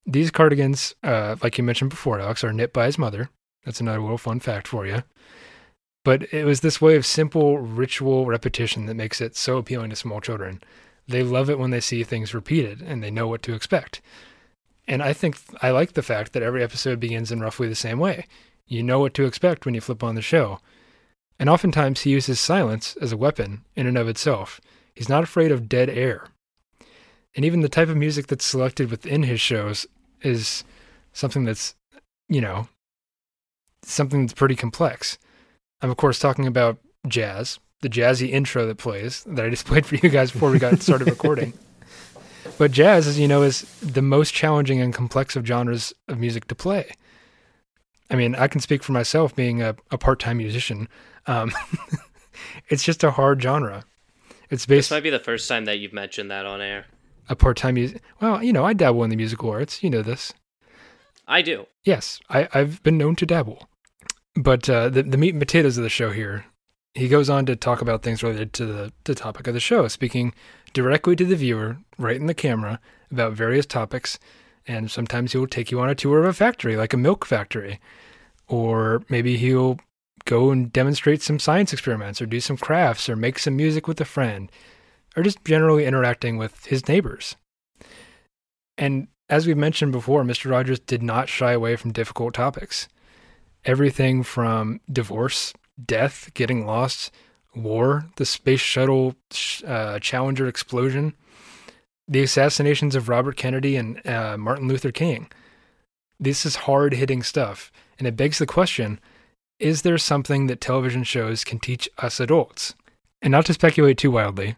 These 0.06 0.32
cardigans, 0.32 0.96
uh, 1.04 1.38
like 1.42 1.58
you 1.58 1.64
mentioned 1.64 1.90
before, 1.90 2.20
Alex, 2.20 2.44
are 2.44 2.54
knit 2.54 2.74
by 2.74 2.86
his 2.86 2.98
mother. 2.98 3.30
That's 3.66 3.82
another 3.82 4.02
little 4.02 4.18
fun 4.18 4.40
fact 4.40 4.68
for 4.68 4.86
you. 4.86 5.04
But 6.04 6.34
it 6.34 6.46
was 6.46 6.62
this 6.62 6.82
way 6.82 6.96
of 6.96 7.06
simple 7.06 7.60
ritual 7.60 8.26
repetition 8.26 8.86
that 8.88 8.96
makes 8.96 9.22
it 9.22 9.36
so 9.36 9.58
appealing 9.58 9.90
to 9.90 9.96
small 9.96 10.22
children. 10.22 10.62
They 11.10 11.24
love 11.24 11.50
it 11.50 11.58
when 11.58 11.72
they 11.72 11.80
see 11.80 12.04
things 12.04 12.36
repeated 12.36 12.84
and 12.84 13.04
they 13.04 13.10
know 13.10 13.28
what 13.28 13.42
to 13.44 13.54
expect. 13.54 14.00
And 14.88 15.02
I 15.02 15.12
think 15.12 15.38
I 15.60 15.72
like 15.72 15.94
the 15.94 16.04
fact 16.04 16.34
that 16.34 16.44
every 16.44 16.64
episode 16.64 17.00
begins 17.00 17.32
in 17.32 17.40
roughly 17.42 17.68
the 17.68 17.76
same 17.76 17.98
way. 17.98 18.28
You 18.68 18.84
know 18.84 19.00
what 19.00 19.16
to 19.16 19.26
expect 19.26 19.66
when 19.66 19.74
you 19.74 19.82
flip 19.82 20.04
on 20.04 20.14
the 20.14 20.22
show. 20.22 20.60
And 21.40 21.50
oftentimes 21.50 22.02
he 22.02 22.12
uses 22.12 22.40
silence 22.40 22.96
as 23.02 23.12
a 23.12 23.18
weapon 23.18 23.66
in 23.76 23.88
and 23.88 23.98
of 23.98 24.08
itself. 24.08 24.62
He's 24.94 25.10
not 25.10 25.24
afraid 25.24 25.52
of 25.52 25.68
dead 25.68 25.90
air. 25.90 26.28
And 27.36 27.44
even 27.44 27.62
the 27.62 27.70
type 27.70 27.90
of 27.90 27.98
music 27.98 28.28
that's 28.28 28.46
selected 28.46 28.92
within 28.92 29.24
his 29.24 29.42
shows 29.42 29.88
is 30.22 30.64
something 31.12 31.44
that's, 31.44 31.76
you 32.28 32.42
know, 32.42 32.68
something 33.82 34.22
that's 34.22 34.34
pretty 34.34 34.56
complex. 34.56 35.18
I'm, 35.82 35.90
of 35.90 35.98
course, 35.98 36.20
talking 36.20 36.46
about 36.46 36.78
jazz, 37.08 37.60
the 37.82 37.90
jazzy 37.90 38.30
intro 38.30 38.66
that 38.68 38.78
plays 38.78 39.24
that 39.26 39.46
I 39.46 39.50
just 39.50 39.66
played 39.68 39.86
for 39.86 39.96
you 39.96 40.10
guys 40.10 40.32
before 40.32 40.52
we 40.52 40.60
got 40.60 40.82
started 40.82 41.08
recording. 41.10 41.54
But 42.58 42.72
jazz, 42.72 43.08
as 43.08 43.20
you 43.20 43.28
know, 43.28 43.42
is 43.42 43.62
the 43.82 44.02
most 44.02 44.34
challenging 44.34 44.82
and 44.82 44.94
complex 44.94 45.36
of 45.36 45.46
genres 45.46 45.94
of 46.08 46.20
music 46.20 46.48
to 46.48 46.56
play. 46.56 46.92
I 48.10 48.16
mean, 48.16 48.36
I 48.36 48.48
can 48.48 48.60
speak 48.60 48.84
for 48.84 48.92
myself 48.92 49.36
being 49.36 49.62
a, 49.62 49.76
a 49.92 49.98
part 49.98 50.20
time 50.20 50.38
musician. 50.38 50.90
Um, 51.28 51.52
it's 52.70 52.84
just 52.84 53.04
a 53.04 53.12
hard 53.12 53.42
genre. 53.42 53.86
It's 54.50 54.66
based. 54.66 54.90
This 54.90 54.96
might 54.96 55.04
be 55.04 55.12
the 55.12 55.20
first 55.20 55.48
time 55.48 55.66
that 55.66 55.78
you've 55.78 55.94
mentioned 55.94 56.32
that 56.32 56.46
on 56.46 56.60
air 56.60 56.86
a 57.30 57.36
part-time 57.36 57.76
music. 57.76 58.02
Well, 58.20 58.44
you 58.44 58.52
know, 58.52 58.66
I 58.66 58.74
dabble 58.74 59.04
in 59.04 59.12
the 59.12 59.16
musical 59.16 59.52
arts. 59.52 59.84
You 59.84 59.90
know 59.90 60.02
this. 60.02 60.34
I 61.28 61.44
do. 61.44 61.68
Yes, 61.84 62.20
I, 62.30 62.50
I've 62.54 62.82
been 62.82 62.98
known 62.98 63.16
to 63.18 63.26
dabble. 63.26 63.70
But 64.36 64.70
uh, 64.70 64.90
the 64.90 65.04
the 65.04 65.18
meat 65.18 65.34
and 65.34 65.42
potatoes 65.42 65.78
of 65.78 65.84
the 65.84 65.90
show 65.90 66.12
here, 66.12 66.46
he 66.94 67.08
goes 67.08 67.30
on 67.30 67.46
to 67.46 67.56
talk 67.56 67.82
about 67.82 68.04
things 68.04 68.24
related 68.24 68.54
to 68.54 68.66
the, 68.66 68.94
the 69.04 69.16
topic 69.16 69.48
of 69.48 69.54
the 69.54 69.60
show, 69.60 69.88
speaking 69.88 70.34
directly 70.74 71.16
to 71.16 71.26
the 71.26 71.36
viewer, 71.36 71.78
right 71.98 72.18
in 72.18 72.26
the 72.26 72.34
camera, 72.34 72.80
about 73.12 73.34
various 73.34 73.66
topics. 73.66 74.20
And 74.68 74.92
sometimes 74.92 75.32
he'll 75.32 75.48
take 75.48 75.72
you 75.72 75.80
on 75.80 75.90
a 75.90 75.96
tour 75.96 76.20
of 76.20 76.26
a 76.26 76.34
factory, 76.34 76.76
like 76.76 76.94
a 76.94 76.98
milk 76.98 77.26
factory, 77.26 77.80
or 78.48 79.04
maybe 79.10 79.38
he'll 79.38 79.80
go 80.26 80.52
and 80.52 80.72
demonstrate 80.72 81.22
some 81.22 81.40
science 81.40 81.74
experiments, 81.74 82.22
or 82.22 82.26
do 82.26 82.40
some 82.40 82.58
crafts, 82.58 83.10
or 83.10 83.16
make 83.16 83.40
some 83.40 83.56
music 83.56 83.88
with 83.88 84.02
a 84.02 84.06
friend 84.06 84.52
or 85.16 85.24
just 85.24 85.44
generally 85.44 85.86
interacting 85.86 86.38
with 86.38 86.66
his 86.66 86.88
neighbors. 86.88 87.36
And 88.78 89.08
as 89.28 89.46
we've 89.46 89.58
mentioned 89.58 89.92
before, 89.92 90.24
Mr. 90.24 90.50
Rogers 90.50 90.80
did 90.80 91.04
not 91.04 91.30
shy 91.30 91.52
away 91.52 91.76
from 91.76 91.92
difficult 91.92 92.34
topics. 92.34 92.88
Everything 93.66 94.24
from 94.24 94.80
divorce, 94.92 95.54
death, 95.86 96.32
getting 96.34 96.66
lost, 96.66 97.12
war, 97.56 98.06
the 98.16 98.26
space 98.26 98.60
shuttle 98.60 99.16
uh, 99.66 100.00
Challenger 100.00 100.48
explosion, 100.48 101.14
the 102.08 102.24
assassinations 102.24 102.96
of 102.96 103.10
Robert 103.10 103.38
Kennedy 103.38 103.76
and 103.76 104.06
uh, 104.08 104.38
Martin 104.38 104.68
Luther 104.68 104.92
King. 104.92 105.30
This 106.20 106.46
is 106.46 106.56
hard 106.58 106.94
hitting 106.94 107.24
stuff, 107.24 107.72
and 107.98 108.08
it 108.08 108.18
begs 108.18 108.40
the 108.40 108.46
question 108.46 109.00
is 109.60 109.82
there 109.82 109.98
something 109.98 110.48
that 110.48 110.62
television 110.62 111.04
shows 111.04 111.44
can 111.44 111.60
teach 111.60 111.90
us 111.98 112.22
adults? 112.22 112.76
And 113.22 113.32
not 113.32 113.46
to 113.48 113.54
speculate 113.54 113.98
too 113.98 114.12
wildly, 114.12 114.56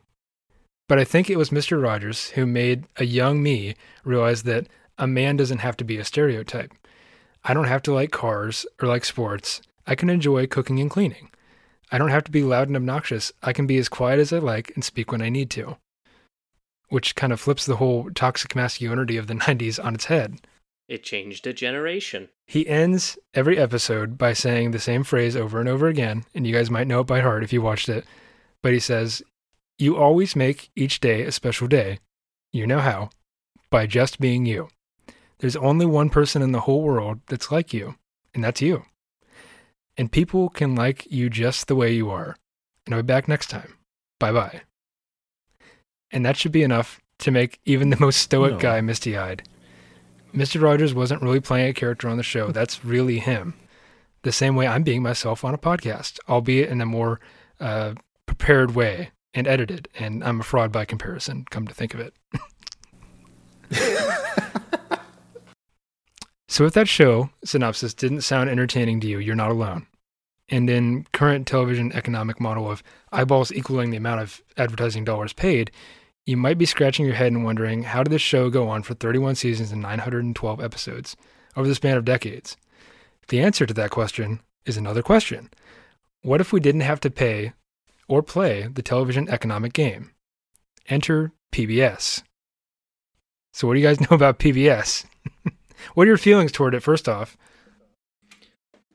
but 0.88 1.00
I 1.00 1.04
think 1.04 1.28
it 1.28 1.38
was 1.38 1.50
Mr. 1.50 1.82
Rogers 1.82 2.30
who 2.32 2.46
made 2.46 2.86
a 2.98 3.06
young 3.06 3.42
me 3.42 3.76
realize 4.04 4.44
that 4.44 4.68
a 5.00 5.08
man 5.08 5.38
doesn't 5.38 5.58
have 5.60 5.76
to 5.78 5.84
be 5.84 5.98
a 5.98 6.06
stereotype. 6.06 6.72
I 7.44 7.56
don't 7.56 7.66
have 7.66 7.82
to 7.84 7.94
like 7.94 8.12
cars 8.12 8.68
or 8.80 8.88
like 8.88 9.04
sports. 9.04 9.62
I 9.92 9.96
can 9.96 10.10
enjoy 10.10 10.48
cooking 10.48 10.80
and 10.80 10.90
cleaning. 10.90 11.32
I 11.92 11.98
don't 11.98 12.12
have 12.12 12.24
to 12.24 12.32
be 12.32 12.44
loud 12.44 12.70
and 12.70 12.78
obnoxious. 12.78 13.34
I 13.44 13.52
can 13.52 13.68
be 13.68 13.78
as 13.78 13.90
quiet 13.90 14.22
as 14.22 14.32
I 14.32 14.38
like 14.38 14.72
and 14.74 14.86
speak 14.86 15.12
when 15.12 15.22
I 15.22 15.28
need 15.28 15.50
to. 15.50 15.76
Which 16.88 17.14
kind 17.14 17.34
of 17.34 17.42
flips 17.42 17.66
the 17.66 17.76
whole 17.76 18.10
toxic 18.12 18.56
masculinity 18.56 19.18
of 19.18 19.28
the 19.28 19.34
90s 19.48 19.84
on 19.84 19.94
its 19.94 20.06
head. 20.06 20.40
It 20.88 21.04
changed 21.04 21.46
a 21.46 21.52
generation. 21.52 22.30
He 22.48 22.66
ends 22.70 23.18
every 23.34 23.58
episode 23.58 24.18
by 24.18 24.32
saying 24.32 24.72
the 24.72 24.80
same 24.80 25.04
phrase 25.04 25.36
over 25.36 25.60
and 25.60 25.68
over 25.68 25.90
again, 25.90 26.24
and 26.34 26.48
you 26.48 26.54
guys 26.54 26.72
might 26.72 26.88
know 26.88 27.02
it 27.02 27.08
by 27.08 27.20
heart 27.20 27.44
if 27.44 27.52
you 27.52 27.62
watched 27.62 27.90
it. 27.90 28.06
But 28.64 28.72
he 28.72 28.80
says, 28.80 29.22
You 29.78 29.98
always 29.98 30.38
make 30.38 30.72
each 30.74 31.02
day 31.02 31.24
a 31.24 31.34
special 31.34 31.68
day. 31.68 32.00
You 32.54 32.66
know 32.66 32.80
how. 32.80 33.10
By 33.70 33.88
just 33.88 34.22
being 34.22 34.46
you. 34.46 34.70
There's 35.40 35.58
only 35.58 35.86
one 35.86 36.10
person 36.10 36.42
in 36.42 36.54
the 36.54 36.62
whole 36.62 36.82
world 36.82 37.20
that's 37.28 37.52
like 37.52 37.74
you, 37.74 37.96
and 38.34 38.42
that's 38.42 38.62
you. 38.62 38.86
And 39.98 40.12
people 40.12 40.50
can 40.50 40.76
like 40.76 41.06
you 41.12 41.30
just 41.30 41.68
the 41.68 41.76
way 41.76 41.92
you 41.94 42.10
are. 42.10 42.36
And 42.86 42.96
I'll 42.96 43.02
be 43.02 43.06
back 43.08 43.28
next 43.28 43.50
time. 43.50 43.76
Bye 44.20 44.32
bye. 44.32 44.62
And 46.12 46.26
that 46.26 46.38
should 46.38 46.52
be 46.52 46.64
enough 46.64 47.00
to 47.20 47.32
make 47.32 47.60
even 47.66 47.90
the 47.90 48.00
most 48.00 48.18
stoic 48.18 48.54
No. 48.54 48.60
guy 48.60 48.82
misty 48.82 49.18
eyed. 49.18 49.44
Mr. 50.34 50.62
Rogers 50.62 50.94
wasn't 50.94 51.22
really 51.22 51.40
playing 51.42 51.70
a 51.70 51.74
character 51.74 52.08
on 52.10 52.18
the 52.18 52.24
show. 52.24 52.52
That's 52.52 52.84
really 52.86 53.20
him. 53.20 53.54
The 54.24 54.32
same 54.32 54.56
way 54.56 54.68
I'm 54.68 54.84
being 54.84 55.02
myself 55.02 55.44
on 55.44 55.54
a 55.54 55.58
podcast, 55.58 56.20
albeit 56.30 56.70
in 56.70 56.80
a 56.82 56.86
more 56.86 57.20
uh, 57.60 57.96
prepared 58.26 58.76
way 58.76 59.12
and 59.34 59.48
edited. 59.48 59.88
And 59.98 60.24
I'm 60.24 60.40
a 60.40 60.44
fraud 60.44 60.72
by 60.72 60.86
comparison, 60.86 61.46
come 61.50 61.68
to 61.68 61.74
think 61.74 61.94
of 61.94 62.00
it. 62.00 62.14
so, 66.52 66.66
if 66.66 66.74
that 66.74 66.90
show 66.90 67.30
synopsis 67.46 67.94
didn't 67.94 68.24
sound 68.24 68.50
entertaining 68.50 69.00
to 69.00 69.08
you, 69.08 69.20
you're 69.20 69.36
not 69.36 69.52
alone. 69.52 69.88
And 70.50 70.70
in 70.70 71.08
current 71.14 71.48
television 71.48 71.94
economic 71.94 72.42
model 72.42 72.70
of 72.70 72.84
eyeballs 73.14 73.54
equaling 73.54 73.90
the 73.90 73.96
amount 73.96 74.20
of 74.20 74.42
advertising 74.58 75.06
dollars 75.06 75.32
paid, 75.32 75.72
you 76.26 76.36
might 76.36 76.58
be 76.58 76.66
scratching 76.66 77.06
your 77.06 77.16
head 77.16 77.32
and 77.32 77.46
wondering 77.46 77.84
how 77.84 78.04
did 78.04 78.12
this 78.12 78.22
show 78.22 78.50
go 78.50 78.68
on 78.68 78.84
for 78.84 78.96
31 78.96 79.36
seasons 79.36 79.72
and 79.72 79.82
912 79.82 80.62
episodes 80.62 81.16
over 81.56 81.70
the 81.70 81.74
span 81.74 81.96
of 81.96 82.04
decades? 82.04 82.58
The 83.30 83.40
answer 83.40 83.66
to 83.66 83.74
that 83.76 83.92
question 83.92 84.42
is 84.66 84.76
another 84.76 85.02
question. 85.02 85.52
What 86.22 86.42
if 86.42 86.52
we 86.52 86.60
didn't 86.60 86.82
have 86.82 87.00
to 87.00 87.10
pay 87.10 87.54
or 88.10 88.22
play 88.22 88.68
the 88.68 88.82
television 88.82 89.30
economic 89.30 89.72
game? 89.72 90.12
Enter 90.90 91.32
PBS. 91.54 92.24
So, 93.54 93.70
what 93.70 93.76
do 93.76 93.80
you 93.80 93.88
guys 93.88 94.02
know 94.12 94.16
about 94.16 94.40
PBS? 94.40 95.06
what 95.94 96.06
are 96.06 96.08
your 96.08 96.18
feelings 96.18 96.52
toward 96.52 96.74
it, 96.74 96.82
first 96.82 97.08
off? 97.08 97.38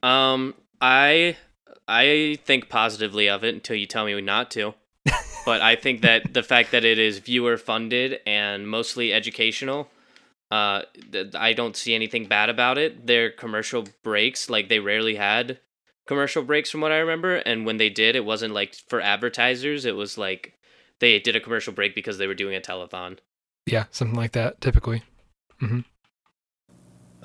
Um, 0.03 0.55
I 0.81 1.37
I 1.89 2.39
think 2.45 2.69
positively 2.69 3.29
of 3.29 3.45
it 3.45 3.55
until 3.55 3.77
you 3.77 3.87
tell 3.87 4.05
me 4.05 4.21
not 4.21 4.51
to. 4.53 4.75
but 5.45 5.61
I 5.63 5.77
think 5.77 6.03
that 6.03 6.33
the 6.35 6.43
fact 6.53 6.73
that 6.73 6.85
it 6.85 6.99
is 6.99 7.19
viewer 7.19 7.57
funded 7.57 8.21
and 8.27 8.69
mostly 8.69 9.13
educational, 9.13 9.89
uh, 10.51 10.83
th- 11.13 11.35
I 11.35 11.53
don't 11.53 11.77
see 11.77 11.95
anything 11.95 12.27
bad 12.27 12.49
about 12.49 12.79
it. 12.79 13.07
Their 13.07 13.31
commercial 13.31 13.85
breaks, 14.03 14.51
like 14.51 14.69
they 14.69 14.81
rarely 14.81 15.17
had 15.17 15.61
commercial 16.07 16.43
breaks 16.43 16.71
from 16.71 16.81
what 16.81 16.93
I 16.93 16.99
remember, 16.99 17.37
and 17.37 17.67
when 17.67 17.77
they 17.77 17.91
did, 17.91 18.17
it 18.17 18.25
wasn't 18.25 18.55
like 18.55 18.75
for 18.89 19.01
advertisers. 19.01 19.85
It 19.85 19.97
was 19.97 20.17
like 20.17 20.55
they 21.01 21.19
did 21.19 21.37
a 21.37 21.41
commercial 21.41 21.73
break 21.73 21.95
because 21.95 22.19
they 22.19 22.27
were 22.27 22.35
doing 22.35 22.57
a 22.57 22.61
telethon. 22.61 23.19
Yeah, 23.67 23.87
something 23.91 24.17
like 24.17 24.33
that, 24.33 24.61
typically. 24.61 25.03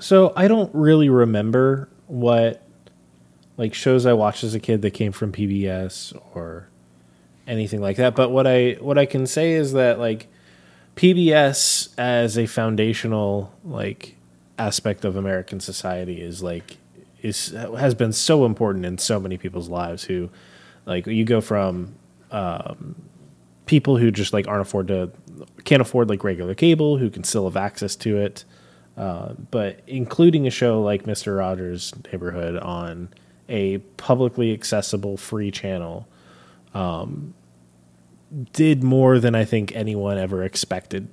So 0.02 0.34
I 0.36 0.48
don't 0.48 0.74
really 0.74 1.10
remember 1.10 1.88
what 2.08 2.64
like 3.58 3.76
shows 3.76 4.08
I 4.08 4.14
watched 4.14 4.44
as 4.44 4.56
a 4.56 4.60
kid 4.60 4.82
that 4.82 4.92
came 4.92 5.12
from 5.12 5.32
PBS 5.32 6.20
or 6.34 6.68
anything 7.48 7.82
like 7.82 7.98
that. 7.98 8.16
But 8.16 8.32
what 8.32 8.48
I 8.48 8.78
what 8.80 8.98
I 8.98 9.06
can 9.06 9.28
say 9.28 9.54
is 9.54 9.74
that 9.74 10.00
like 10.00 10.28
PBS 10.96 11.90
as 12.00 12.36
a 12.36 12.48
foundational 12.48 13.54
like 13.64 14.18
aspect 14.58 15.06
of 15.06 15.16
American 15.16 15.60
society 15.60 16.20
is 16.20 16.42
like 16.42 16.78
is 17.22 17.50
has 17.50 17.94
been 17.94 18.12
so 18.12 18.46
important 18.46 18.86
in 18.86 18.98
so 18.98 19.20
many 19.20 19.38
people's 19.38 19.70
lives 19.70 20.04
who 20.04 20.32
like 20.88 21.06
you 21.06 21.24
go 21.24 21.42
from 21.42 21.94
um, 22.32 22.96
people 23.68 23.98
who 23.98 24.10
just 24.10 24.34
like 24.34 24.48
aren't 24.48 24.62
afford 24.62 24.88
to 24.88 25.12
can't 25.64 25.82
afford 25.82 26.10
like 26.10 26.24
regular 26.24 26.56
cable 26.56 26.98
who 26.98 27.12
can 27.12 27.24
still 27.24 27.44
have 27.44 27.56
access 27.56 27.96
to 27.96 28.18
it 28.18 28.46
uh, 28.98 29.34
but 29.52 29.82
including 29.88 30.48
a 30.48 30.50
show 30.50 30.82
like 30.82 31.04
Mr. 31.04 31.38
Rogers' 31.38 31.94
Neighborhood 32.12 32.58
on 32.58 33.10
a 33.50 33.80
publicly 33.98 34.54
accessible 34.54 35.18
free 35.18 35.52
channel 35.52 36.08
um, 36.74 37.34
did 38.54 38.84
more 38.84 39.20
than 39.20 39.36
I 39.36 39.46
think 39.46 39.76
anyone 39.76 40.18
ever 40.18 40.44
expected 40.44 41.08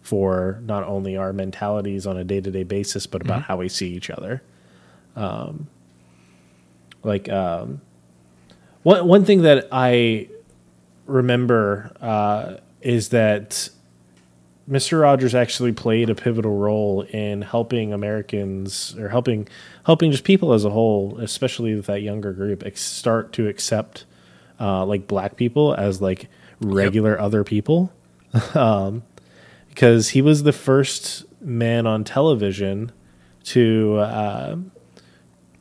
for 0.00 0.60
not 0.64 0.84
only 0.84 1.16
our 1.16 1.32
mentalities 1.32 2.06
on 2.06 2.16
a 2.16 2.24
day 2.24 2.40
to 2.40 2.50
day 2.50 2.64
basis, 2.64 3.06
but 3.06 3.22
about 3.22 3.42
how 3.42 3.58
we 3.58 3.68
see 3.68 3.92
each 3.92 4.10
other. 4.10 4.42
Um, 5.14 5.68
like 7.02 7.28
um, 7.28 7.80
one 8.82 9.06
one 9.06 9.24
thing 9.24 9.42
that 9.42 9.68
I 9.70 10.28
remember 11.06 11.92
uh, 12.00 12.56
is 12.80 13.10
that 13.10 13.68
Mr. 14.70 15.00
Rogers 15.00 15.34
actually 15.34 15.72
played 15.72 16.08
a 16.08 16.14
pivotal 16.14 16.56
role 16.56 17.02
in 17.02 17.42
helping 17.42 17.92
Americans 17.92 18.96
or 18.96 19.08
helping 19.08 19.48
helping 19.84 20.10
just 20.10 20.24
people 20.24 20.52
as 20.52 20.64
a 20.64 20.70
whole, 20.70 21.18
especially 21.18 21.74
with 21.74 21.86
that 21.86 22.02
younger 22.02 22.32
group, 22.32 22.62
ex- 22.64 22.80
start 22.80 23.32
to 23.32 23.48
accept 23.48 24.04
uh, 24.60 24.84
like 24.86 25.06
black 25.08 25.36
people 25.36 25.74
as 25.74 26.00
like 26.00 26.28
regular 26.60 27.18
other 27.18 27.42
people. 27.42 27.92
um, 28.54 29.02
because 29.68 30.10
he 30.10 30.20
was 30.20 30.42
the 30.42 30.52
first 30.52 31.24
man 31.40 31.86
on 31.86 32.04
television 32.04 32.92
to 33.44 33.96
uh, 33.98 34.56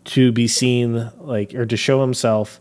to 0.03 0.31
be 0.31 0.47
seen 0.47 1.09
like 1.19 1.53
or 1.55 1.65
to 1.65 1.77
show 1.77 2.01
himself 2.01 2.59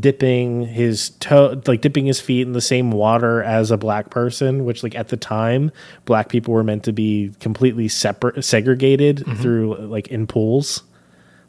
dipping 0.00 0.64
his 0.66 1.10
toe 1.20 1.60
like 1.66 1.80
dipping 1.80 2.06
his 2.06 2.20
feet 2.20 2.42
in 2.46 2.52
the 2.52 2.60
same 2.60 2.90
water 2.90 3.42
as 3.42 3.70
a 3.70 3.76
black 3.76 4.10
person 4.10 4.64
which 4.64 4.82
like 4.82 4.94
at 4.94 5.08
the 5.08 5.16
time 5.16 5.70
black 6.04 6.28
people 6.28 6.54
were 6.54 6.64
meant 6.64 6.84
to 6.84 6.92
be 6.92 7.32
completely 7.40 7.88
separate 7.88 8.42
segregated 8.44 9.24
through 9.38 9.76
like 9.76 10.08
in 10.08 10.26
pools 10.26 10.82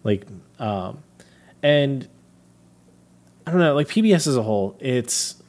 like 0.04 0.26
um 0.60 1.02
and 1.62 2.08
i 3.48 3.52
don't 3.52 3.60
know 3.60 3.74
like 3.76 3.88
pbs 3.88 4.28
as 4.28 4.36
a 4.36 4.44
whole 4.44 4.76
it's 4.80 5.42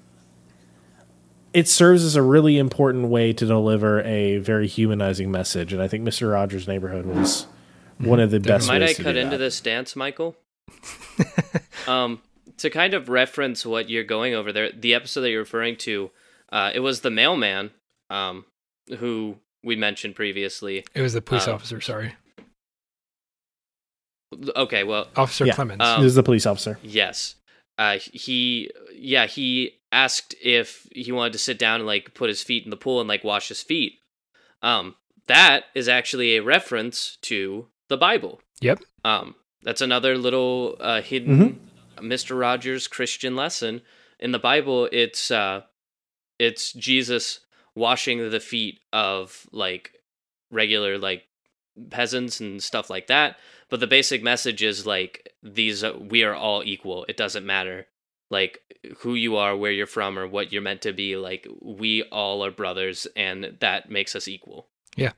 it 1.52 1.68
serves 1.68 2.04
as 2.04 2.16
a 2.16 2.22
really 2.22 2.58
important 2.58 3.08
way 3.08 3.32
to 3.32 3.46
deliver 3.46 4.02
a 4.02 4.38
very 4.38 4.68
humanizing 4.68 5.30
message 5.30 5.72
and 5.72 5.82
i 5.82 5.88
think 5.88 6.06
mr 6.06 6.30
rogers 6.30 6.68
neighborhood 6.68 7.06
was 7.06 7.46
one 7.98 8.20
of 8.20 8.30
the 8.30 8.40
best 8.40 8.68
Might 8.68 8.80
ways 8.80 8.90
I 8.90 8.94
to 8.94 9.02
cut 9.02 9.12
do 9.12 9.18
into 9.20 9.30
that. 9.32 9.38
this 9.38 9.60
dance, 9.60 9.94
Michael? 9.96 10.36
um, 11.86 12.20
to 12.58 12.70
kind 12.70 12.94
of 12.94 13.08
reference 13.08 13.64
what 13.66 13.88
you're 13.90 14.04
going 14.04 14.34
over 14.34 14.52
there, 14.52 14.70
the 14.72 14.94
episode 14.94 15.22
that 15.22 15.30
you're 15.30 15.40
referring 15.40 15.76
to, 15.76 16.10
uh, 16.52 16.70
it 16.74 16.80
was 16.80 17.00
the 17.00 17.10
mailman, 17.10 17.70
um, 18.10 18.44
who 18.98 19.36
we 19.62 19.76
mentioned 19.76 20.14
previously. 20.14 20.84
It 20.94 21.00
was 21.02 21.12
the 21.14 21.22
police 21.22 21.48
Oh. 21.48 21.54
officer, 21.54 21.80
sorry. 21.80 22.14
Okay, 24.56 24.82
well, 24.84 25.08
Officer 25.16 25.46
Yeah. 25.46 25.54
Clemmons. 25.54 25.80
Um, 25.80 26.02
this 26.02 26.08
is 26.10 26.14
the 26.16 26.22
police 26.22 26.44
officer 26.46 26.78
yes, 26.82 27.36
uh, 27.78 27.98
he, 28.12 28.70
yeah, 28.92 29.26
he 29.26 29.78
asked 29.92 30.34
if 30.42 30.88
he 30.92 31.12
wanted 31.12 31.32
to 31.34 31.38
sit 31.38 31.56
down 31.58 31.76
and 31.80 31.86
like 31.86 32.14
put 32.14 32.28
his 32.28 32.42
feet 32.42 32.64
in 32.64 32.70
the 32.70 32.76
pool 32.76 33.00
and 33.00 33.08
like 33.08 33.22
wash 33.22 33.48
his 33.48 33.62
feet. 33.62 33.94
Um, 34.62 34.96
that 35.28 35.64
is 35.74 35.88
actually 35.88 36.36
a 36.36 36.42
reference 36.42 37.16
to 37.22 37.68
the 37.88 37.96
Bible. 37.96 38.40
yep. 38.60 38.80
Um, 39.04 39.34
that's 39.62 39.80
another 39.80 40.18
little 40.18 40.76
uh, 40.80 41.00
hidden 41.00 41.60
Mr. 41.98 42.38
Rogers 42.38 42.86
Christian 42.86 43.36
lesson 43.36 43.82
in 44.18 44.32
the 44.32 44.38
Bible. 44.38 44.88
It's 44.92 45.30
uh, 45.30 45.62
it's 46.38 46.72
Jesus 46.72 47.40
washing 47.74 48.30
the 48.30 48.40
feet 48.40 48.80
of 48.92 49.46
like 49.52 49.92
regular 50.50 50.98
like 50.98 51.24
peasants 51.90 52.40
and 52.40 52.62
stuff 52.62 52.90
like 52.90 53.08
that. 53.08 53.36
But 53.68 53.80
the 53.80 53.86
basic 53.86 54.22
message 54.22 54.62
is 54.62 54.86
like 54.86 55.32
these 55.42 55.82
uh, 55.82 55.94
we 55.98 56.22
are 56.24 56.34
all 56.34 56.62
equal. 56.64 57.04
It 57.08 57.16
doesn't 57.16 57.46
matter 57.46 57.86
like 58.30 58.58
who 58.98 59.14
you 59.14 59.36
are, 59.36 59.56
where 59.56 59.72
you're 59.72 59.86
from, 59.86 60.18
or 60.18 60.26
what 60.26 60.52
you're 60.52 60.62
meant 60.62 60.82
to 60.82 60.92
be. 60.92 61.16
Like 61.16 61.46
we 61.60 62.02
all 62.04 62.44
are 62.44 62.50
brothers, 62.50 63.06
and 63.16 63.56
that 63.60 63.90
makes 63.90 64.14
us 64.14 64.28
equal. 64.28 64.68
Yeah, 64.96 65.12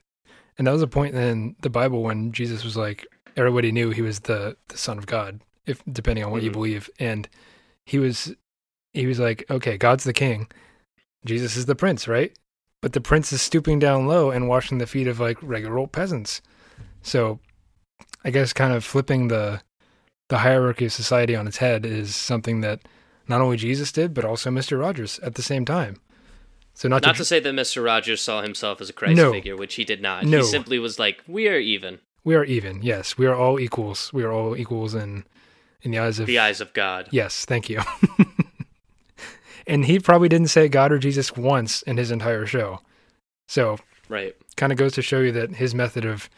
and 0.59 0.67
that 0.67 0.73
was 0.73 0.83
a 0.83 0.87
point 0.87 1.15
in 1.15 1.57
the 1.61 1.71
Bible 1.71 2.03
when 2.03 2.33
Jesus 2.33 2.65
was 2.65 2.77
like, 2.77 3.07
everybody 3.37 3.73
knew 3.73 3.91
he 3.91 4.03
was 4.03 4.21
the, 4.21 4.57
the 4.69 4.79
son 4.79 4.99
of 4.99 5.07
God, 5.07 5.41
if 5.67 5.83
depending 5.91 6.25
on 6.25 6.31
what 6.31 6.43
you 6.43 6.51
Mhm. 6.51 6.55
believe. 6.55 6.91
And 6.99 7.29
he 7.85 7.99
was 7.99 8.35
he 8.93 9.07
was 9.07 9.19
like, 9.19 9.45
okay, 9.51 9.77
God's 9.77 10.05
the 10.05 10.13
king. 10.15 10.49
Jesus 11.27 11.57
is 11.57 11.67
the 11.67 11.75
prince, 11.75 12.09
right? 12.09 12.33
But 12.81 12.93
the 12.93 13.01
prince 13.01 13.33
is 13.33 13.43
stooping 13.43 13.79
down 13.79 14.07
low 14.07 14.31
and 14.31 14.49
washing 14.49 14.79
the 14.79 14.87
feet 14.87 15.07
of 15.07 15.21
like 15.21 15.37
regular 15.43 15.79
old 15.79 15.93
peasants. 15.93 16.41
So 17.03 17.41
I 18.25 18.31
guess 18.31 18.53
kind 18.53 18.73
of 18.73 18.85
flipping 18.85 19.29
the 19.29 19.61
the 20.29 20.39
hierarchy 20.39 20.87
of 20.87 20.93
society 20.93 21.37
on 21.37 21.47
its 21.47 21.59
head 21.59 21.87
is 21.87 22.15
something 22.17 22.61
that 22.63 22.81
not 23.29 23.41
only 23.41 23.57
Jesus 23.57 23.93
did, 23.93 24.13
but 24.15 24.25
also 24.25 24.51
Mr. 24.51 24.79
Rogers 24.81 25.19
at 25.21 25.35
the 25.37 25.43
same 25.43 25.65
time. 25.65 26.01
So 26.75 26.89
not, 26.89 27.03
Not 27.03 27.13
to, 27.15 27.19
to 27.19 27.25
say 27.25 27.41
that 27.41 27.55
Mr. 27.55 27.83
Rogers 27.85 28.21
saw 28.21 28.43
himself 28.43 28.81
as 28.81 28.91
a 28.91 28.93
Christ 28.93 29.17
No. 29.17 29.33
figure, 29.33 29.57
which 29.57 29.77
he 29.77 29.85
did 29.85 30.03
not. 30.03 30.25
No. 30.25 30.39
He 30.39 30.45
simply 30.45 30.79
was 30.79 30.99
like, 30.99 31.23
"We 31.27 31.49
are 31.49 31.59
even, 31.59 32.01
we 32.25 32.35
are 32.35 32.45
even. 32.45 32.83
Yes, 32.83 33.17
we 33.17 33.27
are 33.27 33.35
all 33.35 33.59
equals. 33.61 34.13
We 34.13 34.25
are 34.25 34.33
all 34.33 34.57
equals 34.57 34.95
in 34.95 35.25
in 35.83 35.91
the 35.91 35.99
eyes 35.99 36.19
of 36.19 36.27
the 36.27 36.39
eyes 36.39 36.61
of 36.61 36.73
God." 36.73 37.09
Yes, 37.11 37.45
thank 37.45 37.69
you. 37.69 37.81
and 39.67 39.85
he 39.85 39.99
probably 39.99 40.29
didn't 40.29 40.49
say 40.49 40.69
God 40.69 40.93
or 40.93 40.99
Jesus 40.99 41.37
once 41.37 41.83
in 41.83 41.97
his 41.97 42.11
entire 42.11 42.47
show. 42.47 42.81
So, 43.49 43.79
Right. 44.09 44.35
kind 44.57 44.73
of 44.73 44.79
goes 44.79 44.93
to 44.95 45.03
show 45.03 45.21
you 45.21 45.33
that 45.33 45.57
his 45.57 45.75
method 45.75 46.05
of 46.05 46.29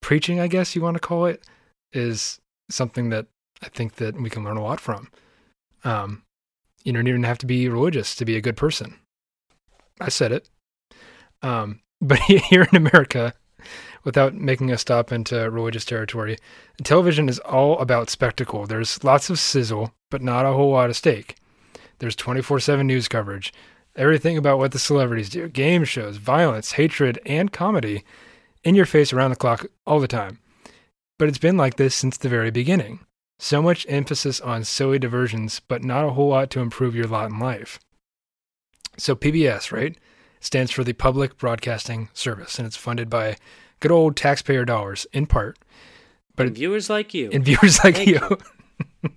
preaching, 0.00 0.40
I 0.40 0.48
guess 0.48 0.74
you 0.74 0.82
want 0.82 0.96
to 0.96 1.00
call 1.00 1.26
it, 1.26 1.44
is 1.92 2.40
something 2.70 3.10
that 3.10 3.26
I 3.62 3.68
think 3.68 3.96
that 3.96 4.20
we 4.20 4.30
can 4.30 4.44
learn 4.44 4.56
a 4.56 4.62
lot 4.62 4.80
from. 4.80 5.08
Um, 5.84 6.22
you 6.84 6.92
don't 6.92 7.06
even 7.06 7.22
have 7.24 7.38
to 7.38 7.46
be 7.46 7.68
religious 7.68 8.14
to 8.16 8.24
be 8.24 8.36
a 8.36 8.40
good 8.40 8.56
person. 8.56 8.98
I 10.00 10.08
said 10.08 10.32
it. 10.32 10.48
Um, 11.42 11.80
but 12.00 12.18
here 12.20 12.66
in 12.72 12.76
America, 12.76 13.34
without 14.04 14.34
making 14.34 14.70
a 14.70 14.78
stop 14.78 15.12
into 15.12 15.50
religious 15.50 15.84
territory, 15.84 16.38
television 16.82 17.28
is 17.28 17.38
all 17.40 17.78
about 17.78 18.10
spectacle. 18.10 18.66
There's 18.66 19.02
lots 19.04 19.30
of 19.30 19.38
sizzle, 19.38 19.92
but 20.10 20.22
not 20.22 20.46
a 20.46 20.52
whole 20.52 20.70
lot 20.70 20.90
of 20.90 20.96
steak. 20.96 21.36
There's 21.98 22.16
24 22.16 22.60
7 22.60 22.86
news 22.86 23.08
coverage, 23.08 23.52
everything 23.96 24.36
about 24.36 24.58
what 24.58 24.72
the 24.72 24.78
celebrities 24.78 25.28
do 25.28 25.48
game 25.48 25.84
shows, 25.84 26.16
violence, 26.16 26.72
hatred, 26.72 27.20
and 27.24 27.52
comedy 27.52 28.04
in 28.64 28.74
your 28.74 28.86
face 28.86 29.12
around 29.12 29.30
the 29.30 29.36
clock 29.36 29.66
all 29.86 30.00
the 30.00 30.08
time. 30.08 30.38
But 31.18 31.28
it's 31.28 31.38
been 31.38 31.56
like 31.56 31.76
this 31.76 31.94
since 31.94 32.16
the 32.16 32.28
very 32.28 32.50
beginning. 32.50 33.00
So 33.38 33.60
much 33.60 33.86
emphasis 33.88 34.40
on 34.40 34.64
silly 34.64 34.98
diversions, 34.98 35.60
but 35.60 35.82
not 35.82 36.04
a 36.04 36.10
whole 36.10 36.28
lot 36.28 36.50
to 36.50 36.60
improve 36.60 36.94
your 36.94 37.06
lot 37.06 37.30
in 37.30 37.38
life. 37.38 37.80
So, 38.98 39.16
PBS, 39.16 39.72
right, 39.72 39.96
stands 40.40 40.70
for 40.70 40.84
the 40.84 40.92
Public 40.92 41.38
Broadcasting 41.38 42.08
Service, 42.12 42.58
and 42.58 42.66
it's 42.66 42.76
funded 42.76 43.08
by 43.08 43.36
good 43.82 43.90
old 43.92 44.16
taxpayer 44.16 44.64
dollars 44.64 45.06
in 45.12 45.26
part. 45.26 45.58
But 46.34 46.46
And 46.46 46.56
viewers 46.56 46.88
like 46.88 47.12
you. 47.12 47.28
and 47.32 47.44
viewers 47.44 47.84
like 47.84 47.96
Thank 47.96 48.08
you. 48.08 48.38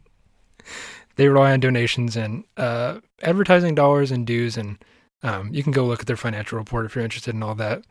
they 1.15 1.27
rely 1.29 1.53
on 1.53 1.59
donations 1.61 2.17
and 2.17 2.43
uh, 2.57 2.99
advertising 3.21 3.75
dollars 3.75 4.11
and 4.11 4.27
dues, 4.27 4.57
and 4.57 4.77
um, 5.23 5.53
you 5.53 5.63
can 5.63 5.71
go 5.71 5.85
look 5.85 6.01
at 6.01 6.07
their 6.07 6.17
financial 6.17 6.57
report 6.57 6.85
if 6.85 6.95
you're 6.95 7.03
interested 7.05 7.33
in 7.33 7.41
all 7.43 7.55
that. 7.55 7.85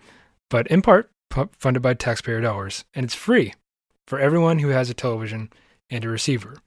But 0.50 0.66
in 0.66 0.82
part, 0.82 1.10
pu- 1.30 1.48
funded 1.58 1.82
by 1.82 1.94
taxpayer 1.94 2.40
dollars, 2.42 2.84
and 2.94 3.04
it's 3.04 3.14
free 3.14 3.54
for 4.06 4.18
everyone 4.18 4.58
who 4.58 4.68
has 4.68 4.90
a 4.90 4.94
television 4.94 5.50
and 5.88 6.04
a 6.04 6.08
receiver. 6.08 6.58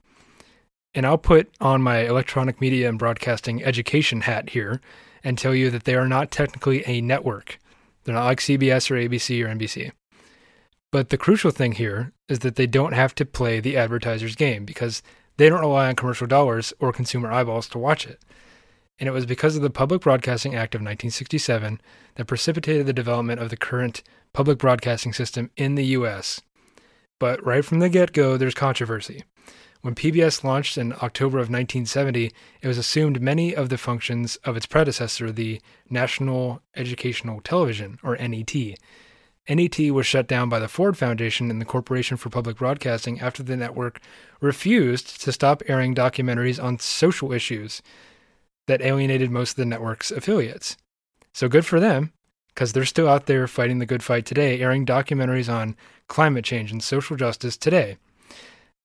And 0.94 1.06
I'll 1.06 1.18
put 1.18 1.48
on 1.60 1.80
my 1.82 1.98
electronic 2.00 2.60
media 2.60 2.88
and 2.88 2.98
broadcasting 2.98 3.62
education 3.62 4.22
hat 4.22 4.50
here 4.50 4.80
and 5.22 5.38
tell 5.38 5.54
you 5.54 5.70
that 5.70 5.84
they 5.84 5.94
are 5.94 6.08
not 6.08 6.30
technically 6.32 6.82
a 6.86 7.00
network. 7.00 7.58
They're 8.02 8.14
not 8.14 8.24
like 8.24 8.40
CBS 8.40 8.90
or 8.90 8.94
ABC 8.94 9.44
or 9.44 9.48
NBC. 9.48 9.92
But 10.90 11.10
the 11.10 11.18
crucial 11.18 11.50
thing 11.50 11.72
here 11.72 12.12
is 12.28 12.40
that 12.40 12.56
they 12.56 12.66
don't 12.66 12.92
have 12.92 13.14
to 13.16 13.26
play 13.26 13.60
the 13.60 13.76
advertiser's 13.76 14.34
game 14.34 14.64
because 14.64 15.02
they 15.36 15.48
don't 15.48 15.60
rely 15.60 15.88
on 15.88 15.96
commercial 15.96 16.26
dollars 16.26 16.72
or 16.80 16.92
consumer 16.92 17.30
eyeballs 17.30 17.68
to 17.68 17.78
watch 17.78 18.06
it. 18.06 18.20
And 18.98 19.08
it 19.08 19.12
was 19.12 19.26
because 19.26 19.54
of 19.54 19.62
the 19.62 19.70
Public 19.70 20.00
Broadcasting 20.00 20.54
Act 20.54 20.74
of 20.74 20.80
1967 20.80 21.80
that 22.16 22.26
precipitated 22.26 22.86
the 22.86 22.92
development 22.92 23.40
of 23.40 23.50
the 23.50 23.56
current 23.56 24.02
public 24.32 24.58
broadcasting 24.58 25.12
system 25.12 25.50
in 25.56 25.74
the 25.74 25.86
US. 25.86 26.40
But 27.20 27.44
right 27.44 27.64
from 27.64 27.78
the 27.78 27.88
get 27.88 28.12
go, 28.12 28.36
there's 28.36 28.54
controversy. 28.54 29.24
When 29.82 29.94
PBS 29.94 30.42
launched 30.42 30.76
in 30.76 30.92
October 30.94 31.38
of 31.38 31.48
1970, 31.48 32.32
it 32.60 32.66
was 32.66 32.78
assumed 32.78 33.20
many 33.20 33.54
of 33.54 33.68
the 33.68 33.78
functions 33.78 34.36
of 34.44 34.56
its 34.56 34.66
predecessor, 34.66 35.30
the 35.30 35.60
National 35.88 36.62
Educational 36.74 37.40
Television, 37.40 37.98
or 38.02 38.16
NET. 38.16 38.52
NET 39.48 39.78
was 39.92 40.06
shut 40.06 40.26
down 40.26 40.48
by 40.48 40.58
the 40.58 40.68
Ford 40.68 40.98
Foundation 40.98 41.50
and 41.50 41.60
the 41.60 41.64
Corporation 41.64 42.16
for 42.16 42.28
Public 42.28 42.58
Broadcasting 42.58 43.20
after 43.20 43.42
the 43.42 43.56
network 43.56 43.98
refused 44.40 45.22
to 45.22 45.32
stop 45.32 45.62
airing 45.66 45.94
documentaries 45.94 46.62
on 46.62 46.78
social 46.78 47.32
issues 47.32 47.80
that 48.66 48.82
alienated 48.82 49.30
most 49.30 49.52
of 49.52 49.56
the 49.56 49.64
network's 49.64 50.10
affiliates. 50.10 50.76
So 51.32 51.48
good 51.48 51.64
for 51.64 51.80
them, 51.80 52.12
because 52.54 52.72
they're 52.72 52.84
still 52.84 53.08
out 53.08 53.26
there 53.26 53.46
fighting 53.46 53.78
the 53.78 53.86
good 53.86 54.02
fight 54.02 54.26
today, 54.26 54.60
airing 54.60 54.84
documentaries 54.84 55.52
on 55.52 55.76
climate 56.08 56.44
change 56.44 56.70
and 56.70 56.82
social 56.82 57.16
justice 57.16 57.56
today. 57.56 57.96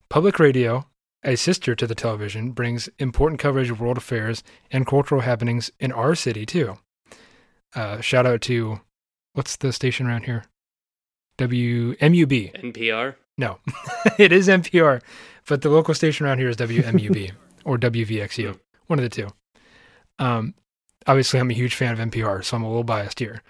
Public 0.10 0.40
radio, 0.40 0.88
a 1.26 1.36
sister 1.36 1.76
to 1.76 1.88
the 1.88 1.96
television, 1.96 2.52
brings 2.52 2.88
important 3.00 3.42
coverage 3.42 3.70
of 3.70 3.82
world 3.82 3.98
affairs 3.98 4.44
and 4.72 4.88
cultural 4.88 5.22
happenings 5.22 5.72
in 5.80 5.92
our 5.92 6.16
city, 6.16 6.46
too. 6.46 6.78
Uh, 7.76 8.00
shout 8.00 8.26
out 8.26 8.40
to, 8.42 8.80
what's 9.34 9.58
the 9.58 9.74
station 9.74 10.08
around 10.08 10.24
here? 10.24 10.46
WMUB. 11.38 12.54
NPR. 12.74 13.16
No, 13.38 13.58
it 14.20 14.32
is 14.32 14.48
NPR, 14.48 15.02
but 15.48 15.62
the 15.62 15.70
local 15.70 15.94
station 15.94 16.26
around 16.26 16.38
here 16.40 16.50
is 16.50 16.58
WMUB 16.58 17.32
or 17.66 17.78
WVXU, 17.78 18.52
Hmm. 18.52 18.58
one 18.88 19.00
of 19.00 19.04
the 19.04 19.10
two. 19.10 19.28
Um, 20.20 20.54
obviously, 21.08 21.40
I'm 21.40 21.50
a 21.50 21.56
huge 21.56 21.74
fan 21.76 21.94
of 21.94 22.00
NPR, 22.00 22.44
so 22.44 22.56
I'm 22.56 22.64
a 22.64 22.68
little 22.68 22.84
biased 22.84 23.20
here. 23.20 23.42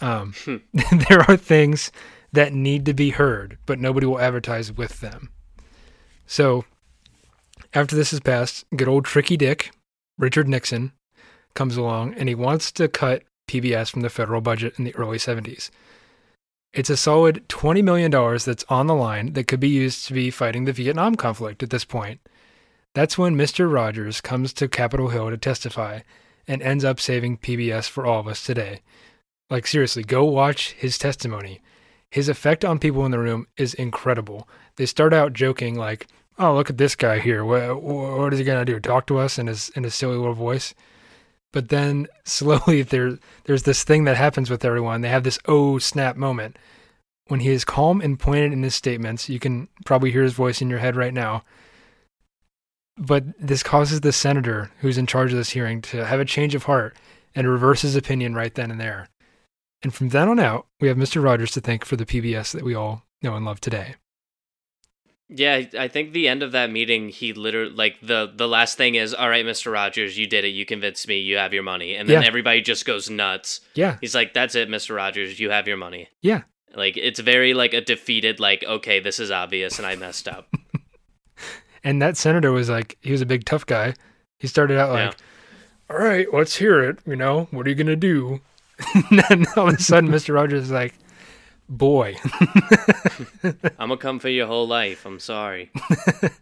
Um, 0.00 0.34
Hmm. 0.44 0.56
there 1.08 1.22
are 1.28 1.36
things 1.36 1.90
that 2.32 2.52
need 2.52 2.84
to 2.86 2.94
be 2.94 3.10
heard, 3.10 3.58
but 3.66 3.78
nobody 3.78 4.06
will 4.06 4.20
advertise 4.20 4.72
with 4.72 5.00
them. 5.00 5.30
So, 6.26 6.64
after 7.74 7.96
this 7.96 8.12
is 8.12 8.20
passed, 8.20 8.64
good 8.76 8.88
old 8.88 9.04
Tricky 9.04 9.36
Dick, 9.36 9.70
Richard 10.18 10.48
Nixon, 10.48 10.92
comes 11.54 11.76
along 11.76 12.14
and 12.14 12.28
he 12.28 12.34
wants 12.34 12.70
to 12.72 12.88
cut 12.88 13.22
PBS 13.48 13.90
from 13.90 14.00
the 14.02 14.08
federal 14.10 14.40
budget 14.40 14.74
in 14.78 14.84
the 14.84 14.94
early 14.94 15.18
70s. 15.18 15.70
It's 16.72 16.88
a 16.88 16.96
solid 16.96 17.46
$20 17.48 17.84
million 17.84 18.10
that's 18.10 18.64
on 18.70 18.86
the 18.86 18.94
line 18.94 19.34
that 19.34 19.46
could 19.46 19.60
be 19.60 19.68
used 19.68 20.06
to 20.06 20.14
be 20.14 20.30
fighting 20.30 20.64
the 20.64 20.72
Vietnam 20.72 21.16
conflict 21.16 21.62
at 21.62 21.68
this 21.68 21.84
point. 21.84 22.20
That's 22.94 23.18
when 23.18 23.36
Mr. 23.36 23.70
Rogers 23.70 24.22
comes 24.22 24.54
to 24.54 24.68
Capitol 24.68 25.08
Hill 25.08 25.28
to 25.28 25.36
testify 25.36 26.00
and 26.48 26.62
ends 26.62 26.82
up 26.82 26.98
saving 26.98 27.38
PBS 27.38 27.90
for 27.90 28.06
all 28.06 28.20
of 28.20 28.26
us 28.26 28.42
today. 28.42 28.80
Like, 29.50 29.66
seriously, 29.66 30.02
go 30.02 30.24
watch 30.24 30.72
his 30.72 30.96
testimony. 30.96 31.60
His 32.10 32.30
effect 32.30 32.64
on 32.64 32.78
people 32.78 33.04
in 33.04 33.10
the 33.10 33.18
room 33.18 33.48
is 33.58 33.74
incredible. 33.74 34.48
They 34.76 34.86
start 34.86 35.12
out 35.12 35.34
joking, 35.34 35.74
like, 35.74 36.06
oh, 36.38 36.54
look 36.54 36.70
at 36.70 36.78
this 36.78 36.96
guy 36.96 37.18
here. 37.18 37.44
What, 37.44 37.82
what 37.82 38.32
is 38.32 38.38
he 38.38 38.46
going 38.46 38.64
to 38.64 38.72
do? 38.72 38.80
Talk 38.80 39.06
to 39.08 39.18
us 39.18 39.38
in 39.38 39.46
his, 39.46 39.68
in 39.70 39.84
his 39.84 39.94
silly 39.94 40.16
little 40.16 40.32
voice? 40.32 40.74
But 41.52 41.68
then 41.68 42.08
slowly 42.24 42.82
there 42.82 43.18
there's 43.44 43.62
this 43.64 43.84
thing 43.84 44.04
that 44.04 44.16
happens 44.16 44.50
with 44.50 44.64
everyone. 44.64 45.00
They 45.00 45.08
have 45.08 45.24
this 45.24 45.38
oh 45.46 45.78
snap 45.78 46.16
moment. 46.16 46.58
When 47.28 47.40
he 47.40 47.50
is 47.50 47.64
calm 47.64 48.00
and 48.00 48.18
pointed 48.18 48.52
in 48.52 48.62
his 48.62 48.74
statements, 48.74 49.28
you 49.28 49.38
can 49.38 49.68
probably 49.86 50.10
hear 50.10 50.22
his 50.22 50.32
voice 50.32 50.60
in 50.60 50.68
your 50.68 50.80
head 50.80 50.96
right 50.96 51.14
now. 51.14 51.44
But 52.98 53.24
this 53.38 53.62
causes 53.62 54.00
the 54.00 54.12
senator 54.12 54.70
who's 54.80 54.98
in 54.98 55.06
charge 55.06 55.30
of 55.30 55.38
this 55.38 55.50
hearing 55.50 55.80
to 55.82 56.04
have 56.04 56.20
a 56.20 56.24
change 56.24 56.54
of 56.54 56.64
heart 56.64 56.96
and 57.34 57.48
reverse 57.48 57.82
his 57.82 57.96
opinion 57.96 58.34
right 58.34 58.54
then 58.54 58.70
and 58.70 58.80
there. 58.80 59.08
And 59.82 59.94
from 59.94 60.10
then 60.10 60.28
on 60.28 60.38
out, 60.38 60.66
we 60.80 60.88
have 60.88 60.96
Mr. 60.96 61.22
Rogers 61.22 61.52
to 61.52 61.60
thank 61.60 61.84
for 61.84 61.96
the 61.96 62.06
PBS 62.06 62.52
that 62.52 62.64
we 62.64 62.74
all 62.74 63.04
know 63.22 63.34
and 63.34 63.44
love 63.44 63.60
today. 63.60 63.94
Yeah, 65.28 65.62
I- 65.78 65.88
think 65.88 66.12
the 66.12 66.28
end 66.28 66.42
of 66.42 66.52
that 66.52 66.70
meeting, 66.70 67.08
he 67.08 67.32
literally 67.32 67.70
like 67.72 67.98
the 68.02 68.30
the 68.34 68.46
last 68.48 68.76
thing 68.76 68.96
is, 68.96 69.14
"All 69.14 69.28
right, 69.30 69.44
Mister 69.46 69.70
Rogers, 69.70 70.18
you 70.18 70.26
did 70.26 70.44
it. 70.44 70.48
You 70.48 70.66
convinced 70.66 71.08
me. 71.08 71.18
You 71.20 71.38
have 71.38 71.54
your 71.54 71.62
money." 71.62 71.94
And 71.94 72.08
then 72.08 72.20
Yeah. 72.22 72.28
everybody 72.28 72.60
just 72.60 72.84
goes 72.84 73.08
nuts. 73.08 73.60
Yeah, 73.74 73.96
He's 74.00 74.14
like, 74.14 74.34
"That's 74.34 74.54
it, 74.54 74.68
Mister 74.68 74.94
Rogers. 74.94 75.40
You 75.40 75.50
have 75.50 75.66
your 75.68 75.76
money." 75.78 76.08
yeah. 76.20 76.42
Like 76.74 76.96
it's 76.96 77.20
very 77.20 77.52
like 77.54 77.74
a 77.74 77.80
defeated. 77.82 78.40
Like, 78.40 78.64
okay, 78.64 78.98
this 79.00 79.18
is 79.20 79.30
obvious, 79.30 79.78
and 79.78 79.86
I 79.86 79.94
messed 79.96 80.26
up. 80.28 80.48
And 81.84 82.00
that 82.00 82.16
senator 82.16 82.52
was 82.52 82.70
like, 82.70 82.96
he 83.00 83.10
was 83.10 83.22
a 83.22 83.26
big 83.26 83.44
tough 83.44 83.66
guy. 83.66 83.94
He 84.38 84.46
started 84.46 84.78
out 84.78 84.94
Yeah. 84.96 85.06
like, 85.06 85.16
all 85.90 85.96
right, 85.98 86.26
let's 86.32 86.54
hear 86.54 86.80
it. 86.80 86.98
You 87.04 87.16
know, 87.16 87.48
what 87.50 87.66
are 87.66 87.70
you 87.70 87.74
going 87.74 87.88
to 87.88 87.96
do? 87.96 88.40
and 88.94 89.18
then 89.28 89.46
all 89.56 89.68
of 89.68 89.74
a 89.74 89.82
sudden, 89.82 90.08
Mr. 90.08 90.32
Rogers 90.32 90.62
is 90.64 90.70
like, 90.70 90.94
boy. 91.68 92.16
I'm 93.42 93.88
gonna 93.88 93.96
come 93.96 94.18
for 94.18 94.28
your 94.28 94.46
whole 94.46 94.66
life. 94.66 95.06
I'm 95.06 95.18
sorry. 95.18 95.70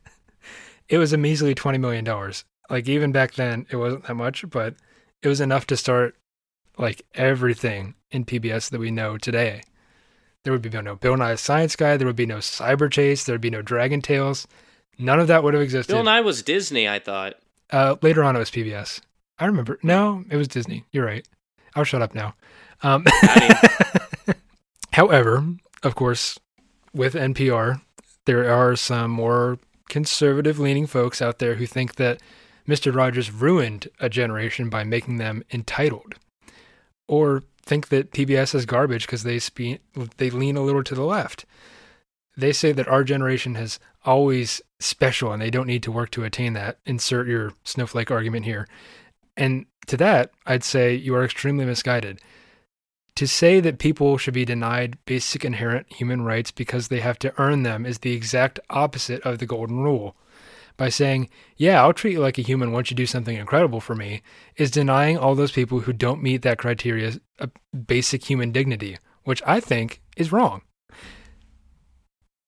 it 0.89 0.99
was 0.99 1.13
a 1.13 1.19
measly 1.19 1.55
$20 1.55 1.81
million. 1.81 2.33
Like 2.69 2.89
even 2.89 3.13
back 3.13 3.35
then, 3.35 3.67
it 3.71 3.77
wasn't 3.77 4.07
that 4.07 4.15
much, 4.15 4.49
but 4.49 4.75
it 5.23 5.29
was 5.29 5.41
enough 5.41 5.67
to 5.69 5.77
start 5.77 6.17
like 6.79 7.05
everything 7.15 7.95
in 8.11 8.25
PBS 8.25 8.71
that 8.71 8.81
we 8.81 8.91
know 8.91 9.19
today. 9.19 9.63
There 10.43 10.53
would 10.53 10.63
be 10.63 10.71
no 10.71 10.97
Bill 10.97 11.17
Nye 11.17 11.35
Science 11.35 11.77
Guy. 11.77 11.97
There 11.97 12.07
would 12.07 12.17
be 12.17 12.27
no 12.27 12.39
Cyberchase. 12.39 13.25
There 13.25 13.35
would 13.35 13.43
be 13.43 13.51
no 13.51 13.61
Dragon 13.61 14.01
Tales. 14.01 14.49
None 14.99 15.21
of 15.21 15.29
that 15.29 15.43
would 15.43 15.55
have 15.55 15.63
existed. 15.63 15.93
Bill 15.93 16.03
Nye 16.03 16.23
was 16.23 16.43
Disney, 16.43 16.89
I 16.89 16.99
thought. 16.99 17.35
Uh, 17.71 17.97
later 18.03 18.25
on, 18.25 18.37
it 18.37 18.39
was 18.39 18.51
PBS. 18.51 19.01
I 19.39 19.47
remember. 19.47 19.79
No, 19.83 20.25
it 20.31 20.37
was 20.37 20.49
Disney. 20.49 20.85
You're 20.93 21.05
right. 21.05 21.27
I'll 21.75 21.85
shut 21.85 22.03
up 22.03 22.15
now. 22.15 22.35
Um, 22.83 23.05
however, 24.93 25.45
of 25.83 25.95
course, 25.95 26.39
with 26.93 27.15
NPR, 27.15 27.81
there 28.27 28.51
are 28.53 28.77
some 28.77 29.11
more 29.11 29.59
conservative 29.89 30.59
leaning 30.59 30.87
folks 30.87 31.21
out 31.21 31.39
there 31.39 31.57
who 31.57 31.67
think 31.67 31.97
that 31.97 32.21
Mr. 32.69 32.95
Rogers 32.95 33.33
ruined 33.33 33.89
a 33.99 34.09
generation 34.09 34.69
by 34.69 34.85
making 34.85 35.17
them 35.17 35.43
entitled, 35.53 36.15
or 37.09 37.43
think 37.63 37.89
that 37.89 38.13
PBS 38.13 38.55
is 38.55 38.67
garbage 38.67 39.07
because 39.07 39.23
they 39.23 39.39
spe- 39.39 39.81
they 40.17 40.31
lean 40.31 40.57
a 40.57 40.63
little 40.63 40.85
to 40.85 40.95
the 40.95 41.05
left. 41.05 41.45
They 42.37 42.53
say 42.53 42.73
that 42.73 42.89
our 42.89 43.05
generation 43.05 43.57
has 43.57 43.79
always 44.05 44.63
special 44.79 45.33
and 45.33 45.43
they 45.43 45.51
don't 45.51 45.67
need 45.67 45.83
to 45.83 45.93
work 45.93 46.11
to 46.11 46.25
attain 46.25 46.55
that. 46.55 46.79
Insert 46.87 47.27
your 47.27 47.53
snowflake 47.65 48.11
argument 48.11 48.45
here. 48.45 48.67
And 49.37 49.67
to 49.87 49.97
that, 49.99 50.31
I'd 50.47 50.65
say 50.65 50.95
you 50.95 51.15
are 51.15 51.25
extremely 51.25 51.65
misguided. 51.65 52.21
To 53.17 53.27
say 53.27 53.61
that 53.61 53.79
people 53.79 54.17
should 54.17 54.35
be 54.35 54.45
denied 54.45 54.99
basic 55.05 55.45
inherent 55.45 55.93
human 55.93 56.23
rights 56.23 56.51
because 56.51 56.89
they 56.89 57.01
have 57.01 57.19
to 57.21 57.35
earn 57.39 57.63
them 57.63 57.85
is 57.85 57.99
the 57.99 58.13
exact 58.13 58.61
opposite 58.71 59.21
of 59.23 59.39
the 59.39 59.47
golden 59.47 59.81
rule. 59.81 60.17
By 60.77 60.89
saying, 60.89 61.29
yeah, 61.57 61.83
I'll 61.83 61.93
treat 61.93 62.13
you 62.13 62.21
like 62.21 62.39
a 62.39 62.43
human 62.43 62.73
once 62.73 62.91
you 62.91 62.97
do 62.97 63.05
something 63.05 63.37
incredible 63.37 63.81
for 63.81 63.95
me, 63.95 64.23
is 64.57 64.71
denying 64.71 65.19
all 65.19 65.35
those 65.35 65.53
people 65.53 65.81
who 65.81 65.93
don't 65.93 66.23
meet 66.23 66.41
that 66.43 66.59
criteria 66.59 67.21
a 67.39 67.51
basic 67.77 68.25
human 68.25 68.51
dignity, 68.53 68.97
which 69.25 69.43
I 69.47 69.61
think 69.61 70.01
is 70.17 70.33
wrong. 70.33 70.63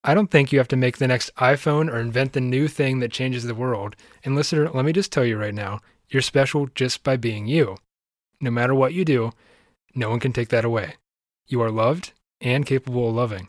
I 0.04 0.14
don't 0.14 0.30
think 0.30 0.50
you 0.50 0.58
have 0.58 0.68
to 0.68 0.76
make 0.76 0.96
the 0.96 1.06
next 1.06 1.34
iPhone 1.36 1.92
or 1.92 2.00
invent 2.00 2.32
the 2.32 2.40
new 2.40 2.66
thing 2.66 3.00
that 3.00 3.12
changes 3.12 3.44
the 3.44 3.54
world. 3.54 3.94
And 4.24 4.34
listener, 4.34 4.68
let 4.70 4.84
me 4.84 4.92
just 4.92 5.12
tell 5.12 5.24
you 5.24 5.36
right 5.36 5.54
now, 5.54 5.80
you're 6.08 6.22
special 6.22 6.66
just 6.74 7.04
by 7.04 7.16
being 7.16 7.46
you. 7.46 7.76
No 8.40 8.50
matter 8.50 8.74
what 8.74 8.94
you 8.94 9.04
do, 9.04 9.32
no 9.94 10.10
one 10.10 10.20
can 10.20 10.32
take 10.32 10.48
that 10.48 10.64
away. 10.64 10.94
You 11.46 11.60
are 11.62 11.70
loved 11.70 12.12
and 12.40 12.66
capable 12.66 13.08
of 13.08 13.14
loving. 13.14 13.48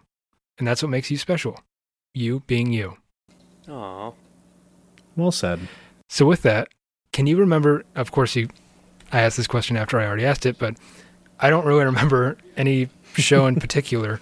And 0.58 0.68
that's 0.68 0.84
what 0.84 0.89
makes 0.89 1.10
you 1.10 1.18
special. 1.18 1.60
You 2.14 2.41
being 2.48 2.72
you. 2.72 2.98
Aw. 3.68 4.12
Well 5.16 5.32
said. 5.32 5.60
So 6.10 6.26
with 6.26 6.41
that, 6.44 6.68
can 7.12 7.28
you 7.28 7.38
remember 7.38 7.86
of 7.96 8.12
course 8.12 8.36
you 8.36 8.50
I 9.12 9.22
asked 9.22 9.38
this 9.38 9.48
question 9.48 9.78
after 9.78 10.00
I 10.00 10.06
already 10.08 10.26
asked 10.26 10.46
it, 10.46 10.58
but 10.58 10.76
I 11.39 11.50
don't 11.50 11.66
really 11.66 11.86
remember 11.94 12.38
any 12.58 12.89
show 13.16 13.46
in 13.46 13.56
particular 13.56 14.20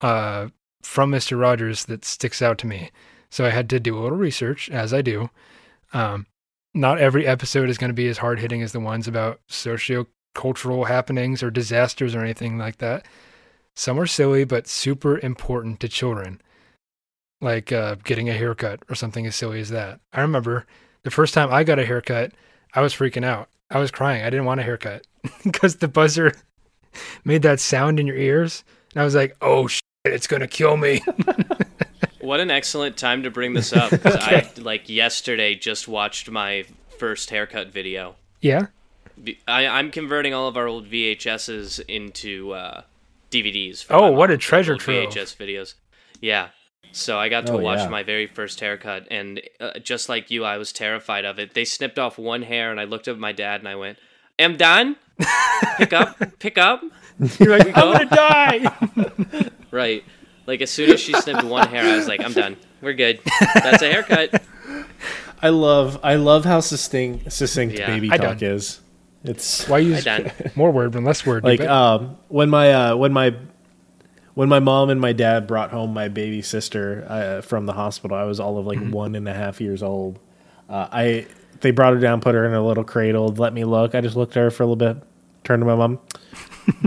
uh, 0.00 0.48
from 0.82 1.12
Mr. 1.12 1.40
Rogers 1.40 1.84
that 1.86 2.04
sticks 2.04 2.42
out 2.42 2.58
to 2.58 2.66
me. 2.66 2.90
So 3.30 3.46
I 3.46 3.50
had 3.50 3.70
to 3.70 3.80
do 3.80 3.96
a 3.96 4.00
little 4.00 4.18
research, 4.18 4.68
as 4.68 4.92
I 4.92 5.00
do. 5.00 5.30
Um, 5.94 6.26
not 6.74 6.98
every 6.98 7.26
episode 7.26 7.70
is 7.70 7.78
going 7.78 7.90
to 7.90 7.94
be 7.94 8.08
as 8.08 8.18
hard 8.18 8.40
hitting 8.40 8.62
as 8.62 8.72
the 8.72 8.80
ones 8.80 9.08
about 9.08 9.40
socio-cultural 10.42 10.84
happenings 10.84 11.42
or 11.42 11.50
disasters 11.50 12.14
or 12.14 12.20
anything 12.22 12.58
like 12.58 12.78
that. 12.78 13.06
Some 13.74 13.98
are 13.98 14.06
silly, 14.06 14.44
but 14.44 14.66
super 14.66 15.18
important 15.20 15.80
to 15.80 15.88
children, 15.88 16.40
like 17.40 17.72
uh, 17.72 17.96
getting 18.04 18.28
a 18.28 18.34
haircut 18.34 18.80
or 18.88 18.94
something 18.94 19.26
as 19.26 19.34
silly 19.36 19.60
as 19.60 19.70
that. 19.70 20.00
I 20.12 20.20
remember 20.20 20.66
the 21.04 21.10
first 21.10 21.32
time 21.34 21.52
I 21.52 21.64
got 21.64 21.78
a 21.78 21.86
haircut, 21.86 22.32
I 22.74 22.80
was 22.82 22.94
freaking 22.94 23.24
out. 23.24 23.48
I 23.70 23.78
was 23.78 23.90
crying. 23.90 24.22
I 24.22 24.30
didn't 24.30 24.44
want 24.44 24.60
a 24.60 24.64
haircut 24.64 25.06
because 25.44 25.76
the 25.76 25.88
buzzer 25.88 26.34
made 27.24 27.42
that 27.42 27.60
sound 27.60 27.98
in 27.98 28.06
your 28.06 28.16
ears. 28.16 28.62
And 28.94 29.00
I 29.00 29.04
was 29.04 29.14
like, 29.14 29.34
oh, 29.40 29.66
shit, 29.68 29.80
it's 30.04 30.26
going 30.26 30.40
to 30.40 30.48
kill 30.48 30.76
me. 30.76 31.00
What 32.20 32.38
an 32.38 32.52
excellent 32.52 32.96
time 32.96 33.24
to 33.24 33.32
bring 33.32 33.52
this 33.52 33.72
up. 33.72 33.90
'cause 33.90 34.14
I, 34.14 34.48
like, 34.58 34.88
yesterday 34.88 35.56
just 35.56 35.88
watched 35.88 36.30
my 36.30 36.64
first 36.96 37.30
haircut 37.30 37.72
video. 37.72 38.14
yeah. 38.40 38.66
V- 39.22 39.38
I, 39.46 39.66
I'm 39.66 39.90
converting 39.90 40.34
all 40.34 40.48
of 40.48 40.56
our 40.56 40.66
old 40.66 40.86
VHSs 40.88 41.80
into 41.88 42.52
uh, 42.52 42.82
DVDs. 43.30 43.84
for 43.84 43.94
Oh, 43.94 44.10
what 44.10 44.30
a 44.30 44.34
mom, 44.34 44.38
treasure 44.40 44.72
old 44.72 44.80
trove. 44.80 45.10
VHS 45.10 45.36
videos. 45.36 45.74
Yeah. 46.20 46.48
So 46.94 47.18
I 47.18 47.28
got 47.30 47.46
to 47.46 47.54
Oh, 47.54 47.58
watch 47.58 47.78
yeah. 47.78 47.88
my 47.88 48.02
very 48.02 48.26
first 48.26 48.60
haircut, 48.60 49.06
and 49.10 49.40
uh, 49.60 49.78
just 49.78 50.08
like 50.10 50.30
you, 50.30 50.44
I 50.44 50.58
was 50.58 50.72
terrified 50.72 51.24
of 51.24 51.38
it. 51.38 51.54
They 51.54 51.64
snipped 51.64 51.98
off 51.98 52.18
one 52.18 52.42
hair, 52.42 52.70
and 52.70 52.78
I 52.78 52.84
looked 52.84 53.08
at 53.08 53.18
my 53.18 53.32
dad 53.32 53.60
and 53.62 53.68
I 53.68 53.76
went, 53.76 53.96
"Am 54.38 54.56
done? 54.58 54.96
pick 55.78 55.92
up, 55.94 56.18
pick 56.38 56.58
up." 56.58 56.82
You're 57.38 57.56
like. 57.58 57.66
I'm 57.68 57.72
going 57.72 57.98
to 58.08 58.14
die. 58.14 59.50
Right. 59.70 60.04
Like 60.46 60.60
as 60.60 60.70
soon 60.70 60.90
as 60.90 61.00
she 61.00 61.14
snipped 61.14 61.44
one 61.44 61.66
hair, 61.68 61.82
I 61.94 61.96
was 61.96 62.08
like, 62.08 62.20
"I'm 62.20 62.34
done. 62.34 62.56
We're 62.82 62.92
good. 62.94 63.20
That's 63.54 63.80
a 63.82 63.90
haircut." 63.90 64.42
I 65.42 65.48
love 65.48 65.98
I 66.02 66.16
love 66.16 66.44
how 66.44 66.60
succinct 66.60 67.32
succinct 67.32 67.78
Yeah. 67.78 67.86
baby 67.86 68.10
I 68.12 68.16
talk 68.18 68.38
done. 68.38 68.50
is. 68.50 68.80
It's 69.24 69.68
Why 69.68 69.78
use 69.78 70.06
more 70.56 70.70
word 70.70 70.92
than 70.92 71.04
less 71.04 71.24
word? 71.24 71.44
like 71.44 71.60
um 71.60 72.16
when 72.28 72.50
my 72.50 72.72
uh 72.72 72.96
when 72.96 73.12
my 73.12 73.34
when 74.34 74.48
my 74.48 74.58
mom 74.58 74.90
and 74.90 75.00
my 75.00 75.12
dad 75.12 75.46
brought 75.46 75.70
home 75.70 75.92
my 75.94 76.08
baby 76.08 76.42
sister 76.42 77.06
uh, 77.08 77.40
from 77.42 77.66
the 77.66 77.74
hospital 77.74 78.16
i 78.16 78.24
was 78.24 78.40
all 78.40 78.56
of 78.58 78.66
like 78.66 78.80
one 78.90 79.14
and 79.14 79.28
a 79.28 79.34
half 79.34 79.60
years 79.60 79.82
old. 79.82 80.18
Uh, 80.68 80.88
i 80.90 81.26
they 81.60 81.70
brought 81.70 81.92
her 81.94 82.00
down 82.00 82.20
put 82.20 82.34
her 82.34 82.44
in 82.44 82.52
a 82.54 82.64
little 82.66 82.84
cradle 82.84 83.28
let 83.28 83.52
me 83.52 83.64
look. 83.64 83.94
I 83.94 84.00
just 84.00 84.16
looked 84.16 84.36
at 84.36 84.40
her 84.40 84.50
for 84.50 84.62
a 84.62 84.66
little 84.66 84.76
bit 84.76 84.96
turned 85.44 85.60
to 85.60 85.66
my 85.66 85.74
mom 85.76 86.00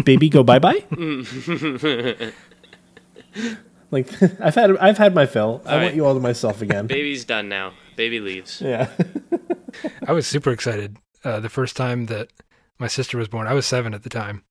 baby 0.04 0.30
go 0.30 0.44
bye-bye? 0.44 0.84
Like 3.92 4.10
i've 4.42 4.56
had 4.56 4.76
i've 4.78 4.98
had 4.98 5.14
my 5.14 5.26
fill. 5.26 5.62
I 5.66 5.76
All 5.76 5.82
want 5.84 5.96
you 5.96 6.06
all 6.06 6.14
to 6.16 6.20
myself 6.20 6.62
again. 6.62 6.88
Baby's 6.88 7.24
done 7.24 7.48
now. 7.48 7.74
Baby 7.96 8.20
leaves. 8.20 8.60
yeah. 8.62 8.90
I 10.08 10.12
was 10.12 10.26
super 10.28 10.52
excited 10.52 10.98
uh, 11.26 11.40
the 11.42 11.50
first 11.50 11.76
time 11.76 12.06
that 12.06 12.30
my 12.80 12.88
sister 12.88 13.18
was 13.18 13.28
born. 13.28 13.48
I 13.48 13.54
was 13.54 13.66
seven 13.66 13.94
at 13.94 14.04
the 14.04 14.10
time, 14.10 14.44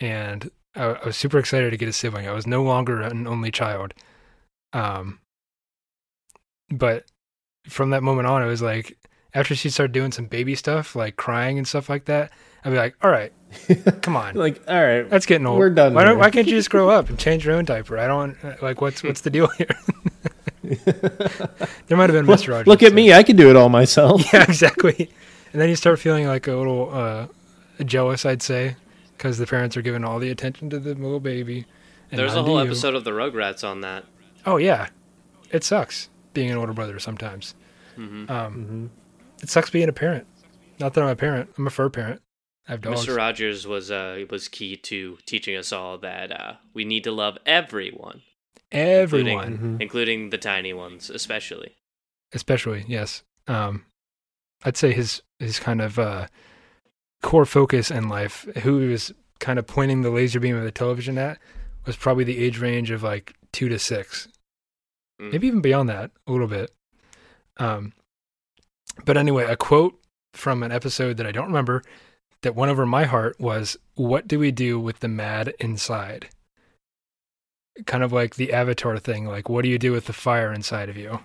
and 0.00 0.50
I, 0.74 0.84
I 0.84 1.06
was 1.06 1.16
super 1.16 1.38
excited 1.38 1.70
to 1.70 1.76
get 1.76 1.88
a 1.88 1.92
sibling. 1.92 2.26
I 2.26 2.32
was 2.32 2.46
no 2.46 2.62
longer 2.62 3.00
an 3.02 3.26
only 3.26 3.50
child. 3.50 3.94
Um, 4.72 5.20
but 6.70 7.04
from 7.68 7.90
that 7.90 8.02
moment 8.02 8.26
on, 8.26 8.42
it 8.42 8.46
was 8.46 8.62
like 8.62 8.96
after 9.34 9.54
she 9.54 9.70
started 9.70 9.92
doing 9.92 10.10
some 10.10 10.26
baby 10.26 10.54
stuff, 10.54 10.96
like 10.96 11.16
crying 11.16 11.58
and 11.58 11.68
stuff 11.68 11.88
like 11.88 12.06
that. 12.06 12.32
I'd 12.64 12.70
be 12.70 12.76
like, 12.76 12.96
"All 13.02 13.10
right, 13.10 13.32
come 14.00 14.16
on, 14.16 14.34
like 14.34 14.60
all 14.66 14.82
right 14.82 15.08
that's 15.08 15.26
getting 15.26 15.46
old. 15.46 15.58
we're 15.58 15.70
done 15.70 15.94
Why, 15.94 16.04
don't, 16.04 16.18
why 16.18 16.30
can't 16.30 16.48
you 16.48 16.56
just 16.56 16.70
grow 16.70 16.88
up 16.88 17.08
and 17.08 17.18
change 17.26 17.44
your 17.46 17.54
own 17.54 17.64
diaper? 17.64 17.98
I 17.98 18.06
don't 18.08 18.36
like 18.62 18.80
what's 18.80 19.02
what's 19.02 19.20
the 19.20 19.30
deal 19.30 19.48
here." 19.48 19.68
there 20.64 21.96
might 21.96 22.10
have 22.10 22.26
been 22.26 22.26
Mr. 22.26 22.48
Rogers. 22.48 22.66
look 22.66 22.82
at 22.82 22.88
too. 22.88 22.94
me 22.96 23.12
i 23.12 23.22
can 23.22 23.36
do 23.36 23.48
it 23.50 23.54
all 23.54 23.68
myself 23.68 24.20
yeah, 24.32 24.42
exactly. 24.42 25.08
And 25.52 25.60
then 25.60 25.68
you 25.68 25.76
start 25.76 25.98
feeling 25.98 26.26
like 26.26 26.46
a 26.46 26.54
little 26.54 26.90
uh, 26.92 27.26
jealous, 27.84 28.26
I'd 28.26 28.42
say, 28.42 28.76
because 29.16 29.38
the 29.38 29.46
parents 29.46 29.76
are 29.76 29.82
giving 29.82 30.04
all 30.04 30.18
the 30.18 30.30
attention 30.30 30.68
to 30.70 30.78
the 30.78 30.94
little 30.94 31.20
baby. 31.20 31.64
and 32.10 32.18
There's 32.18 32.34
a 32.34 32.42
whole 32.42 32.58
episode 32.58 32.94
of 32.94 33.04
the 33.04 33.12
Rugrats 33.12 33.66
on 33.66 33.80
that. 33.82 34.04
Oh 34.44 34.56
yeah, 34.58 34.88
it 35.50 35.64
sucks 35.64 36.08
being 36.34 36.50
an 36.50 36.56
older 36.58 36.72
brother 36.72 36.98
sometimes. 36.98 37.54
hmm 37.94 38.26
Um, 38.28 38.90
It 39.42 39.48
sucks 39.48 39.70
being 39.70 39.88
a 39.88 39.92
parent. 39.92 40.26
Not 40.78 40.94
that 40.94 41.02
I'm 41.02 41.08
a 41.10 41.16
parent. 41.16 41.50
I'm 41.56 41.66
a 41.66 41.70
fur 41.70 41.88
parent. 41.88 42.20
I 42.68 42.72
have 42.72 42.80
dogs. 42.82 43.06
Mr. 43.06 43.16
Rogers 43.16 43.66
was 43.66 43.90
uh, 43.90 44.24
was 44.28 44.48
key 44.48 44.76
to 44.76 45.18
teaching 45.24 45.56
us 45.56 45.72
all 45.72 45.96
that 45.98 46.30
uh, 46.32 46.54
we 46.74 46.84
need 46.84 47.04
to 47.04 47.12
love 47.12 47.38
everyone, 47.46 48.22
Everyone, 48.72 49.58
Mhm. 49.58 49.80
including 49.80 50.30
the 50.30 50.38
tiny 50.38 50.72
ones, 50.72 51.08
especially. 51.08 51.76
especially 52.32 52.84
yes. 52.88 53.22
Um, 53.46 53.86
I'd 54.64 54.76
say 54.76 54.92
his 54.92 55.22
his 55.38 55.58
kind 55.58 55.80
of 55.80 55.98
uh, 55.98 56.26
core 57.22 57.46
focus 57.46 57.90
in 57.90 58.08
life, 58.08 58.46
who 58.62 58.80
he 58.80 58.88
was 58.88 59.12
kind 59.38 59.58
of 59.58 59.66
pointing 59.66 60.02
the 60.02 60.10
laser 60.10 60.40
beam 60.40 60.56
of 60.56 60.64
the 60.64 60.70
television 60.70 61.18
at, 61.18 61.38
was 61.84 61.96
probably 61.96 62.24
the 62.24 62.38
age 62.38 62.58
range 62.58 62.90
of 62.90 63.02
like 63.02 63.34
two 63.52 63.68
to 63.68 63.78
six. 63.78 64.28
Mm. 65.20 65.32
maybe 65.32 65.46
even 65.46 65.60
beyond 65.60 65.88
that 65.88 66.10
a 66.26 66.32
little 66.32 66.46
bit. 66.46 66.70
Um, 67.56 67.92
but 69.04 69.16
anyway, 69.16 69.44
a 69.44 69.56
quote 69.56 69.98
from 70.32 70.62
an 70.62 70.72
episode 70.72 71.16
that 71.16 71.26
I 71.26 71.32
don't 71.32 71.46
remember 71.46 71.82
that 72.42 72.54
went 72.54 72.70
over 72.70 72.84
my 72.84 73.04
heart 73.04 73.40
was, 73.40 73.76
"What 73.94 74.28
do 74.28 74.38
we 74.38 74.50
do 74.50 74.78
with 74.78 75.00
the 75.00 75.08
mad 75.08 75.54
inside?" 75.58 76.28
Kind 77.86 78.02
of 78.02 78.12
like 78.12 78.36
the 78.36 78.52
Avatar 78.52 78.98
thing, 78.98 79.26
like 79.26 79.48
what 79.48 79.62
do 79.62 79.68
you 79.68 79.78
do 79.78 79.92
with 79.92 80.06
the 80.06 80.12
fire 80.12 80.52
inside 80.52 80.88
of 80.88 80.96
you? 80.96 81.20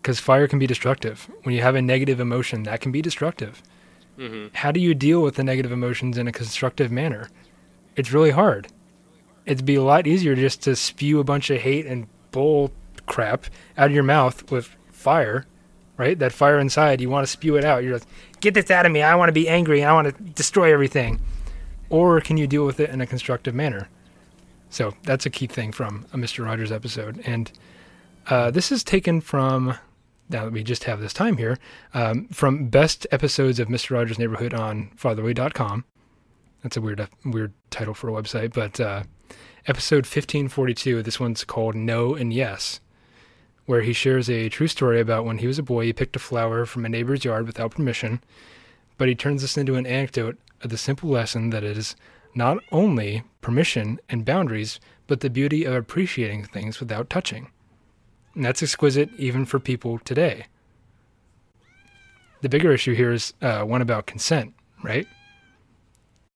Because 0.00 0.18
fire 0.18 0.48
can 0.48 0.58
be 0.58 0.66
destructive. 0.66 1.30
When 1.42 1.54
you 1.54 1.62
have 1.62 1.74
a 1.74 1.82
negative 1.82 2.20
emotion, 2.20 2.62
that 2.64 2.80
can 2.80 2.92
be 2.92 3.02
destructive. 3.02 3.62
hmm 4.16 4.48
How 4.54 4.72
do 4.72 4.80
you 4.80 4.94
deal 4.94 5.22
with 5.22 5.34
the 5.36 5.44
negative 5.44 5.72
emotions 5.72 6.16
in 6.18 6.26
a 6.26 6.32
constructive 6.32 6.90
manner? 6.90 7.28
It's 7.96 8.12
really 8.12 8.30
hard. 8.30 8.68
It'd 9.46 9.66
be 9.66 9.74
a 9.74 9.82
lot 9.82 10.06
easier 10.06 10.34
just 10.34 10.62
to 10.62 10.76
spew 10.76 11.20
a 11.20 11.24
bunch 11.24 11.50
of 11.50 11.60
hate 11.60 11.86
and 11.86 12.06
bull 12.30 12.72
crap 13.06 13.46
out 13.76 13.86
of 13.86 13.92
your 13.92 14.04
mouth 14.04 14.50
with 14.50 14.76
fire 14.92 15.46
right? 16.00 16.18
That 16.18 16.32
fire 16.32 16.58
inside, 16.58 17.02
you 17.02 17.10
want 17.10 17.26
to 17.26 17.30
spew 17.30 17.56
it 17.56 17.64
out. 17.64 17.84
You're 17.84 17.92
like, 17.92 18.06
get 18.40 18.54
this 18.54 18.70
out 18.70 18.86
of 18.86 18.92
me. 18.92 19.02
I 19.02 19.14
want 19.16 19.28
to 19.28 19.34
be 19.34 19.46
angry. 19.46 19.84
I 19.84 19.92
want 19.92 20.08
to 20.08 20.22
destroy 20.32 20.72
everything. 20.72 21.20
Or 21.90 22.22
can 22.22 22.38
you 22.38 22.46
deal 22.46 22.64
with 22.64 22.80
it 22.80 22.88
in 22.88 23.02
a 23.02 23.06
constructive 23.06 23.54
manner? 23.54 23.86
So 24.70 24.94
that's 25.02 25.26
a 25.26 25.30
key 25.30 25.46
thing 25.46 25.72
from 25.72 26.06
a 26.14 26.16
Mr. 26.16 26.42
Rogers 26.42 26.72
episode. 26.72 27.20
And 27.26 27.52
uh, 28.28 28.50
this 28.50 28.72
is 28.72 28.82
taken 28.82 29.20
from, 29.20 29.74
now 30.30 30.44
that 30.44 30.52
we 30.52 30.62
just 30.62 30.84
have 30.84 31.00
this 31.00 31.12
time 31.12 31.36
here, 31.36 31.58
um, 31.94 32.28
from 32.28 32.68
best 32.68 33.06
episodes 33.10 33.58
of 33.58 33.68
Mr. 33.68 33.90
Rogers' 33.90 34.18
Neighborhood 34.18 34.54
on 34.54 34.90
fatherly.com. 34.96 35.84
That's 36.62 36.76
a 36.76 36.80
weird, 36.80 37.08
weird 37.24 37.52
title 37.70 37.94
for 37.94 38.08
a 38.08 38.12
website, 38.12 38.52
but 38.52 38.80
uh, 38.80 39.02
episode 39.66 40.04
1542, 40.04 41.02
this 41.02 41.18
one's 41.18 41.44
called 41.44 41.74
No 41.74 42.14
and 42.14 42.32
Yes 42.32 42.80
where 43.70 43.82
he 43.82 43.92
shares 43.92 44.28
a 44.28 44.48
true 44.48 44.66
story 44.66 44.98
about 44.98 45.24
when 45.24 45.38
he 45.38 45.46
was 45.46 45.56
a 45.56 45.62
boy, 45.62 45.84
he 45.84 45.92
picked 45.92 46.16
a 46.16 46.18
flower 46.18 46.66
from 46.66 46.84
a 46.84 46.88
neighbor's 46.88 47.24
yard 47.24 47.46
without 47.46 47.70
permission, 47.70 48.20
but 48.98 49.06
he 49.06 49.14
turns 49.14 49.42
this 49.42 49.56
into 49.56 49.76
an 49.76 49.86
anecdote 49.86 50.36
of 50.60 50.70
the 50.70 50.76
simple 50.76 51.08
lesson 51.08 51.50
that 51.50 51.62
it 51.62 51.78
is 51.78 51.94
not 52.34 52.58
only 52.72 53.22
permission 53.40 54.00
and 54.08 54.24
boundaries, 54.24 54.80
but 55.06 55.20
the 55.20 55.30
beauty 55.30 55.64
of 55.64 55.72
appreciating 55.72 56.42
things 56.42 56.80
without 56.80 57.08
touching. 57.08 57.48
And 58.34 58.44
that's 58.44 58.62
exquisite 58.62 59.10
even 59.18 59.44
for 59.44 59.58
people 59.58 59.98
today. 59.98 60.46
The 62.42 62.48
bigger 62.48 62.72
issue 62.72 62.94
here 62.94 63.12
is 63.12 63.34
uh, 63.42 63.62
one 63.62 63.82
about 63.82 64.06
consent, 64.06 64.54
right? 64.82 65.06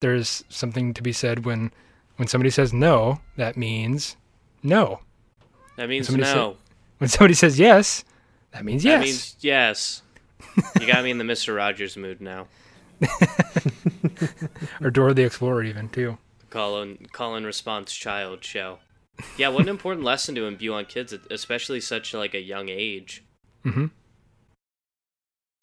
There's 0.01 0.43
something 0.49 0.93
to 0.93 1.01
be 1.01 1.11
said 1.11 1.45
when 1.45 1.71
when 2.17 2.27
somebody 2.27 2.49
says 2.49 2.71
no, 2.73 3.19
that 3.37 3.57
means 3.57 4.15
no. 4.61 4.99
That 5.77 5.89
means 5.89 6.09
no. 6.09 6.57
When 6.99 7.09
somebody 7.09 7.33
says 7.33 7.59
yes, 7.59 8.03
that 8.51 8.63
means 8.63 8.85
yes. 8.85 8.99
That 8.99 9.05
means 9.05 9.35
yes. 9.41 10.01
you 10.79 10.87
got 10.87 11.03
me 11.03 11.11
in 11.11 11.17
the 11.17 11.23
Mister 11.23 11.53
Rogers 11.53 11.97
mood 11.97 12.21
now. 12.21 12.47
or 14.81 14.89
Dora 14.89 15.13
the 15.13 15.23
Explorer, 15.23 15.63
even 15.63 15.89
too. 15.89 16.17
Call 16.49 16.81
and 16.81 17.11
call 17.11 17.35
and 17.35 17.45
response 17.45 17.93
child 17.93 18.43
show. 18.43 18.79
Yeah, 19.37 19.49
what 19.49 19.63
an 19.63 19.69
important 19.69 20.05
lesson 20.05 20.35
to 20.35 20.45
imbue 20.45 20.73
on 20.73 20.85
kids, 20.85 21.13
especially 21.31 21.81
such 21.81 22.13
like 22.13 22.33
a 22.33 22.41
young 22.41 22.69
age. 22.69 23.23
Mm-hmm. 23.63 23.85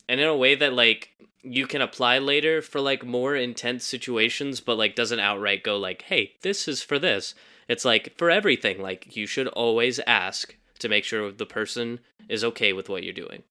And 0.09 0.21
in 0.21 0.27
a 0.27 0.37
way 0.37 0.55
that 0.55 0.73
like 0.73 1.11
you 1.43 1.67
can 1.67 1.83
apply 1.83 2.19
later 2.19 2.63
for 2.63 2.81
like 2.81 3.05
more 3.05 3.35
intense 3.35 3.85
situations, 3.85 4.61
but 4.61 4.79
like 4.79 4.95
doesn't 4.95 5.21
outright 5.21 5.63
go 5.63 5.77
like, 5.77 6.03
"Hey, 6.03 6.33
this 6.43 6.67
is 6.67 6.83
for 6.83 6.99
this." 6.99 7.35
It's 7.69 7.85
like 7.85 8.17
for 8.17 8.31
everything. 8.31 8.81
Like 8.81 9.17
you 9.17 9.27
should 9.27 9.49
always 9.49 10.01
ask 10.07 10.57
to 10.79 10.89
make 10.89 11.05
sure 11.05 11.31
the 11.31 11.47
person 11.47 12.01
is 12.29 12.45
okay 12.45 12.73
with 12.73 12.89
what 12.89 13.03
you're 13.03 13.13
doing. 13.13 13.43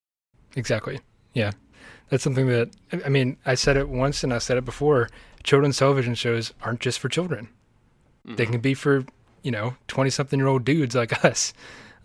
Exactly. 0.55 0.99
Yeah. 1.33 1.51
That's 2.09 2.23
something 2.23 2.47
that, 2.47 2.69
I 3.05 3.09
mean, 3.09 3.37
I 3.45 3.55
said 3.55 3.77
it 3.77 3.87
once 3.87 4.23
and 4.23 4.33
I 4.33 4.39
said 4.39 4.57
it 4.57 4.65
before. 4.65 5.09
Children's 5.43 5.77
television 5.77 6.13
shows 6.13 6.53
aren't 6.61 6.81
just 6.81 6.99
for 6.99 7.07
children, 7.07 7.47
mm-hmm. 8.27 8.35
they 8.35 8.45
can 8.45 8.59
be 8.59 8.73
for, 8.73 9.05
you 9.43 9.51
know, 9.51 9.75
20 9.87 10.09
something 10.09 10.39
year 10.39 10.47
old 10.47 10.65
dudes 10.65 10.95
like 10.95 11.23
us. 11.25 11.53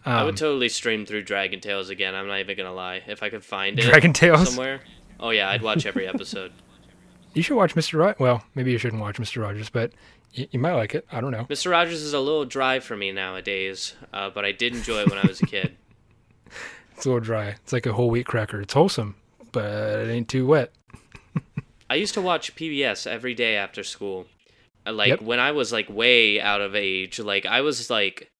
Um, 0.04 0.12
I 0.12 0.22
would 0.24 0.30
um, 0.30 0.36
totally 0.36 0.68
stream 0.68 1.04
through 1.04 1.22
Dragon 1.22 1.60
Tales 1.60 1.90
again. 1.90 2.14
I'm 2.14 2.28
not 2.28 2.38
even 2.38 2.56
going 2.56 2.68
to 2.68 2.72
lie. 2.72 3.02
If 3.06 3.22
I 3.22 3.30
could 3.30 3.44
find 3.44 3.78
it 3.78 3.82
Dragon 3.82 4.12
Tales 4.12 4.48
somewhere. 4.48 4.80
Oh, 5.18 5.30
yeah, 5.30 5.50
I'd 5.50 5.62
watch 5.62 5.86
every 5.86 6.06
episode. 6.06 6.52
you 7.34 7.42
should 7.42 7.56
watch 7.56 7.74
Mr. 7.74 7.98
Rogers. 7.98 8.20
Well, 8.20 8.44
maybe 8.54 8.70
you 8.70 8.78
shouldn't 8.78 9.02
watch 9.02 9.18
Mr. 9.18 9.42
Rogers, 9.42 9.68
but 9.68 9.92
you, 10.32 10.46
you 10.52 10.60
might 10.60 10.74
like 10.74 10.94
it. 10.94 11.06
I 11.10 11.20
don't 11.20 11.32
know. 11.32 11.44
Mr. 11.44 11.70
Rogers 11.70 12.02
is 12.02 12.12
a 12.12 12.20
little 12.20 12.44
dry 12.44 12.78
for 12.80 12.96
me 12.96 13.10
nowadays, 13.10 13.94
uh, 14.12 14.30
but 14.30 14.44
I 14.44 14.52
did 14.52 14.74
enjoy 14.74 15.00
it 15.00 15.10
when 15.10 15.18
I 15.18 15.26
was 15.26 15.40
a 15.40 15.46
kid. 15.46 15.76
it's 16.94 17.04
a 17.04 17.08
little 17.08 17.20
dry. 17.20 17.48
It's 17.48 17.72
like 17.72 17.86
a 17.86 17.92
whole 17.92 18.10
wheat 18.10 18.26
cracker. 18.26 18.60
It's 18.60 18.74
wholesome, 18.74 19.16
but 19.52 19.64
it 19.64 20.10
ain't 20.10 20.28
too 20.28 20.46
wet. 20.46 20.72
I 21.88 21.94
used 21.94 22.14
to 22.14 22.20
watch 22.20 22.56
PBS 22.56 23.06
every 23.06 23.34
day 23.34 23.56
after 23.56 23.84
school. 23.84 24.26
Uh, 24.86 24.92
like 24.92 25.08
yep. 25.08 25.22
when 25.22 25.40
I 25.40 25.52
was 25.52 25.72
like 25.72 25.88
way 25.88 26.40
out 26.40 26.60
of 26.60 26.74
age, 26.74 27.18
like 27.18 27.46
I 27.46 27.60
was 27.60 27.90
like 27.90 28.30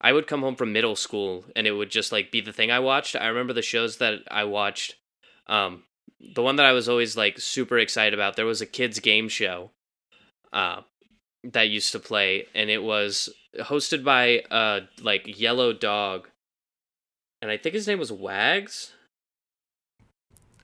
I 0.00 0.12
would 0.12 0.26
come 0.26 0.42
home 0.42 0.56
from 0.56 0.72
middle 0.72 0.96
school 0.96 1.44
and 1.56 1.66
it 1.66 1.72
would 1.72 1.90
just 1.90 2.12
like 2.12 2.30
be 2.30 2.40
the 2.40 2.52
thing 2.52 2.70
I 2.70 2.78
watched. 2.78 3.16
I 3.16 3.26
remember 3.26 3.52
the 3.52 3.62
shows 3.62 3.98
that 3.98 4.20
I 4.30 4.44
watched 4.44 4.96
um 5.46 5.82
the 6.34 6.42
one 6.42 6.56
that 6.56 6.66
I 6.66 6.72
was 6.72 6.88
always 6.88 7.16
like 7.16 7.38
super 7.38 7.78
excited 7.78 8.14
about. 8.14 8.36
There 8.36 8.46
was 8.46 8.60
a 8.60 8.66
kids 8.66 9.00
game 9.00 9.28
show. 9.28 9.70
Uh 10.52 10.82
that 11.44 11.68
used 11.68 11.90
to 11.90 11.98
play, 11.98 12.46
and 12.54 12.70
it 12.70 12.84
was 12.84 13.28
hosted 13.58 14.04
by 14.04 14.40
uh 14.50 14.80
like 15.00 15.40
yellow 15.40 15.72
dog, 15.72 16.28
and 17.40 17.50
I 17.50 17.56
think 17.56 17.74
his 17.74 17.88
name 17.88 17.98
was 17.98 18.12
Wags. 18.12 18.92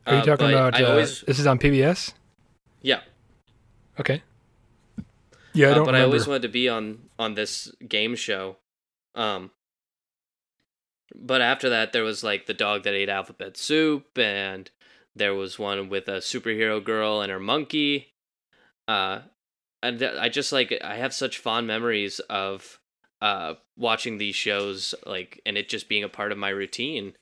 Are 0.06 0.14
you 0.14 0.20
uh, 0.20 0.24
talking 0.24 0.48
about? 0.48 0.80
Uh, 0.80 0.86
always... 0.86 1.20
This 1.22 1.38
is 1.38 1.46
on 1.46 1.58
PBS. 1.58 2.12
Yeah. 2.80 3.00
Okay. 4.00 4.22
Yeah, 5.52 5.68
I 5.68 5.70
uh, 5.70 5.74
but 5.74 5.80
remember. 5.80 5.98
I 5.98 6.02
always 6.02 6.26
wanted 6.26 6.42
to 6.42 6.48
be 6.48 6.68
on 6.68 6.98
on 7.18 7.34
this 7.34 7.72
game 7.86 8.14
show. 8.14 8.56
Um. 9.14 9.50
But 11.14 11.40
after 11.40 11.70
that, 11.70 11.92
there 11.92 12.04
was 12.04 12.22
like 12.22 12.46
the 12.46 12.54
dog 12.54 12.84
that 12.84 12.92
ate 12.92 13.08
alphabet 13.08 13.56
soup, 13.56 14.18
and 14.18 14.70
there 15.16 15.34
was 15.34 15.58
one 15.58 15.88
with 15.88 16.06
a 16.08 16.18
superhero 16.18 16.82
girl 16.82 17.20
and 17.20 17.32
her 17.32 17.40
monkey. 17.40 18.12
Uh, 18.86 19.20
and 19.82 20.02
I 20.02 20.28
just 20.28 20.52
like 20.52 20.76
I 20.82 20.96
have 20.96 21.14
such 21.14 21.38
fond 21.38 21.66
memories 21.66 22.20
of 22.30 22.78
uh 23.20 23.54
watching 23.76 24.18
these 24.18 24.36
shows 24.36 24.94
like 25.04 25.40
and 25.44 25.58
it 25.58 25.68
just 25.68 25.88
being 25.88 26.04
a 26.04 26.08
part 26.08 26.32
of 26.32 26.38
my 26.38 26.50
routine. 26.50 27.14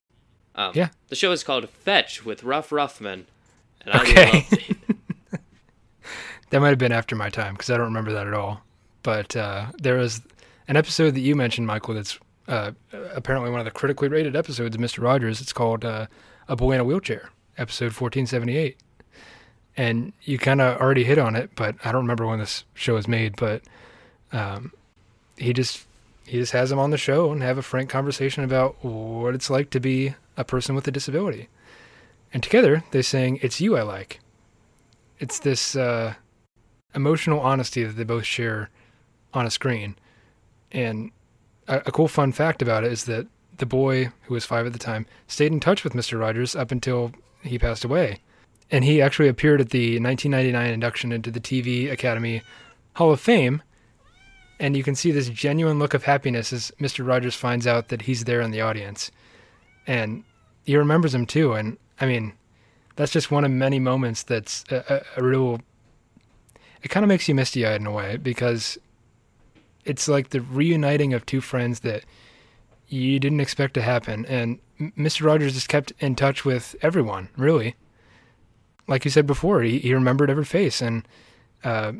Um, 0.55 0.73
yeah. 0.75 0.89
The 1.09 1.17
show 1.17 1.33
is 1.33 1.45
called 1.45 1.69
Fetch 1.69 2.25
with 2.25 2.43
Ruff 2.43 2.71
Ruffman, 2.71 3.25
and 3.83 3.95
I 3.95 4.03
okay. 4.03 4.33
loved 4.33 4.53
it. 4.71 4.76
That 6.51 6.61
might 6.61 6.71
have 6.71 6.79
been 6.79 6.93
after 6.93 7.17
my 7.17 7.31
time 7.31 7.55
because 7.55 7.71
I 7.71 7.77
don't 7.77 7.87
remember 7.87 8.13
that 8.13 8.27
at 8.27 8.35
all. 8.35 8.63
But 9.03 9.37
uh, 9.37 9.67
there 9.79 9.97
was 9.97 10.23
an 10.69 10.77
episode 10.77 11.15
that 11.15 11.21
you 11.21 11.37
mentioned, 11.37 11.67
Michael. 11.67 11.95
That's 11.95 12.19
uh, 12.49 12.73
apparently 13.15 13.51
one 13.51 13.61
of 13.61 13.65
the 13.65 13.71
critically 13.71 14.09
rated 14.09 14.37
episodes 14.37 14.75
of 14.75 14.81
Mister 14.81 15.01
Rogers. 15.01 15.41
It's 15.41 15.53
called 15.53 15.85
uh, 15.85 16.07
"A 16.49 16.57
Boy 16.57 16.73
in 16.73 16.81
a 16.81 16.85
Wheelchair," 16.85 17.31
episode 17.59 17.95
fourteen 17.95 18.27
seventy 18.27 18.57
eight 18.57 18.79
and 19.77 20.13
you 20.23 20.39
kind 20.39 20.61
of 20.61 20.81
already 20.81 21.05
hit 21.05 21.19
on 21.19 21.37
it, 21.37 21.51
but 21.55 21.77
I 21.85 21.93
don't 21.93 22.03
remember 22.03 22.27
when 22.27 22.39
this 22.39 22.65
show 22.75 22.95
was 22.95 23.07
made. 23.07 23.37
But 23.37 23.63
um, 24.33 24.73
he 25.37 25.53
just 25.53 25.87
he 26.25 26.39
just 26.39 26.53
has 26.53 26.73
him 26.73 26.79
on 26.79 26.91
the 26.91 26.99
show 26.99 27.31
and 27.31 27.43
have 27.43 27.59
a 27.59 27.63
frank 27.63 27.91
conversation 27.91 28.43
about 28.43 28.83
what 28.85 29.35
it's 29.35 29.51
like 29.51 29.71
to 29.71 29.81
be 29.81 30.15
a 30.37 30.45
person 30.45 30.75
with 30.75 30.89
a 30.89 30.91
disability. 30.91 31.49
And 32.33 32.43
together 32.43 32.85
they 32.91 33.03
saying, 33.03 33.41
"It's 33.43 33.61
you 33.61 33.77
I 33.77 33.83
like." 33.83 34.21
It's 35.19 35.39
this 35.39 35.77
uh, 35.77 36.15
emotional 36.97 37.39
honesty 37.41 37.85
that 37.85 37.93
they 37.93 38.05
both 38.05 38.25
share 38.25 38.71
on 39.33 39.47
a 39.47 39.51
screen. 39.51 39.95
And 40.73 41.13
a, 41.69 41.83
a 41.87 41.93
cool 41.93 42.09
fun 42.09 42.33
fact 42.33 42.63
about 42.63 42.83
it 42.83 42.93
is 42.93 43.05
that 43.05 43.29
the 43.59 43.67
boy, 43.67 44.11
who 44.25 44.35
was 44.35 44.45
five 44.45 44.67
at 44.67 44.73
the 44.73 44.79
time, 44.79 45.07
stayed 45.29 45.53
in 45.53 45.61
touch 45.61 45.85
with 45.85 45.95
Mister 45.95 46.19
Rogers 46.19 46.57
up 46.57 46.73
until 46.73 47.13
he 47.43 47.59
passed 47.59 47.85
away 47.85 48.21
and 48.71 48.85
he 48.85 49.01
actually 49.01 49.29
appeared 49.29 49.61
at 49.61 49.71
the 49.71 50.01
1999 50.01 50.73
induction 50.73 51.13
into 51.13 51.31
the 51.31 51.41
TV 51.41 51.91
Academy 51.91 52.43
Hall 52.95 53.13
of 53.13 53.21
Fame. 53.21 53.63
And 54.59 54.77
you 54.77 54.83
can 54.83 54.95
see 54.95 55.11
this 55.11 55.29
genuine 55.29 55.79
look 55.79 55.95
of 55.95 56.05
happiness 56.05 56.53
as 56.53 56.73
Mr. 56.81 57.07
Rogers 57.07 57.35
finds 57.35 57.67
out 57.67 57.89
that 57.89 58.03
he's 58.03 58.25
there 58.25 58.41
in 58.41 58.51
the 58.51 58.63
audience. 58.63 59.11
And 59.87 60.25
he 60.65 60.77
remembers 60.77 61.15
him 61.15 61.27
too. 61.27 61.53
And 61.53 61.77
I 62.01 62.07
mean, 62.07 62.33
that's 62.97 63.13
just 63.13 63.31
one 63.31 63.45
of 63.45 63.51
many 63.51 63.79
moments 63.79 64.23
that's 64.23 64.65
a, 64.71 65.05
a, 65.17 65.21
a 65.21 65.25
real. 65.25 65.61
It 66.87 66.89
kind 66.89 67.05
of 67.05 67.09
makes 67.09 67.29
you 67.29 67.35
misty 67.35 67.67
eyed 67.67 67.81
in 67.81 67.87
a 67.87 67.93
way 67.93 68.17
because 68.17 68.79
it's 69.85 70.09
like 70.09 70.31
the 70.31 70.41
reuniting 70.41 71.15
of 71.15 71.27
two 71.27 71.41
friends 71.41 71.81
that 71.81 72.05
you 72.89 73.19
didn't 73.19 73.41
expect 73.41 73.75
to 73.75 73.83
happen. 73.83 74.25
And 74.27 74.61
Mr. 74.81 75.27
Rogers 75.27 75.55
just 75.55 75.69
kept 75.69 75.93
in 75.99 76.15
touch 76.15 76.45
with 76.45 76.77
everyone, 76.83 77.29
really 77.37 77.75
like 78.89 79.05
you 79.05 79.11
said 79.11 79.27
before, 79.27 79.63
he, 79.63 79.79
he 79.79 79.95
remembered 79.95 80.31
every 80.31 80.45
face. 80.45 80.81
And, 80.81 81.07
uh, 81.65 81.93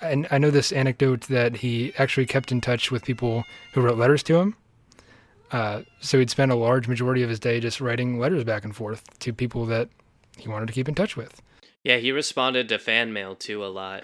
and 0.00 0.26
I 0.30 0.38
know 0.38 0.50
this 0.50 0.72
anecdote 0.72 1.22
that 1.22 1.56
he 1.56 1.92
actually 1.98 2.26
kept 2.26 2.52
in 2.52 2.60
touch 2.60 2.90
with 2.90 3.04
people 3.04 3.44
who 3.72 3.80
wrote 3.80 3.98
letters 3.98 4.22
to 4.24 4.36
him. 4.36 4.56
Uh, 5.50 5.82
so 6.00 6.18
he'd 6.18 6.30
spend 6.30 6.50
a 6.50 6.56
large 6.56 6.88
majority 6.88 7.22
of 7.22 7.28
his 7.28 7.40
day 7.40 7.60
just 7.60 7.80
writing 7.80 8.18
letters 8.18 8.44
back 8.44 8.64
and 8.64 8.74
forth 8.74 9.04
to 9.20 9.32
people 9.32 9.64
that 9.66 9.88
he 10.36 10.48
wanted 10.48 10.66
to 10.66 10.72
keep 10.72 10.88
in 10.88 10.94
touch 10.94 11.16
with. 11.16 11.40
Yeah, 11.86 11.98
he 11.98 12.10
responded 12.10 12.68
to 12.70 12.80
fan 12.80 13.12
mail 13.12 13.36
too 13.36 13.64
a 13.64 13.68
lot. 13.68 14.02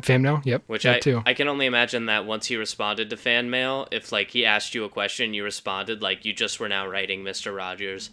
Fan 0.00 0.22
mail, 0.22 0.40
yep. 0.44 0.62
Which 0.66 0.86
I 0.86 0.98
too. 0.98 1.22
I 1.26 1.34
can 1.34 1.46
only 1.46 1.66
imagine 1.66 2.06
that 2.06 2.24
once 2.24 2.46
he 2.46 2.56
responded 2.56 3.10
to 3.10 3.18
fan 3.18 3.50
mail, 3.50 3.86
if 3.90 4.12
like 4.12 4.30
he 4.30 4.46
asked 4.46 4.74
you 4.74 4.84
a 4.84 4.88
question, 4.88 5.34
you 5.34 5.44
responded 5.44 6.00
like 6.00 6.24
you 6.24 6.32
just 6.32 6.58
were 6.58 6.70
now 6.70 6.86
writing 6.86 7.22
Mister 7.22 7.52
Rogers. 7.52 8.08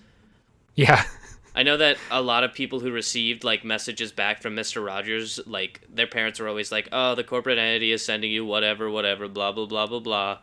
Yeah. 0.76 1.02
I 1.56 1.64
know 1.64 1.78
that 1.78 1.98
a 2.12 2.22
lot 2.22 2.44
of 2.44 2.54
people 2.54 2.82
who 2.82 2.92
received 2.92 3.46
like 3.46 3.64
messages 3.64 4.12
back 4.12 4.42
from 4.42 4.54
Mr. 4.54 4.86
Rogers, 4.86 5.40
like 5.48 5.80
their 5.90 6.06
parents 6.06 6.42
were 6.42 6.50
always 6.50 6.70
like, 6.70 6.90
"Oh, 6.92 7.16
the 7.16 7.24
corporate 7.24 7.58
entity 7.58 7.94
is 7.94 8.04
sending 8.04 8.32
you 8.32 8.46
whatever, 8.46 8.90
whatever, 8.90 9.30
blah 9.30 9.54
blah 9.54 9.66
blah 9.66 9.88
blah 9.88 10.02
blah." 10.02 10.40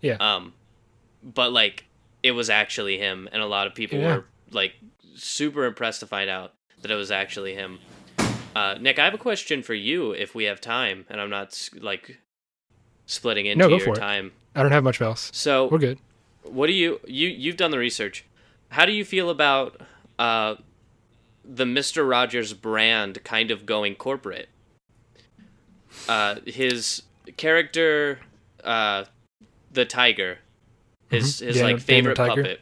Yeah. 0.00 0.16
Um, 0.18 0.54
but 1.22 1.52
like 1.52 1.84
it 2.22 2.32
was 2.32 2.48
actually 2.48 2.96
him, 2.96 3.28
and 3.32 3.42
a 3.42 3.46
lot 3.46 3.66
of 3.66 3.74
people 3.74 3.98
yeah. 3.98 4.16
were 4.16 4.24
like 4.50 4.72
super 5.14 5.66
impressed 5.66 6.00
to 6.00 6.06
find 6.06 6.30
out 6.30 6.54
that 6.80 6.90
it 6.90 6.96
was 6.96 7.10
actually 7.10 7.54
him. 7.54 7.78
Uh, 8.58 8.74
Nick, 8.80 8.98
I 8.98 9.04
have 9.04 9.14
a 9.14 9.18
question 9.18 9.62
for 9.62 9.74
you 9.74 10.10
if 10.10 10.34
we 10.34 10.44
have 10.44 10.60
time, 10.60 11.04
and 11.08 11.20
I'm 11.20 11.30
not 11.30 11.68
like 11.80 12.18
splitting 13.06 13.46
into 13.46 13.58
No, 13.58 13.68
go 13.68 13.76
your 13.76 13.84
for 13.86 13.92
it. 13.92 14.00
time. 14.00 14.32
I 14.56 14.62
don't 14.62 14.72
have 14.72 14.82
much 14.82 15.00
else. 15.00 15.30
So 15.32 15.68
We're 15.68 15.78
good. 15.78 15.98
what 16.42 16.66
do 16.66 16.72
you 16.72 17.00
you 17.06 17.28
you've 17.28 17.56
done 17.56 17.70
the 17.70 17.78
research? 17.78 18.24
How 18.70 18.84
do 18.84 18.92
you 18.92 19.04
feel 19.04 19.30
about 19.30 19.80
uh, 20.18 20.56
the 21.44 21.64
Mister 21.66 22.04
Rogers 22.04 22.52
brand 22.52 23.22
kind 23.22 23.50
of 23.52 23.64
going 23.64 23.94
corporate? 23.94 24.48
Uh, 26.08 26.36
his 26.44 27.02
character, 27.36 28.18
uh, 28.64 29.04
the 29.70 29.84
tiger, 29.84 30.38
his 31.10 31.36
Mhm. 31.40 31.46
his 31.46 31.56
Daniel- 31.56 31.76
like 31.76 31.82
favorite 31.82 32.16
Daniel 32.16 32.36
puppet, 32.36 32.60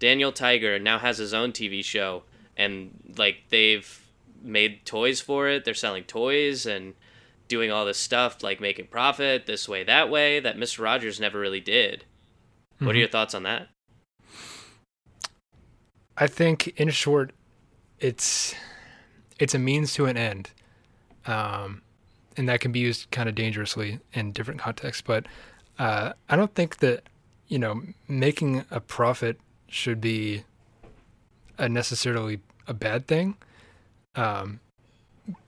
Daniel 0.00 0.32
Tiger, 0.32 0.78
now 0.80 0.98
has 0.98 1.18
his 1.18 1.32
own 1.32 1.52
TV 1.52 1.82
show, 1.84 2.24
and 2.56 3.14
like 3.16 3.44
they've 3.50 4.00
made 4.42 4.84
toys 4.86 5.20
for 5.20 5.48
it. 5.48 5.64
They're 5.64 5.74
selling 5.74 6.04
toys 6.04 6.66
and 6.66 6.94
doing 7.48 7.70
all 7.70 7.84
this 7.84 7.98
stuff, 7.98 8.42
like 8.42 8.60
making 8.60 8.86
profit 8.86 9.46
this 9.46 9.68
way, 9.68 9.82
that 9.84 10.08
way, 10.10 10.40
that 10.40 10.56
Mister 10.58 10.82
Rogers 10.82 11.18
never 11.20 11.38
really 11.40 11.60
did. 11.60 12.04
What 12.78 12.90
are 12.94 12.96
Mhm. 12.96 13.00
your 13.00 13.08
thoughts 13.08 13.34
on 13.34 13.42
that? 13.42 13.68
I 16.16 16.26
think, 16.26 16.68
in 16.80 16.90
short, 16.90 17.32
it's 17.98 18.54
it's 19.38 19.54
a 19.54 19.58
means 19.58 19.94
to 19.94 20.04
an 20.04 20.16
end, 20.18 20.50
um, 21.26 21.80
and 22.36 22.46
that 22.48 22.60
can 22.60 22.72
be 22.72 22.80
used 22.80 23.10
kind 23.10 23.28
of 23.28 23.34
dangerously 23.34 24.00
in 24.12 24.32
different 24.32 24.60
contexts. 24.60 25.02
But 25.02 25.26
uh, 25.78 26.12
I 26.28 26.36
don't 26.36 26.54
think 26.54 26.78
that 26.78 27.04
you 27.48 27.58
know 27.58 27.82
making 28.06 28.64
a 28.70 28.80
profit 28.80 29.40
should 29.68 30.00
be 30.00 30.44
a 31.58 31.68
necessarily 31.68 32.40
a 32.66 32.74
bad 32.74 33.06
thing, 33.06 33.36
um, 34.16 34.60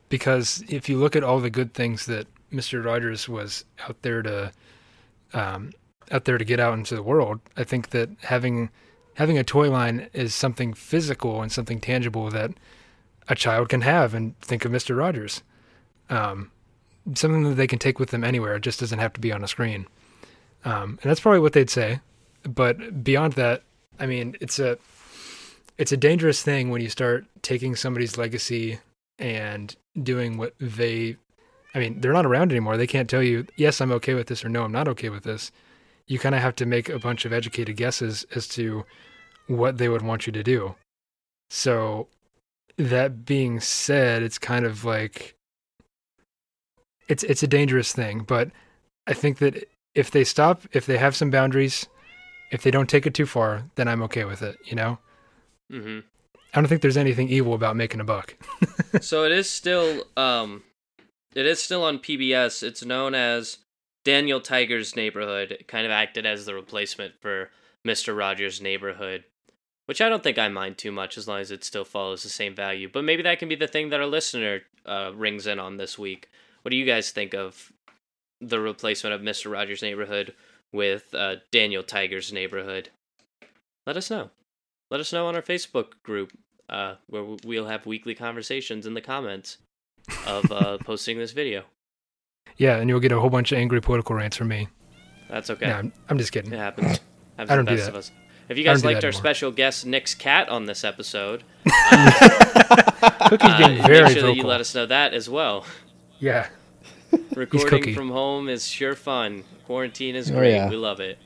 because 0.08 0.62
if 0.68 0.88
you 0.88 0.98
look 0.98 1.16
at 1.16 1.24
all 1.24 1.40
the 1.40 1.50
good 1.50 1.74
things 1.74 2.06
that 2.06 2.26
Mister 2.50 2.82
Rogers 2.82 3.28
was 3.28 3.64
out 3.88 4.00
there 4.02 4.22
to 4.22 4.52
um, 5.32 5.72
out 6.10 6.24
there 6.24 6.38
to 6.38 6.44
get 6.44 6.60
out 6.60 6.74
into 6.74 6.94
the 6.94 7.02
world, 7.02 7.40
I 7.56 7.64
think 7.64 7.90
that 7.90 8.10
having 8.22 8.70
having 9.14 9.38
a 9.38 9.44
toy 9.44 9.70
line 9.70 10.08
is 10.12 10.34
something 10.34 10.74
physical 10.74 11.42
and 11.42 11.50
something 11.52 11.80
tangible 11.80 12.30
that 12.30 12.50
a 13.28 13.34
child 13.34 13.68
can 13.68 13.82
have 13.82 14.14
and 14.14 14.38
think 14.40 14.64
of 14.64 14.72
Mr. 14.72 14.96
Rogers. 14.96 15.42
Um, 16.10 16.50
something 17.14 17.42
that 17.44 17.54
they 17.54 17.66
can 17.66 17.78
take 17.78 17.98
with 17.98 18.10
them 18.10 18.24
anywhere. 18.24 18.56
It 18.56 18.62
just 18.62 18.80
doesn't 18.80 18.98
have 18.98 19.12
to 19.14 19.20
be 19.20 19.32
on 19.32 19.44
a 19.44 19.48
screen. 19.48 19.86
Um, 20.64 20.98
and 21.02 21.10
that's 21.10 21.20
probably 21.20 21.40
what 21.40 21.52
they'd 21.52 21.70
say. 21.70 22.00
But 22.42 23.04
beyond 23.04 23.34
that, 23.34 23.62
I 23.98 24.06
mean, 24.06 24.36
it's 24.40 24.58
a 24.58 24.78
it's 25.78 25.92
a 25.92 25.96
dangerous 25.96 26.42
thing 26.42 26.70
when 26.70 26.80
you 26.80 26.88
start 26.88 27.24
taking 27.42 27.74
somebody's 27.76 28.18
legacy 28.18 28.78
and 29.18 29.74
doing 30.02 30.36
what 30.36 30.54
they 30.60 31.16
I 31.74 31.78
mean, 31.78 32.00
they're 32.00 32.12
not 32.12 32.26
around 32.26 32.50
anymore. 32.50 32.76
They 32.76 32.86
can't 32.86 33.08
tell 33.08 33.22
you, 33.22 33.46
yes, 33.56 33.80
I'm 33.80 33.92
okay 33.92 34.12
with 34.12 34.26
this 34.26 34.44
or 34.44 34.50
no, 34.50 34.64
I'm 34.64 34.72
not 34.72 34.88
okay 34.88 35.08
with 35.08 35.24
this. 35.24 35.50
You 36.06 36.18
kind 36.18 36.34
of 36.34 36.42
have 36.42 36.54
to 36.56 36.66
make 36.66 36.90
a 36.90 36.98
bunch 36.98 37.24
of 37.24 37.32
educated 37.32 37.76
guesses 37.76 38.26
as 38.34 38.46
to 38.48 38.84
what 39.46 39.78
they 39.78 39.88
would 39.88 40.02
want 40.02 40.26
you 40.26 40.32
to 40.34 40.42
do. 40.42 40.74
So, 41.48 42.08
that 42.76 43.24
being 43.24 43.60
said, 43.60 44.22
it's 44.22 44.38
kind 44.38 44.64
of 44.64 44.84
like 44.84 45.34
it's 47.08 47.22
it's 47.22 47.42
a 47.42 47.46
dangerous 47.46 47.92
thing, 47.92 48.20
but 48.20 48.50
I 49.06 49.14
think 49.14 49.38
that 49.38 49.68
if 49.94 50.10
they 50.10 50.24
stop, 50.24 50.62
if 50.72 50.86
they 50.86 50.98
have 50.98 51.16
some 51.16 51.30
boundaries, 51.30 51.86
if 52.50 52.62
they 52.62 52.70
don't 52.70 52.88
take 52.88 53.06
it 53.06 53.14
too 53.14 53.26
far, 53.26 53.64
then 53.74 53.88
I'm 53.88 54.02
okay 54.02 54.24
with 54.24 54.42
it, 54.42 54.56
you 54.64 54.74
know? 54.74 54.98
Hmm 55.72 56.00
I 56.54 56.60
don't 56.60 56.68
think 56.68 56.82
there's 56.82 56.98
anything 56.98 57.30
evil 57.30 57.54
about 57.54 57.76
making 57.76 58.00
a 58.00 58.04
buck. 58.04 58.36
so 59.00 59.24
it 59.24 59.32
is 59.32 59.48
still 59.48 60.04
um, 60.18 60.62
it 61.34 61.46
is 61.46 61.62
still 61.62 61.82
on 61.82 61.98
PBS. 61.98 62.62
It's 62.62 62.84
known 62.84 63.14
as 63.14 63.58
Daniel 64.04 64.40
Tiger's 64.40 64.94
Neighborhood. 64.94 65.52
It 65.52 65.68
kind 65.68 65.86
of 65.86 65.92
acted 65.92 66.26
as 66.26 66.44
the 66.44 66.54
replacement 66.54 67.14
for 67.20 67.50
Mister 67.84 68.14
Rogers' 68.14 68.60
Neighborhood, 68.60 69.24
which 69.86 70.02
I 70.02 70.10
don't 70.10 70.22
think 70.22 70.38
I 70.38 70.48
mind 70.48 70.76
too 70.76 70.92
much 70.92 71.16
as 71.16 71.26
long 71.26 71.40
as 71.40 71.50
it 71.50 71.64
still 71.64 71.86
follows 71.86 72.22
the 72.22 72.28
same 72.28 72.54
value. 72.54 72.88
But 72.92 73.04
maybe 73.04 73.22
that 73.22 73.38
can 73.38 73.48
be 73.48 73.54
the 73.54 73.66
thing 73.66 73.88
that 73.88 74.00
our 74.00 74.06
listener 74.06 74.60
uh, 74.84 75.12
rings 75.14 75.46
in 75.46 75.58
on 75.58 75.78
this 75.78 75.98
week. 75.98 76.28
What 76.60 76.70
do 76.70 76.76
you 76.76 76.84
guys 76.84 77.10
think 77.10 77.32
of 77.34 77.72
the 78.42 78.60
replacement 78.60 79.14
of 79.14 79.22
Mister 79.22 79.48
Rogers' 79.48 79.80
Neighborhood 79.80 80.34
with 80.70 81.14
uh, 81.14 81.36
Daniel 81.50 81.82
Tiger's 81.82 82.30
Neighborhood? 82.30 82.90
Let 83.86 83.96
us 83.96 84.10
know. 84.10 84.30
Let 84.92 85.00
us 85.00 85.10
know 85.10 85.26
on 85.26 85.34
our 85.34 85.40
Facebook 85.40 86.02
group, 86.02 86.34
uh, 86.68 86.96
where 87.06 87.24
we'll 87.46 87.64
have 87.64 87.86
weekly 87.86 88.14
conversations 88.14 88.84
in 88.84 88.92
the 88.92 89.00
comments 89.00 89.56
of 90.26 90.52
uh, 90.52 90.76
posting 90.84 91.16
this 91.16 91.32
video. 91.32 91.62
Yeah, 92.58 92.76
and 92.76 92.90
you'll 92.90 93.00
get 93.00 93.10
a 93.10 93.18
whole 93.18 93.30
bunch 93.30 93.52
of 93.52 93.58
angry 93.58 93.80
political 93.80 94.14
rants 94.16 94.36
from 94.36 94.48
me. 94.48 94.68
That's 95.30 95.48
okay. 95.48 95.66
No, 95.68 95.76
I'm, 95.76 95.92
I'm 96.10 96.18
just 96.18 96.30
kidding. 96.30 96.52
It 96.52 96.58
happens. 96.58 97.00
Happens 97.38 97.50
I 97.50 97.56
don't 97.56 97.64
the 97.64 97.70
do 97.70 97.76
that. 97.78 97.88
of 97.88 97.94
us. 97.94 98.10
If 98.50 98.58
you 98.58 98.64
guys 98.64 98.84
liked 98.84 99.02
our 99.02 99.08
anymore. 99.08 99.18
special 99.18 99.50
guest 99.50 99.86
Nick's 99.86 100.14
cat 100.14 100.50
on 100.50 100.66
this 100.66 100.84
episode, 100.84 101.42
Cookie's 101.64 101.80
uh, 103.00 103.56
being 103.56 103.78
make 103.78 103.86
very 103.86 104.12
sure 104.12 104.22
that 104.24 104.36
you 104.36 104.42
let 104.42 104.60
us 104.60 104.74
know 104.74 104.84
that 104.84 105.14
as 105.14 105.26
well. 105.30 105.64
Yeah, 106.18 106.48
Recording 107.34 107.68
Cookie. 107.68 107.94
from 107.94 108.10
home 108.10 108.50
is 108.50 108.66
sure 108.66 108.94
fun. 108.94 109.44
Quarantine 109.64 110.16
is 110.16 110.30
Oh, 110.30 110.34
great. 110.34 110.52
yeah. 110.52 110.68
We 110.68 110.76
love 110.76 111.00
it. 111.00 111.16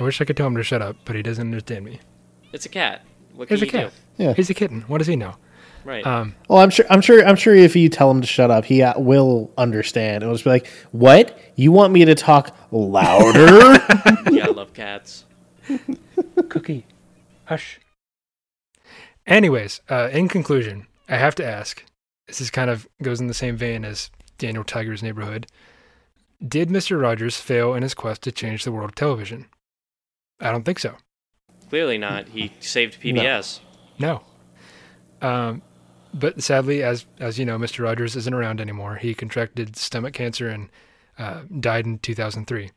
I 0.00 0.04
wish 0.04 0.22
I 0.22 0.24
could 0.24 0.38
tell 0.38 0.46
him 0.46 0.56
to 0.56 0.62
shut 0.62 0.80
up, 0.80 0.96
but 1.04 1.14
he 1.14 1.22
doesn't 1.22 1.46
understand 1.46 1.84
me. 1.84 2.00
It's 2.52 2.66
a 2.66 2.68
cat. 2.68 3.04
What 3.34 3.48
can 3.48 3.56
He's 3.56 3.62
a 3.62 3.66
you 3.66 3.72
cat. 3.72 3.92
Yeah. 4.18 4.34
He's 4.34 4.50
a 4.50 4.54
kitten. 4.54 4.82
What 4.82 4.98
does 4.98 5.06
he 5.06 5.16
know? 5.16 5.34
Right. 5.84 6.06
Um, 6.06 6.34
Well, 6.48 6.58
I'm 6.60 6.70
sure. 6.70 6.84
I'm 6.90 7.00
sure. 7.00 7.26
I'm 7.26 7.36
sure. 7.36 7.54
If 7.54 7.74
you 7.74 7.88
tell 7.88 8.10
him 8.10 8.20
to 8.20 8.26
shut 8.26 8.50
up, 8.50 8.64
he 8.64 8.82
uh, 8.82 8.98
will 9.00 9.50
understand. 9.58 10.22
It'll 10.22 10.34
just 10.34 10.44
be 10.44 10.50
like, 10.50 10.68
"What? 10.92 11.38
You 11.56 11.72
want 11.72 11.92
me 11.92 12.04
to 12.04 12.14
talk 12.14 12.56
louder?" 12.70 13.46
yeah, 14.30 14.46
I 14.46 14.50
love 14.54 14.72
cats. 14.74 15.24
Cookie, 16.48 16.86
hush. 17.46 17.80
Anyways, 19.26 19.80
uh, 19.88 20.08
in 20.12 20.28
conclusion, 20.28 20.86
I 21.08 21.16
have 21.16 21.34
to 21.36 21.44
ask. 21.44 21.84
This 22.26 22.40
is 22.40 22.50
kind 22.50 22.70
of 22.70 22.88
goes 23.02 23.20
in 23.20 23.26
the 23.26 23.34
same 23.34 23.56
vein 23.56 23.84
as 23.84 24.10
Daniel 24.38 24.64
Tiger's 24.64 25.02
neighborhood. 25.02 25.46
Did 26.46 26.70
Mister 26.70 26.96
Rogers 26.96 27.38
fail 27.40 27.74
in 27.74 27.82
his 27.82 27.94
quest 27.94 28.22
to 28.22 28.32
change 28.32 28.62
the 28.64 28.72
world 28.72 28.90
of 28.90 28.94
television? 28.94 29.46
I 30.40 30.52
don't 30.52 30.64
think 30.64 30.78
so. 30.78 30.94
Clearly 31.72 31.96
not. 31.96 32.28
He 32.28 32.52
saved 32.60 33.00
PBS. 33.00 33.60
No. 33.98 34.20
Um, 35.22 35.62
but 36.12 36.42
sadly, 36.42 36.82
as 36.82 37.06
as 37.18 37.38
you 37.38 37.46
know, 37.46 37.56
Mr. 37.56 37.82
Rogers 37.82 38.14
isn't 38.14 38.34
around 38.34 38.60
anymore. 38.60 38.96
He 38.96 39.14
contracted 39.14 39.74
stomach 39.74 40.12
cancer 40.12 40.50
and 40.50 40.68
uh, 41.18 41.44
died 41.60 41.86
in 41.86 41.98
2003. 42.00 42.72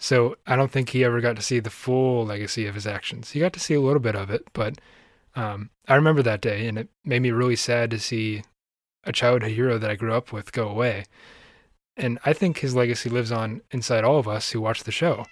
So 0.00 0.34
I 0.44 0.56
don't 0.56 0.72
think 0.72 0.88
he 0.88 1.04
ever 1.04 1.20
got 1.20 1.36
to 1.36 1.42
see 1.42 1.60
the 1.60 1.70
full 1.70 2.26
legacy 2.26 2.66
of 2.66 2.74
his 2.74 2.84
actions. 2.84 3.30
He 3.30 3.38
got 3.38 3.52
to 3.52 3.60
see 3.60 3.74
a 3.74 3.80
little 3.80 4.00
bit 4.00 4.16
of 4.16 4.28
it, 4.28 4.42
but 4.52 4.76
um, 5.36 5.70
I 5.86 5.94
remember 5.94 6.24
that 6.24 6.40
day, 6.40 6.66
and 6.66 6.78
it 6.78 6.88
made 7.04 7.22
me 7.22 7.30
really 7.30 7.54
sad 7.54 7.92
to 7.92 8.00
see 8.00 8.42
a 9.04 9.12
childhood 9.12 9.52
hero 9.52 9.78
that 9.78 9.88
I 9.88 9.94
grew 9.94 10.12
up 10.12 10.32
with 10.32 10.50
go 10.50 10.66
away. 10.66 11.04
And 11.96 12.18
I 12.24 12.32
think 12.32 12.58
his 12.58 12.74
legacy 12.74 13.08
lives 13.08 13.30
on 13.30 13.60
inside 13.70 14.02
all 14.02 14.18
of 14.18 14.26
us 14.26 14.50
who 14.50 14.60
watch 14.60 14.82
the 14.82 14.90
show. 14.90 15.26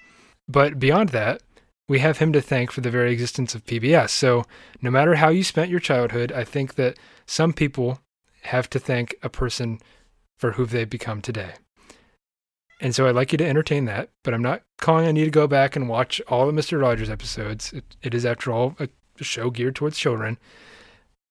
But 0.46 0.78
beyond 0.78 1.08
that, 1.08 1.42
we 1.88 1.98
have 1.98 2.18
him 2.18 2.32
to 2.32 2.40
thank 2.40 2.70
for 2.70 2.80
the 2.80 2.90
very 2.90 3.12
existence 3.12 3.54
of 3.54 3.64
PBS. 3.64 4.10
So 4.10 4.44
no 4.80 4.90
matter 4.90 5.16
how 5.16 5.28
you 5.28 5.44
spent 5.44 5.70
your 5.70 5.80
childhood, 5.80 6.32
I 6.32 6.44
think 6.44 6.74
that 6.76 6.98
some 7.26 7.52
people 7.52 8.00
have 8.42 8.68
to 8.70 8.78
thank 8.78 9.14
a 9.22 9.28
person 9.28 9.80
for 10.36 10.52
who 10.52 10.66
they've 10.66 10.88
become 10.88 11.20
today. 11.20 11.54
And 12.80 12.94
so 12.94 13.06
I'd 13.06 13.14
like 13.14 13.32
you 13.32 13.38
to 13.38 13.46
entertain 13.46 13.84
that, 13.86 14.10
but 14.22 14.34
I'm 14.34 14.42
not 14.42 14.62
calling 14.78 15.06
on 15.06 15.16
you 15.16 15.24
to 15.24 15.30
go 15.30 15.46
back 15.46 15.76
and 15.76 15.88
watch 15.88 16.20
all 16.28 16.46
the 16.46 16.52
Mr. 16.52 16.80
Rogers 16.80 17.08
episodes. 17.08 17.72
It, 17.72 17.84
it 18.02 18.14
is, 18.14 18.26
after 18.26 18.52
all, 18.52 18.76
a 18.78 18.88
show 19.22 19.50
geared 19.50 19.76
towards 19.76 19.98
children. 19.98 20.38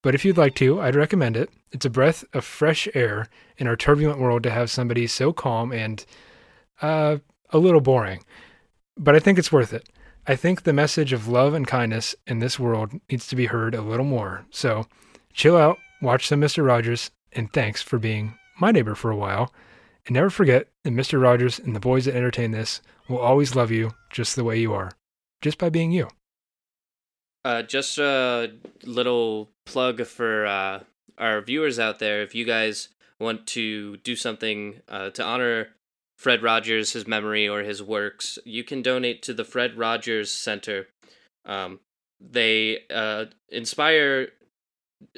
But 0.01 0.15
if 0.15 0.25
you'd 0.25 0.37
like 0.37 0.55
to, 0.55 0.81
I'd 0.81 0.95
recommend 0.95 1.37
it. 1.37 1.49
It's 1.71 1.85
a 1.85 1.89
breath 1.89 2.23
of 2.33 2.45
fresh 2.45 2.87
air 2.93 3.27
in 3.57 3.67
our 3.67 3.75
turbulent 3.75 4.19
world 4.19 4.43
to 4.43 4.51
have 4.51 4.71
somebody 4.71 5.05
so 5.07 5.33
calm 5.33 5.71
and 5.71 6.05
uh, 6.81 7.17
a 7.51 7.57
little 7.57 7.81
boring. 7.81 8.23
But 8.97 9.15
I 9.15 9.19
think 9.19 9.37
it's 9.37 9.51
worth 9.51 9.73
it. 9.73 9.89
I 10.25 10.37
think 10.37 10.63
the 10.63 10.71
message 10.71 11.11
of 11.11 11.27
love 11.27 11.53
and 11.53 11.67
kindness 11.67 12.15
in 12.25 12.39
this 12.39 12.57
world 12.57 12.93
needs 13.11 13.27
to 13.27 13.35
be 13.35 13.47
heard 13.47 13.75
a 13.75 13.81
little 13.81 14.05
more. 14.05 14.45
So 14.51 14.87
chill 15.33 15.57
out, 15.57 15.77
watch 16.01 16.27
some 16.29 16.39
Mr. 16.39 16.65
Rogers, 16.65 17.11
and 17.33 17.51
thanks 17.51 17.81
for 17.81 17.99
being 17.99 18.37
my 18.57 18.71
neighbor 18.71 18.95
for 18.95 19.11
a 19.11 19.17
while. 19.17 19.53
And 20.05 20.13
never 20.13 20.29
forget 20.29 20.69
that 20.83 20.93
Mr. 20.93 21.21
Rogers 21.21 21.59
and 21.59 21.75
the 21.75 21.81
boys 21.81 22.05
that 22.05 22.15
entertain 22.15 22.51
this 22.51 22.81
will 23.09 23.19
always 23.19 23.53
love 23.53 23.69
you 23.69 23.91
just 24.09 24.37
the 24.37 24.45
way 24.45 24.57
you 24.59 24.73
are, 24.73 24.93
just 25.41 25.57
by 25.57 25.69
being 25.69 25.91
you. 25.91 26.07
Uh, 27.43 27.61
just 27.61 27.97
a 27.97 28.53
little 28.85 29.49
plug 29.65 30.05
for 30.05 30.45
uh, 30.45 30.83
our 31.17 31.41
viewers 31.41 31.79
out 31.79 31.99
there. 31.99 32.21
If 32.21 32.33
you 32.33 32.45
guys 32.45 32.87
want 33.19 33.45
to 33.47 33.97
do 33.97 34.15
something 34.15 34.79
uh, 34.87 35.09
to 35.09 35.23
honor 35.23 35.69
Fred 36.23 36.41
Rogers, 36.41 36.93
his 36.93 37.05
memory, 37.05 37.49
or 37.49 37.63
his 37.63 37.83
works, 37.83 38.39
you 38.45 38.63
can 38.63 38.81
donate 38.81 39.21
to 39.23 39.33
the 39.33 39.43
Fred 39.43 39.77
Rogers 39.77 40.31
Center. 40.31 40.87
Um, 41.43 41.81
they 42.21 42.83
uh, 42.89 43.25
inspire 43.49 44.29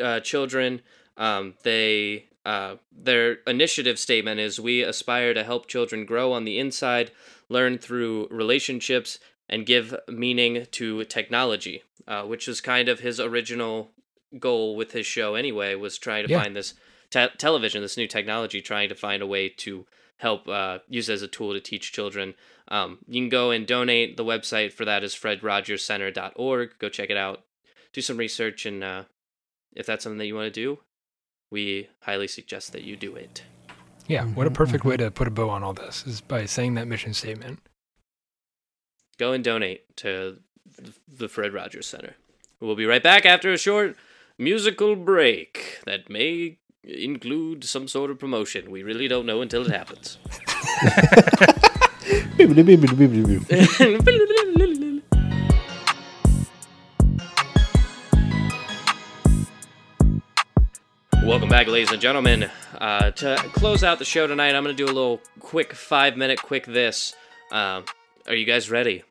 uh, 0.02 0.20
children. 0.22 0.82
Um, 1.16 1.54
they 1.64 2.26
uh, 2.44 2.78
their 2.92 3.34
initiative 3.46 4.00
statement 4.00 4.40
is 4.40 4.60
we 4.60 4.82
aspire 4.82 5.36
to 5.36 5.44
help 5.44 5.68
children 5.68 6.06
grow 6.06 6.34
on 6.34 6.44
the 6.44 6.58
inside, 6.58 7.12
learn 7.50 7.78
through 7.78 8.28
relationships, 8.32 9.20
and 9.48 9.64
give 9.68 9.96
meaning 10.08 10.66
to 10.72 11.04
technology, 11.06 11.84
uh, 12.08 12.24
which 12.24 12.48
is 12.48 12.62
kind 12.62 12.90
of 12.90 13.02
his 13.02 13.20
original 13.20 13.92
goal 14.40 14.76
with 14.76 14.94
his 14.94 15.06
show 15.06 15.36
anyway. 15.36 15.76
Was 15.76 16.00
trying 16.00 16.26
to 16.26 16.32
Yeah. 16.32 16.42
find 16.42 16.56
this 16.56 16.74
te- 17.12 17.38
television, 17.38 17.84
this 17.84 17.96
new 17.96 18.08
technology, 18.08 18.60
trying 18.60 18.90
to 18.90 18.96
find 18.96 19.22
a 19.22 19.28
way 19.28 19.50
to 19.50 19.86
help 20.18 20.48
uh, 20.48 20.80
use 20.88 21.10
as 21.10 21.22
a 21.22 21.28
tool 21.28 21.54
to 21.54 21.60
teach 21.60 21.92
children. 21.92 22.36
Um, 22.68 23.00
you 23.08 23.22
can 23.22 23.30
go 23.30 23.52
and 23.52 23.68
donate. 23.68 24.18
The 24.18 24.26
website 24.26 24.74
for 24.74 24.86
that 24.86 25.04
is 25.04 25.14
fredrogerscenter.org. 25.14 26.80
Go 26.80 26.90
check 26.90 27.10
it 27.10 27.18
out. 27.18 27.44
Do 27.94 28.02
some 28.02 28.18
research, 28.18 28.66
and 28.66 28.84
uh, 28.84 29.04
if 29.76 29.86
that's 29.86 30.04
something 30.04 30.18
that 30.18 30.28
you 30.28 30.36
want 30.36 30.54
to 30.54 30.62
do, 30.62 30.80
we 31.52 31.90
highly 32.02 32.28
suggest 32.28 32.74
that 32.74 32.84
you 32.84 32.96
do 32.96 33.16
it. 33.16 33.44
Yeah, 34.08 34.26
what 34.26 34.48
a 34.48 34.52
perfect 34.52 34.86
way 34.86 34.98
to 34.98 35.10
put 35.10 35.28
a 35.28 35.32
bow 35.32 35.50
on 35.50 35.64
all 35.64 35.74
this 35.74 36.06
is 36.06 36.22
by 36.22 36.46
saying 36.46 36.76
that 36.76 36.88
mission 36.88 37.14
statement. 37.14 37.60
Go 39.18 39.32
and 39.32 39.44
donate 39.44 39.96
to 39.98 40.40
the 41.08 41.30
Fred 41.30 41.54
Rogers 41.54 41.88
Center. 41.88 42.16
We'll 42.60 42.76
be 42.76 42.86
right 42.86 43.04
back 43.04 43.26
after 43.26 43.52
a 43.52 43.58
short 43.58 43.96
musical 44.38 44.96
break 44.96 45.80
that 45.86 46.10
may 46.10 46.58
include 46.86 47.64
some 47.64 47.88
sort 47.88 48.12
of 48.12 48.20
promotion. 48.20 48.70
We 48.72 48.84
really 48.84 49.08
don't 49.08 49.26
know 49.26 49.42
until 49.42 49.66
it 49.66 49.72
happens. 49.72 50.18
Welcome 61.24 61.50
back, 61.50 61.68
ladies 61.68 61.92
and 61.92 62.00
gentlemen. 62.02 62.50
Uh, 62.78 63.12
to 63.12 63.36
close 63.54 63.84
out 63.84 64.00
the 64.00 64.06
show 64.06 64.28
tonight, 64.28 64.54
I'm 64.56 64.64
going 64.64 64.76
to 64.76 64.86
do 64.86 64.92
a 64.92 64.94
little 64.94 65.22
quick 65.40 65.74
five 65.74 66.18
minute 66.18 66.42
quick 66.42 66.66
this. 66.66 67.16
Um, 67.52 67.86
are 68.28 68.36
you 68.36 68.46
guys 68.46 68.70
ready? 68.70 69.04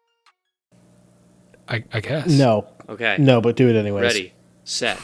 I, 1.66 1.82
I 1.92 2.00
guess. 2.00 2.26
No, 2.28 2.68
Okay. 2.88 3.16
no, 3.18 3.40
but 3.40 3.56
do 3.56 3.68
it 3.68 3.76
anyways. 3.76 4.02
Ready, 4.02 4.32
set, 4.64 4.98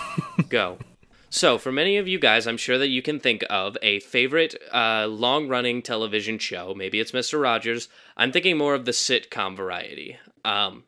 go. 0.49 0.79
So, 1.33 1.59
for 1.59 1.71
many 1.71 1.97
of 1.97 2.09
you 2.09 2.19
guys, 2.19 2.49
I'm 2.49 2.57
sure 2.57 2.77
that 2.77 2.89
you 2.89 3.03
can 3.03 3.21
think 3.21 3.45
of 3.49 3.77
a 3.83 4.01
favorite 4.01 4.57
uh, 4.73 5.07
long 5.07 5.47
running 5.47 5.81
television 5.81 6.39
show. 6.39 6.75
Maybe 6.75 6.99
it's 6.99 7.13
Mr. 7.13 7.41
Rogers. 7.41 7.89
I'm 8.17 8.33
thinking 8.33 8.59
more 8.59 8.75
of 8.75 8.85
the 8.85 8.91
sitcom 8.91 9.57
variety. 9.57 10.19
Um, 10.45 10.85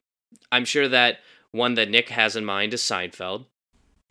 I'm 0.51 0.65
sure 0.65 0.89
that 0.89 1.19
one 1.53 1.75
that 1.75 1.91
Nick 1.91 2.09
has 2.09 2.35
in 2.35 2.45
mind 2.45 2.75
is 2.75 2.83
Seinfeld. 2.83 3.47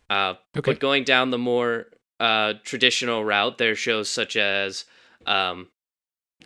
Uh, 0.08 0.34
Okay. 0.56 0.72
But 0.72 0.80
going 0.80 1.04
down 1.04 1.30
the 1.30 1.38
more 1.38 1.86
uh, 2.18 2.54
traditional 2.64 3.24
route, 3.24 3.58
there 3.58 3.72
are 3.72 3.76
shows 3.76 4.08
such 4.08 4.34
as 4.36 4.86
um, 5.26 5.68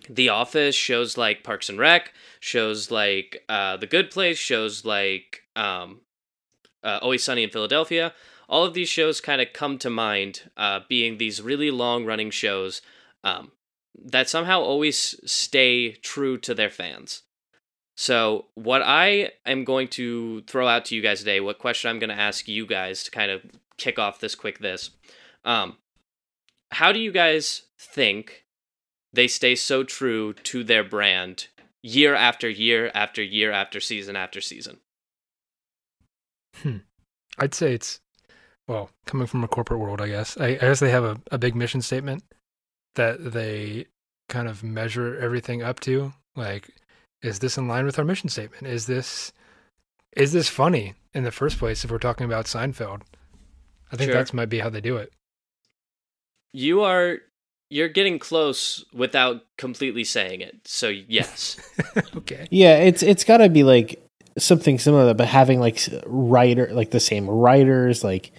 The 0.09 0.31
Office, 0.31 0.75
shows 0.75 1.17
like 1.17 1.45
Parks 1.45 1.69
and 1.69 1.79
Rec, 1.79 2.13
shows 2.41 2.91
like 2.91 3.45
uh, 3.49 3.77
The 3.77 3.87
Good 3.87 4.11
Place, 4.11 4.39
shows 4.39 4.85
like 4.85 5.43
um, 5.55 6.01
uh, 6.83 6.99
Always 7.03 7.23
Sunny 7.23 7.45
in 7.45 7.51
Philadelphia. 7.51 8.13
All 8.49 8.65
of 8.65 8.75
these 8.75 8.89
shows 8.89 9.21
kind 9.21 9.41
of 9.41 9.53
come 9.53 9.79
to 9.79 9.91
mind 9.91 10.51
uh, 10.57 10.81
being 10.89 11.19
these 11.19 11.43
really 11.43 11.71
long 11.71 12.05
running 12.05 12.31
shows 12.31 12.81
um, 13.25 13.53
that 14.05 14.29
somehow 14.29 14.61
always 14.61 15.15
stay 15.25 15.93
true 15.93 16.39
to 16.39 16.55
their 16.55 16.71
fans. 16.71 17.23
So, 17.97 18.47
what 18.55 18.83
I 18.83 19.31
am 19.47 19.65
going 19.65 19.89
to 19.89 20.43
throw 20.43 20.69
out 20.69 20.85
to 20.87 20.95
you 20.95 21.01
guys 21.01 21.21
today, 21.21 21.41
what 21.41 21.59
question 21.59 21.91
I'm 21.91 21.99
going 21.99 22.11
to 22.11 22.21
ask 22.21 22.47
you 22.47 22.67
guys 22.67 23.03
to 23.05 23.11
kind 23.11 23.31
of 23.31 23.43
kick 23.77 23.99
off 23.99 24.21
this 24.21 24.35
quick 24.35 24.59
this. 24.59 24.91
Um, 25.45 25.79
how 26.73 26.93
do 26.93 26.99
you 26.99 27.13
guys 27.13 27.63
think 27.79 28.45
they 29.13 29.29
stay 29.29 29.55
so 29.55 29.85
true 29.85 30.33
to 30.33 30.65
their 30.65 30.85
brand 30.85 31.49
year 31.83 32.15
after 32.15 32.49
year 32.49 32.91
after 32.95 33.23
year 33.23 33.53
after 33.53 33.81
season 33.81 34.17
after 34.17 34.41
season? 34.41 34.79
I'd 37.39 37.55
say 37.55 37.75
it's, 37.75 38.01
well, 38.69 38.91
coming 39.07 39.27
from 39.27 39.45
a 39.45 39.49
corporate 39.49 39.81
world, 39.81 40.01
I 40.01 40.09
guess. 40.09 40.37
I, 40.39 40.47
I 40.49 40.55
guess 40.57 40.81
they 40.81 40.91
have 40.91 41.05
a, 41.05 41.21
a 41.31 41.39
big 41.39 41.55
mission 41.55 41.83
statement 41.83 42.25
that 42.97 43.33
they 43.33 43.87
kind 44.29 44.49
of 44.49 44.63
measure 44.65 45.17
everything 45.19 45.63
up 45.63 45.81
to. 45.81 46.13
Like, 46.35 46.71
is 47.23 47.39
this 47.39 47.57
in 47.57 47.69
line 47.69 47.85
with 47.87 47.99
our 47.99 48.05
mission 48.05 48.29
statement? 48.29 48.67
Is 48.67 48.87
this 48.87 49.33
is 50.17 50.33
this 50.33 50.49
funny 50.49 50.95
in 51.15 51.25
the 51.25 51.31
first 51.31 51.59
place 51.59 51.85
if 51.85 51.91
we're 51.91 51.99
talking 51.99 52.25
about 52.25 52.47
Seinfeld? 52.47 53.03
I 53.93 53.97
think 53.97 54.09
Sure. 54.11 54.15
that's 54.15 54.33
might 54.33 54.49
be 54.49 54.59
how 54.59 54.71
they 54.71 54.81
do 54.81 54.97
it. 54.97 55.13
You 56.53 56.83
are 56.83 57.19
you're 57.69 57.89
getting 57.89 58.19
close 58.19 58.85
without 58.93 59.43
completely 59.59 60.05
saying 60.05 60.41
it. 60.41 60.57
So 60.67 60.89
yes. 60.89 61.57
okay. 62.17 62.47
Yeah, 62.51 62.79
it's 62.79 63.03
it's 63.03 63.25
got 63.25 63.39
to 63.39 63.49
be 63.49 63.63
like 63.63 64.03
something 64.39 64.79
similar, 64.79 65.15
but 65.15 65.29
having 65.29 65.61
like 65.61 65.81
writer 66.07 66.69
like 66.73 66.91
the 66.91 67.01
same 67.01 67.29
writers, 67.29 68.03
like 68.05 68.33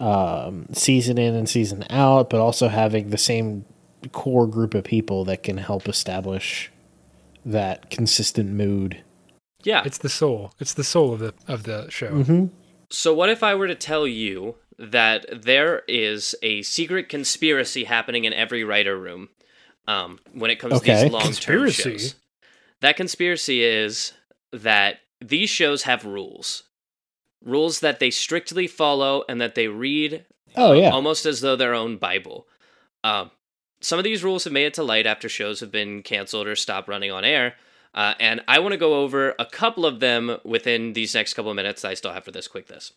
um, 0.00 0.66
season 0.72 1.18
in 1.18 1.34
and 1.34 1.48
season 1.48 1.84
out, 1.90 2.30
but 2.30 2.40
also 2.40 2.68
having 2.68 3.10
the 3.10 3.18
same 3.18 3.64
core 4.12 4.46
group 4.46 4.74
of 4.74 4.84
people 4.84 5.24
that 5.26 5.42
can 5.42 5.58
help 5.58 5.88
establish 5.88 6.70
that 7.44 7.90
consistent 7.90 8.50
mood. 8.50 9.02
Yeah. 9.62 9.82
It's 9.84 9.98
the 9.98 10.08
soul. 10.08 10.52
It's 10.58 10.74
the 10.74 10.84
soul 10.84 11.12
of 11.12 11.18
the 11.20 11.34
of 11.46 11.64
the 11.64 11.88
show. 11.90 12.10
Mm-hmm. 12.10 12.46
So 12.88 13.14
what 13.14 13.28
if 13.28 13.42
I 13.42 13.54
were 13.54 13.68
to 13.68 13.74
tell 13.74 14.06
you 14.06 14.56
that 14.78 15.26
there 15.30 15.82
is 15.86 16.34
a 16.42 16.62
secret 16.62 17.08
conspiracy 17.08 17.84
happening 17.84 18.24
in 18.24 18.32
every 18.32 18.64
writer 18.64 18.98
room 18.98 19.28
um, 19.86 20.18
when 20.32 20.50
it 20.50 20.58
comes 20.58 20.80
to 20.80 20.84
these 20.84 21.10
long 21.10 21.32
term 21.32 21.70
shows? 21.70 22.14
That 22.80 22.96
conspiracy 22.96 23.62
is 23.62 24.14
that 24.52 25.00
these 25.20 25.50
shows 25.50 25.82
have 25.82 26.06
rules. 26.06 26.64
Rules 27.44 27.80
that 27.80 28.00
they 28.00 28.10
strictly 28.10 28.66
follow 28.66 29.24
and 29.28 29.40
that 29.40 29.54
they 29.54 29.68
read 29.68 30.26
Oh 30.56 30.72
yeah, 30.72 30.90
almost 30.90 31.26
as 31.26 31.40
though 31.40 31.56
their 31.56 31.74
own 31.74 31.96
Bible. 31.96 32.46
Um, 33.02 33.30
some 33.80 33.98
of 33.98 34.04
these 34.04 34.22
rules 34.22 34.44
have 34.44 34.52
made 34.52 34.66
it 34.66 34.74
to 34.74 34.82
light 34.82 35.06
after 35.06 35.28
shows 35.28 35.60
have 35.60 35.70
been 35.70 36.02
canceled 36.02 36.46
or 36.46 36.56
stopped 36.56 36.88
running 36.88 37.10
on 37.10 37.24
air. 37.24 37.54
Uh, 37.94 38.14
and 38.20 38.40
I 38.46 38.60
want 38.60 38.72
to 38.72 38.78
go 38.78 39.00
over 39.00 39.34
a 39.38 39.46
couple 39.46 39.84
of 39.84 40.00
them 40.00 40.36
within 40.44 40.92
these 40.92 41.14
next 41.14 41.34
couple 41.34 41.50
of 41.50 41.56
minutes 41.56 41.82
that 41.82 41.90
I 41.90 41.94
still 41.94 42.12
have 42.12 42.24
for 42.24 42.30
this 42.30 42.46
quick 42.46 42.66
this. 42.68 42.92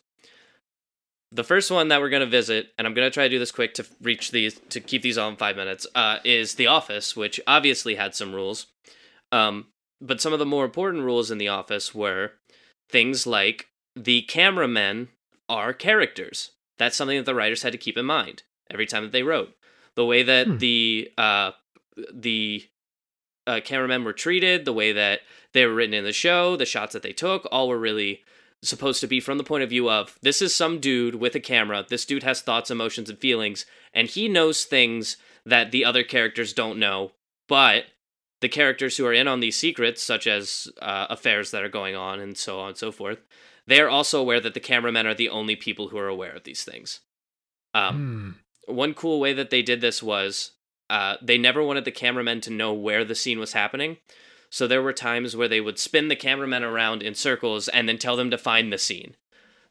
The 1.32 1.42
first 1.42 1.70
one 1.70 1.88
that 1.88 2.00
we're 2.00 2.10
going 2.10 2.20
to 2.20 2.26
visit, 2.26 2.68
and 2.78 2.86
I'm 2.86 2.94
going 2.94 3.06
to 3.06 3.12
try 3.12 3.24
to 3.24 3.28
do 3.28 3.40
this 3.40 3.50
quick 3.50 3.74
to 3.74 3.86
reach 4.00 4.30
these, 4.30 4.60
to 4.68 4.80
keep 4.80 5.02
these 5.02 5.18
all 5.18 5.28
in 5.30 5.36
five 5.36 5.56
minutes, 5.56 5.84
uh, 5.96 6.18
is 6.22 6.54
The 6.54 6.68
Office, 6.68 7.16
which 7.16 7.40
obviously 7.44 7.96
had 7.96 8.14
some 8.14 8.32
rules. 8.32 8.66
Um, 9.32 9.66
but 10.00 10.20
some 10.20 10.32
of 10.32 10.38
the 10.38 10.46
more 10.46 10.64
important 10.64 11.02
rules 11.02 11.32
in 11.32 11.38
The 11.38 11.48
Office 11.48 11.92
were 11.92 12.32
things 12.88 13.26
like 13.26 13.66
the 13.96 14.22
cameramen 14.22 15.08
are 15.48 15.72
characters. 15.72 16.50
That's 16.78 16.96
something 16.96 17.16
that 17.16 17.26
the 17.26 17.34
writers 17.34 17.62
had 17.62 17.72
to 17.72 17.78
keep 17.78 17.96
in 17.96 18.06
mind 18.06 18.42
every 18.70 18.86
time 18.86 19.02
that 19.02 19.12
they 19.12 19.22
wrote. 19.22 19.54
The 19.94 20.04
way 20.04 20.22
that 20.22 20.46
Hmm. 20.46 20.58
the 20.58 21.10
uh, 21.16 21.52
the 22.12 22.64
uh, 23.46 23.60
cameramen 23.64 24.04
were 24.04 24.12
treated, 24.12 24.64
the 24.64 24.72
way 24.72 24.92
that 24.92 25.20
they 25.52 25.64
were 25.66 25.74
written 25.74 25.94
in 25.94 26.04
the 26.04 26.12
show, 26.12 26.56
the 26.56 26.64
shots 26.66 26.92
that 26.94 27.02
they 27.02 27.12
took, 27.12 27.46
all 27.52 27.68
were 27.68 27.78
really 27.78 28.22
supposed 28.62 29.00
to 29.02 29.06
be 29.06 29.20
from 29.20 29.36
the 29.38 29.44
point 29.44 29.62
of 29.62 29.68
view 29.68 29.90
of 29.90 30.18
this 30.22 30.40
is 30.40 30.54
some 30.54 30.80
dude 30.80 31.16
with 31.16 31.34
a 31.34 31.40
camera. 31.40 31.84
This 31.86 32.06
dude 32.06 32.22
has 32.22 32.40
thoughts, 32.40 32.70
emotions, 32.70 33.10
and 33.10 33.18
feelings, 33.18 33.66
and 33.92 34.08
he 34.08 34.26
knows 34.28 34.64
things 34.64 35.18
that 35.44 35.70
the 35.70 35.84
other 35.84 36.02
characters 36.02 36.52
don't 36.54 36.78
know. 36.78 37.12
But 37.46 37.84
the 38.40 38.48
characters 38.48 38.96
who 38.96 39.04
are 39.06 39.12
in 39.12 39.28
on 39.28 39.40
these 39.40 39.56
secrets, 39.56 40.02
such 40.02 40.26
as 40.26 40.66
uh, 40.80 41.06
affairs 41.10 41.50
that 41.50 41.62
are 41.62 41.68
going 41.68 41.94
on 41.94 42.18
and 42.20 42.36
so 42.36 42.58
on 42.58 42.68
and 42.68 42.76
so 42.78 42.90
forth, 42.90 43.18
they 43.66 43.80
are 43.80 43.88
also 43.88 44.20
aware 44.20 44.40
that 44.40 44.54
the 44.54 44.60
cameramen 44.60 45.06
are 45.06 45.14
the 45.14 45.28
only 45.28 45.56
people 45.56 45.88
who 45.88 45.98
are 45.98 46.08
aware 46.08 46.32
of 46.32 46.44
these 46.44 46.64
things. 46.64 47.00
Um, 47.72 48.36
Hmm. 48.66 48.72
one 48.74 48.94
cool 48.94 49.20
way 49.20 49.32
that 49.32 49.50
they 49.50 49.62
did 49.62 49.80
this 49.80 50.02
was 50.02 50.52
uh, 50.90 51.16
they 51.22 51.38
never 51.38 51.62
wanted 51.62 51.84
the 51.84 51.90
cameramen 51.90 52.40
to 52.42 52.50
know 52.50 52.72
where 52.72 53.04
the 53.04 53.14
scene 53.14 53.38
was 53.40 53.52
happening. 53.52 53.96
So 54.50 54.66
there 54.66 54.82
were 54.82 54.92
times 54.92 55.34
where 55.34 55.48
they 55.48 55.60
would 55.60 55.78
spin 55.78 56.08
the 56.08 56.14
cameramen 56.16 56.62
around 56.62 57.02
in 57.02 57.14
circles 57.14 57.66
and 57.68 57.88
then 57.88 57.98
tell 57.98 58.16
them 58.16 58.30
to 58.30 58.38
find 58.38 58.72
the 58.72 58.78
scene. 58.78 59.16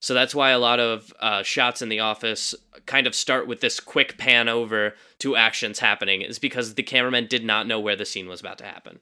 So 0.01 0.13
that's 0.13 0.35
why 0.35 0.49
a 0.49 0.59
lot 0.59 0.81
of 0.81 1.13
uh, 1.21 1.43
shots 1.43 1.81
in 1.81 1.87
the 1.87 2.01
office 2.01 2.53
kind 2.85 3.07
of 3.07 3.15
start 3.15 3.47
with 3.47 3.61
this 3.61 3.79
quick 3.79 4.17
pan 4.17 4.49
over 4.49 4.95
to 5.19 5.37
actions 5.37 5.79
happening, 5.79 6.21
is 6.21 6.39
because 6.39 6.73
the 6.73 6.83
cameramen 6.83 7.27
did 7.27 7.45
not 7.45 7.67
know 7.67 7.79
where 7.79 7.95
the 7.95 8.05
scene 8.05 8.27
was 8.27 8.41
about 8.41 8.57
to 8.57 8.65
happen. 8.65 8.99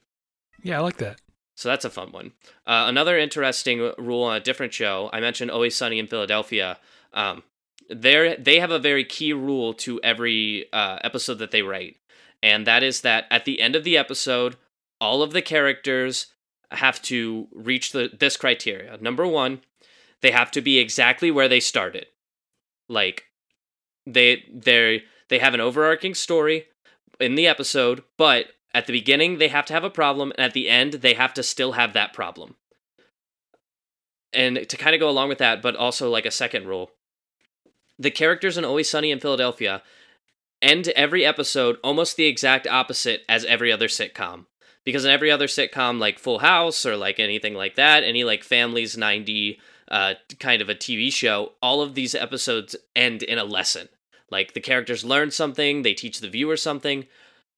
Yeah, 0.62 0.78
I 0.78 0.82
like 0.82 0.98
that. 0.98 1.20
So 1.56 1.70
that's 1.70 1.86
a 1.86 1.90
fun 1.90 2.12
one. 2.12 2.32
Uh, 2.66 2.86
another 2.88 3.18
interesting 3.18 3.92
rule 3.98 4.24
on 4.24 4.38
a 4.38 4.40
different 4.40 4.74
show. 4.74 5.10
I 5.14 5.20
mentioned 5.20 5.52
Always 5.52 5.76
Sunny 5.76 6.00
in 6.00 6.08
Philadelphia. 6.08 6.78
Um, 7.14 7.44
they 7.90 8.60
have 8.60 8.72
a 8.72 8.80
very 8.80 9.04
key 9.04 9.34
rule 9.34 9.74
to 9.76 10.00
every 10.02 10.66
uh, 10.72 11.00
episode 11.04 11.40
that 11.40 11.52
they 11.52 11.62
write, 11.62 11.98
and 12.42 12.66
that 12.66 12.84
is 12.84 13.02
that 13.02 13.26
at 13.30 13.46
the 13.46 13.60
end 13.60 13.76
of 13.76 13.84
the 13.84 13.98
episode, 13.98 14.56
all 15.02 15.22
of 15.22 15.34
the 15.34 15.42
characters 15.42 16.28
have 16.72 17.02
to 17.02 17.48
reach 17.52 17.92
the 17.92 18.10
this 18.18 18.38
criteria. 18.38 18.98
Number 19.02 19.28
one, 19.28 19.62
they 20.22 20.32
have 20.32 20.52
to 20.52 20.62
be 20.62 20.80
exactly 20.80 21.32
where 21.32 21.50
they 21.50 21.60
started. 21.60 22.08
Like 22.88 23.26
they 24.06 24.46
they 24.52 25.04
they 25.30 25.40
have 25.40 25.54
an 25.54 25.62
overarching 25.62 26.14
story 26.14 26.68
in 27.20 27.36
the 27.36 27.48
episode, 27.48 28.04
but 28.18 28.48
at 28.74 28.88
the 28.88 28.94
beginning 28.94 29.38
they 29.38 29.50
have 29.50 29.66
to 29.66 29.74
have 29.74 29.84
a 29.84 29.90
problem 29.90 30.32
and 30.38 30.46
at 30.46 30.54
the 30.54 30.70
end 30.70 30.94
they 30.94 31.14
have 31.14 31.34
to 31.36 31.44
still 31.44 31.74
have 31.74 31.94
that 31.94 32.14
problem. 32.14 32.56
And 34.34 34.68
to 34.70 34.78
kind 34.78 34.96
of 34.96 35.02
go 35.02 35.10
along 35.10 35.30
with 35.30 35.40
that, 35.40 35.62
but 35.62 35.76
also 35.76 36.10
like 36.10 36.26
a 36.26 36.32
second 36.32 36.68
rule. 36.68 36.92
The 38.00 38.12
characters 38.12 38.58
in 38.58 38.66
Always 38.66 38.90
Sunny 38.90 39.12
in 39.12 39.20
Philadelphia 39.20 39.84
end 40.62 40.88
every 40.90 41.26
episode 41.26 41.78
almost 41.84 42.16
the 42.16 42.26
exact 42.26 42.68
opposite 42.68 43.24
as 43.28 43.46
every 43.46 43.72
other 43.72 43.88
sitcom. 43.88 44.46
Because 44.84 45.06
in 45.06 45.12
every 45.12 45.30
other 45.30 45.48
sitcom, 45.48 46.00
like 46.00 46.18
Full 46.18 46.40
House 46.40 46.86
or 46.86 46.98
like 46.98 47.20
anything 47.20 47.54
like 47.54 47.76
that, 47.76 48.04
any 48.04 48.24
like 48.24 48.44
Families 48.44 48.98
90 48.98 49.60
uh, 49.90 50.14
kind 50.40 50.62
of 50.62 50.70
a 50.70 50.76
TV 50.76 51.12
show, 51.12 51.52
all 51.62 51.82
of 51.82 51.94
these 51.94 52.16
episodes 52.16 52.76
end 52.96 53.22
in 53.22 53.38
a 53.38 53.44
lesson. 53.44 53.90
Like 54.32 54.54
the 54.54 54.62
characters 54.62 55.04
learn 55.04 55.30
something, 55.30 55.82
they 55.82 55.94
teach 55.94 56.20
the 56.20 56.30
viewer 56.30 56.58
something. 56.58 57.06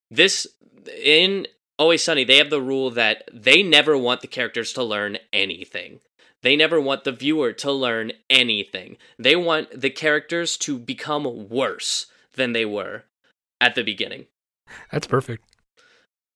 This, 0.10 0.48
in 0.88 1.48
Always 1.80 2.04
Sunny, 2.04 2.24
they 2.24 2.38
have 2.38 2.50
the 2.50 2.62
rule 2.62 2.92
that 2.92 3.24
they 3.34 3.64
never 3.64 3.98
want 3.98 4.22
the 4.22 4.28
characters 4.28 4.74
to 4.74 4.84
learn 4.84 5.18
anything. 5.32 6.00
They 6.42 6.56
never 6.56 6.80
want 6.80 7.04
the 7.04 7.12
viewer 7.12 7.54
to 7.54 7.72
learn 7.72 8.12
anything. 8.30 8.98
They 9.18 9.36
want 9.36 9.80
the 9.80 9.90
characters 9.90 10.58
to 10.58 10.78
become 10.78 11.50
worse 11.50 12.08
than 12.36 12.54
they 12.54 12.66
were 12.66 13.06
at 13.62 13.76
the 13.76 13.84
beginning. 13.84 14.28
That's 14.92 15.08
perfect. 15.08 15.44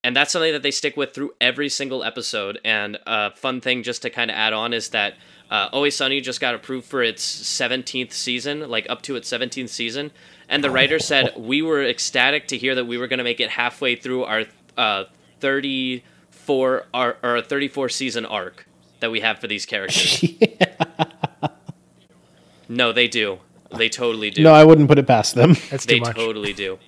And 0.07 0.15
that's 0.15 0.31
something 0.31 0.53
that 0.53 0.63
they 0.63 0.71
stick 0.71 0.95
with 0.95 1.13
through 1.13 1.33
every 1.41 1.67
single 1.67 2.01
episode. 2.01 2.61
And 2.63 2.97
a 3.05 3.31
fun 3.31 3.59
thing 3.59 3.83
just 3.83 4.03
to 4.03 4.09
kind 4.09 4.31
of 4.31 4.37
add 4.37 4.53
on 4.53 4.71
is 4.71 4.87
that 4.91 5.15
uh, 5.51 5.67
Always 5.73 5.97
Sunny 5.97 6.21
just 6.21 6.39
got 6.39 6.55
approved 6.55 6.87
for 6.87 7.03
its 7.03 7.25
17th 7.25 8.13
season, 8.13 8.69
like 8.69 8.89
up 8.89 9.01
to 9.01 9.17
its 9.17 9.29
17th 9.29 9.67
season. 9.67 10.11
And 10.47 10.63
the 10.63 10.71
writer 10.71 10.97
said, 10.97 11.33
We 11.35 11.61
were 11.61 11.83
ecstatic 11.83 12.47
to 12.47 12.57
hear 12.57 12.73
that 12.75 12.85
we 12.85 12.97
were 12.97 13.07
going 13.07 13.17
to 13.17 13.25
make 13.25 13.41
it 13.41 13.49
halfway 13.49 13.97
through 13.97 14.23
our 14.23 14.45
uh, 14.77 15.03
34 15.41 16.85
our, 16.93 17.17
our 17.21 17.41
34 17.41 17.89
season 17.89 18.25
arc 18.25 18.65
that 19.01 19.11
we 19.11 19.19
have 19.19 19.39
for 19.39 19.47
these 19.47 19.65
characters. 19.65 20.23
no, 22.69 22.93
they 22.93 23.09
do. 23.09 23.39
They 23.75 23.89
totally 23.89 24.29
do. 24.29 24.41
No, 24.41 24.53
I 24.53 24.63
wouldn't 24.63 24.87
put 24.87 24.99
it 24.99 25.05
past 25.05 25.35
them. 25.35 25.57
That's 25.69 25.85
too 25.85 25.95
they 25.95 25.99
much. 25.99 26.15
totally 26.15 26.53
do. 26.53 26.79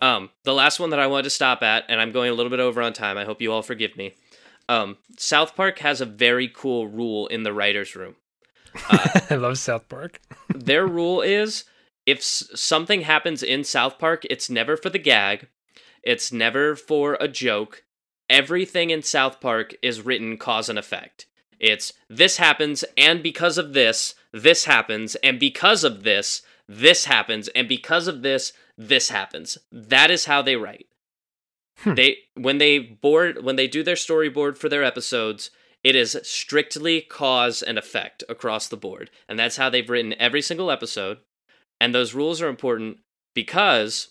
Um, 0.00 0.30
the 0.44 0.54
last 0.54 0.80
one 0.80 0.90
that 0.90 1.00
I 1.00 1.06
wanted 1.06 1.24
to 1.24 1.30
stop 1.30 1.62
at, 1.62 1.84
and 1.88 2.00
I'm 2.00 2.12
going 2.12 2.30
a 2.30 2.34
little 2.34 2.50
bit 2.50 2.60
over 2.60 2.80
on 2.82 2.92
time. 2.92 3.18
I 3.18 3.24
hope 3.24 3.40
you 3.40 3.52
all 3.52 3.62
forgive 3.62 3.96
me. 3.96 4.14
Um, 4.68 4.98
South 5.16 5.56
Park 5.56 5.78
has 5.78 6.00
a 6.00 6.06
very 6.06 6.48
cool 6.48 6.86
rule 6.88 7.26
in 7.26 7.42
the 7.42 7.52
writers' 7.52 7.96
room. 7.96 8.16
I 9.30 9.36
love 9.36 9.58
South 9.58 9.88
Park. 9.88 10.20
Their 10.54 10.86
rule 10.86 11.22
is 11.22 11.64
if 12.06 12.18
s- 12.18 12.48
something 12.54 13.02
happens 13.02 13.42
in 13.42 13.64
South 13.64 13.98
Park, 13.98 14.24
it's 14.28 14.50
never 14.50 14.76
for 14.76 14.90
the 14.90 14.98
gag, 14.98 15.48
it's 16.02 16.32
never 16.32 16.76
for 16.76 17.16
a 17.20 17.28
joke. 17.28 17.84
Everything 18.30 18.90
in 18.90 19.02
South 19.02 19.40
Park 19.40 19.74
is 19.82 20.02
written 20.02 20.36
cause 20.36 20.68
and 20.68 20.78
effect. 20.78 21.26
It's 21.58 21.92
this 22.08 22.36
happens, 22.36 22.84
and 22.96 23.22
because 23.22 23.58
of 23.58 23.72
this, 23.72 24.14
this 24.32 24.66
happens, 24.66 25.16
and 25.16 25.40
because 25.40 25.82
of 25.82 26.02
this, 26.02 26.42
this 26.68 27.06
happens, 27.06 27.48
and 27.48 27.66
because 27.68 28.06
of 28.06 28.22
this, 28.22 28.52
this 28.78 29.10
happens. 29.10 29.58
That 29.72 30.10
is 30.10 30.24
how 30.24 30.40
they 30.40 30.56
write. 30.56 30.86
They 31.84 32.18
when 32.34 32.58
they 32.58 32.78
board 32.78 33.44
when 33.44 33.56
they 33.56 33.68
do 33.68 33.82
their 33.82 33.94
storyboard 33.94 34.56
for 34.56 34.68
their 34.68 34.82
episodes, 34.82 35.50
it 35.84 35.94
is 35.94 36.18
strictly 36.22 37.00
cause 37.00 37.62
and 37.62 37.78
effect 37.78 38.24
across 38.28 38.68
the 38.68 38.76
board. 38.76 39.10
And 39.28 39.38
that's 39.38 39.56
how 39.56 39.70
they've 39.70 39.88
written 39.88 40.14
every 40.18 40.42
single 40.42 40.70
episode. 40.70 41.18
And 41.80 41.94
those 41.94 42.14
rules 42.14 42.42
are 42.42 42.48
important 42.48 42.98
because 43.34 44.08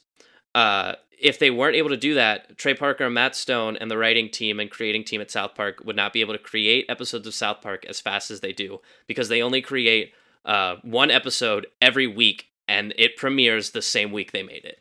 uh, 0.56 0.94
if 1.20 1.40
they 1.40 1.52
weren't 1.52 1.76
able 1.76 1.90
to 1.90 1.98
do 1.98 2.14
that, 2.14 2.58
Trey 2.58 2.74
Parker 2.74 3.04
and 3.04 3.14
Matt 3.14 3.36
Stone 3.36 3.76
and 3.78 3.92
the 3.92 3.98
writing 3.98 4.30
team 4.30 4.60
and 4.60 4.72
creating 4.72 5.04
team 5.04 5.20
at 5.20 5.32
South 5.32 5.56
Park 5.56 5.82
would 5.84 5.96
not 5.96 6.14
be 6.14 6.22
able 6.22 6.34
to 6.34 6.40
create 6.40 6.86
episodes 6.88 7.28
of 7.28 7.34
South 7.34 7.62
Park 7.62 7.86
as 7.86 8.00
fast 8.00 8.32
as 8.32 8.40
they 8.40 8.54
do 8.54 8.80
because 9.08 9.28
they 9.28 9.42
only 9.42 9.62
create 9.62 10.14
uh, 10.46 10.76
one 10.84 11.12
episode 11.12 11.68
every 11.82 12.08
week 12.08 12.48
and 12.68 12.94
it 12.98 13.18
premieres 13.18 13.72
the 13.72 13.82
same 13.82 14.12
week 14.12 14.32
they 14.32 14.44
made 14.44 14.66
it. 14.66 14.80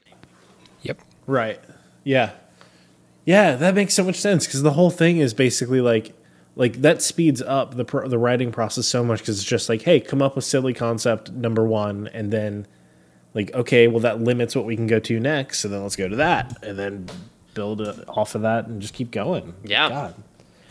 Yep. 0.83 1.01
Right. 1.27 1.61
Yeah. 2.05 2.33
Yeah, 3.25 3.57
that 3.57 3.75
makes 3.75 3.95
so 3.95 4.05
much 4.05 4.17
sense 4.17 4.47
because 4.47 4.63
the 4.63 4.73
whole 4.73 4.91
thing 4.91 5.19
is 5.19 5.35
basically 5.35 5.81
like, 5.81 6.15
like 6.55 6.81
that 6.83 7.03
speeds 7.03 7.43
up 7.43 7.75
the 7.75 7.85
pro- 7.85 8.09
the 8.09 8.19
writing 8.19 8.53
process 8.53 8.87
so 8.87 9.03
much 9.05 9.19
because 9.19 9.39
it's 9.39 9.49
just 9.49 9.69
like, 9.69 9.83
hey, 9.83 10.01
come 10.01 10.23
up 10.23 10.37
with 10.37 10.45
silly 10.45 10.73
concept 10.73 11.31
number 11.33 11.65
one, 11.65 12.09
and 12.15 12.33
then 12.33 12.67
like, 13.35 13.53
okay, 13.53 13.89
well 13.89 14.01
that 14.01 14.21
limits 14.21 14.55
what 14.57 14.65
we 14.65 14.77
can 14.77 14.87
go 14.87 14.99
to 15.01 15.21
next, 15.21 15.59
so 15.59 15.69
then 15.69 15.83
let's 15.83 15.97
go 15.97 16.09
to 16.09 16.17
that, 16.17 16.57
and 16.63 16.79
then 16.79 17.07
build 17.55 17.81
uh, 17.81 17.95
off 18.09 18.35
of 18.35 18.43
that 18.43 18.67
and 18.69 18.81
just 18.81 18.95
keep 18.95 19.11
going. 19.11 19.55
Yeah. 19.65 19.89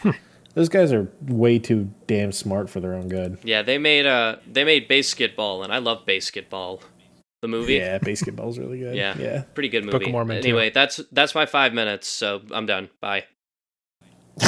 God, 0.03 0.15
those 0.53 0.69
guys 0.69 0.93
are 0.93 1.09
way 1.21 1.59
too 1.59 1.91
damn 2.07 2.31
smart 2.31 2.69
for 2.69 2.79
their 2.79 2.93
own 2.93 3.09
good. 3.09 3.37
Yeah, 3.43 3.61
they 3.61 3.77
made 3.77 4.05
uh 4.05 4.37
they 4.51 4.63
made 4.63 4.87
BASEketball 4.87 5.63
and 5.63 5.73
I 5.73 5.79
love 5.79 6.05
BASEketball. 6.05 6.81
The 7.45 7.49
movie. 7.49 7.75
Yeah, 7.75 7.99
BASEketball's 7.99 8.57
really 8.57 8.79
good. 8.79 8.95
Yeah. 8.95 9.15
yeah. 9.19 9.43
Pretty 9.53 9.69
good 9.69 9.83
movie. 9.85 9.91
Book 9.91 10.01
movie. 10.01 10.09
of 10.09 10.13
Mormon, 10.13 10.41
too. 10.41 10.47
anyway, 10.49 10.71
that's 10.71 10.99
that's 11.11 11.35
my 11.35 11.45
five 11.45 11.75
minutes, 11.75 12.07
so 12.07 12.41
I'm 12.49 12.65
done. 12.65 12.89
Bye. 12.99 13.25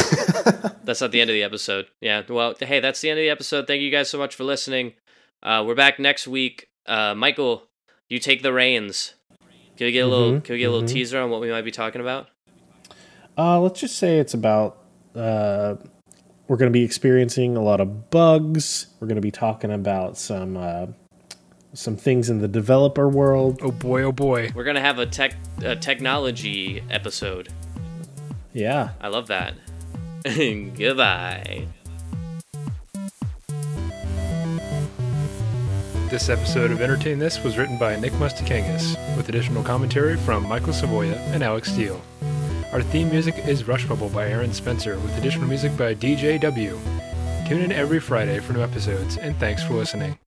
that's 0.83 0.99
not 0.99 1.11
the 1.11 1.21
end 1.21 1.29
of 1.29 1.35
the 1.35 1.43
episode. 1.43 1.85
Yeah. 2.01 2.23
Well, 2.27 2.55
hey, 2.59 2.79
that's 2.79 2.99
the 3.01 3.11
end 3.11 3.19
of 3.19 3.23
the 3.23 3.29
episode. 3.29 3.67
Thank 3.67 3.83
you 3.83 3.91
guys 3.91 4.09
so 4.09 4.17
much 4.17 4.33
for 4.33 4.45
listening. 4.45 4.93
Uh, 5.43 5.63
we're 5.65 5.75
back 5.75 5.99
next 5.99 6.27
week. 6.27 6.69
Uh, 6.87 7.13
Michael, 7.13 7.67
you 8.09 8.17
take 8.17 8.41
the 8.41 8.51
reins. 8.51 9.13
Can 9.77 9.85
we 9.85 9.91
get 9.91 9.99
a 9.99 10.07
little? 10.07 10.31
Mhm, 10.31 10.43
Can 10.43 10.53
we 10.53 10.59
get 10.59 10.65
a 10.65 10.71
little 10.71 10.87
mhm. 10.87 10.91
teaser 10.91 11.21
on 11.21 11.29
what 11.29 11.39
we 11.39 11.51
might 11.51 11.61
be 11.61 11.71
talking 11.71 12.01
about? 12.01 12.29
Uh, 13.37 13.59
let's 13.59 13.79
just 13.79 13.97
say 13.99 14.17
it's 14.17 14.33
about. 14.33 14.79
Uh, 15.15 15.75
we're 16.47 16.57
going 16.57 16.71
to 16.71 16.73
be 16.73 16.83
experiencing 16.83 17.55
a 17.57 17.61
lot 17.61 17.79
of 17.79 18.09
bugs. 18.09 18.87
We're 18.99 19.07
going 19.07 19.17
to 19.17 19.21
be 19.21 19.31
talking 19.31 19.71
about 19.71 20.17
some 20.17 20.57
uh, 20.57 20.87
some 21.77 21.95
things 21.95 22.29
in 22.29 22.39
the 22.39 22.47
developer 22.47 23.07
world. 23.07 23.59
Oh 23.61 23.71
boy, 23.71 24.03
oh 24.03 24.11
boy. 24.11 24.51
We're 24.55 24.63
gonna 24.63 24.81
have 24.81 24.99
a 24.99 25.05
tech 25.05 25.35
a 25.63 25.75
technology 25.75 26.83
episode. 26.89 27.49
Yeah. 28.53 28.89
I 28.99 29.09
love 29.09 29.27
that. 29.27 29.53
Goodbye. 30.25 31.67
This 36.09 36.29
episode 36.29 36.71
of 36.71 36.81
Entertain 36.81 37.19
This 37.19 37.43
was 37.43 37.57
written 37.57 37.77
by 37.77 37.95
Nick 37.97 38.13
Mustakangas, 38.13 38.95
with 39.17 39.29
additional 39.29 39.61
commentary 39.61 40.15
from 40.17 40.47
Michael 40.47 40.73
Savoya 40.73 41.17
and 41.33 41.43
Alex 41.43 41.71
Steele. 41.71 42.01
Our 42.71 42.81
theme 42.81 43.09
music 43.09 43.35
is 43.45 43.67
Rush 43.67 43.85
Bubble 43.85 44.09
by 44.09 44.29
Aaron 44.29 44.53
Spencer, 44.53 44.97
with 44.99 45.17
additional 45.17 45.47
music 45.47 45.75
by 45.77 45.93
DJ 45.93 46.39
W. 46.41 46.79
Tune 47.47 47.61
in 47.61 47.71
every 47.71 47.99
Friday 47.99 48.39
for 48.39 48.53
new 48.53 48.61
episodes, 48.61 49.17
and 49.17 49.37
thanks 49.37 49.63
for 49.63 49.73
listening. 49.73 50.17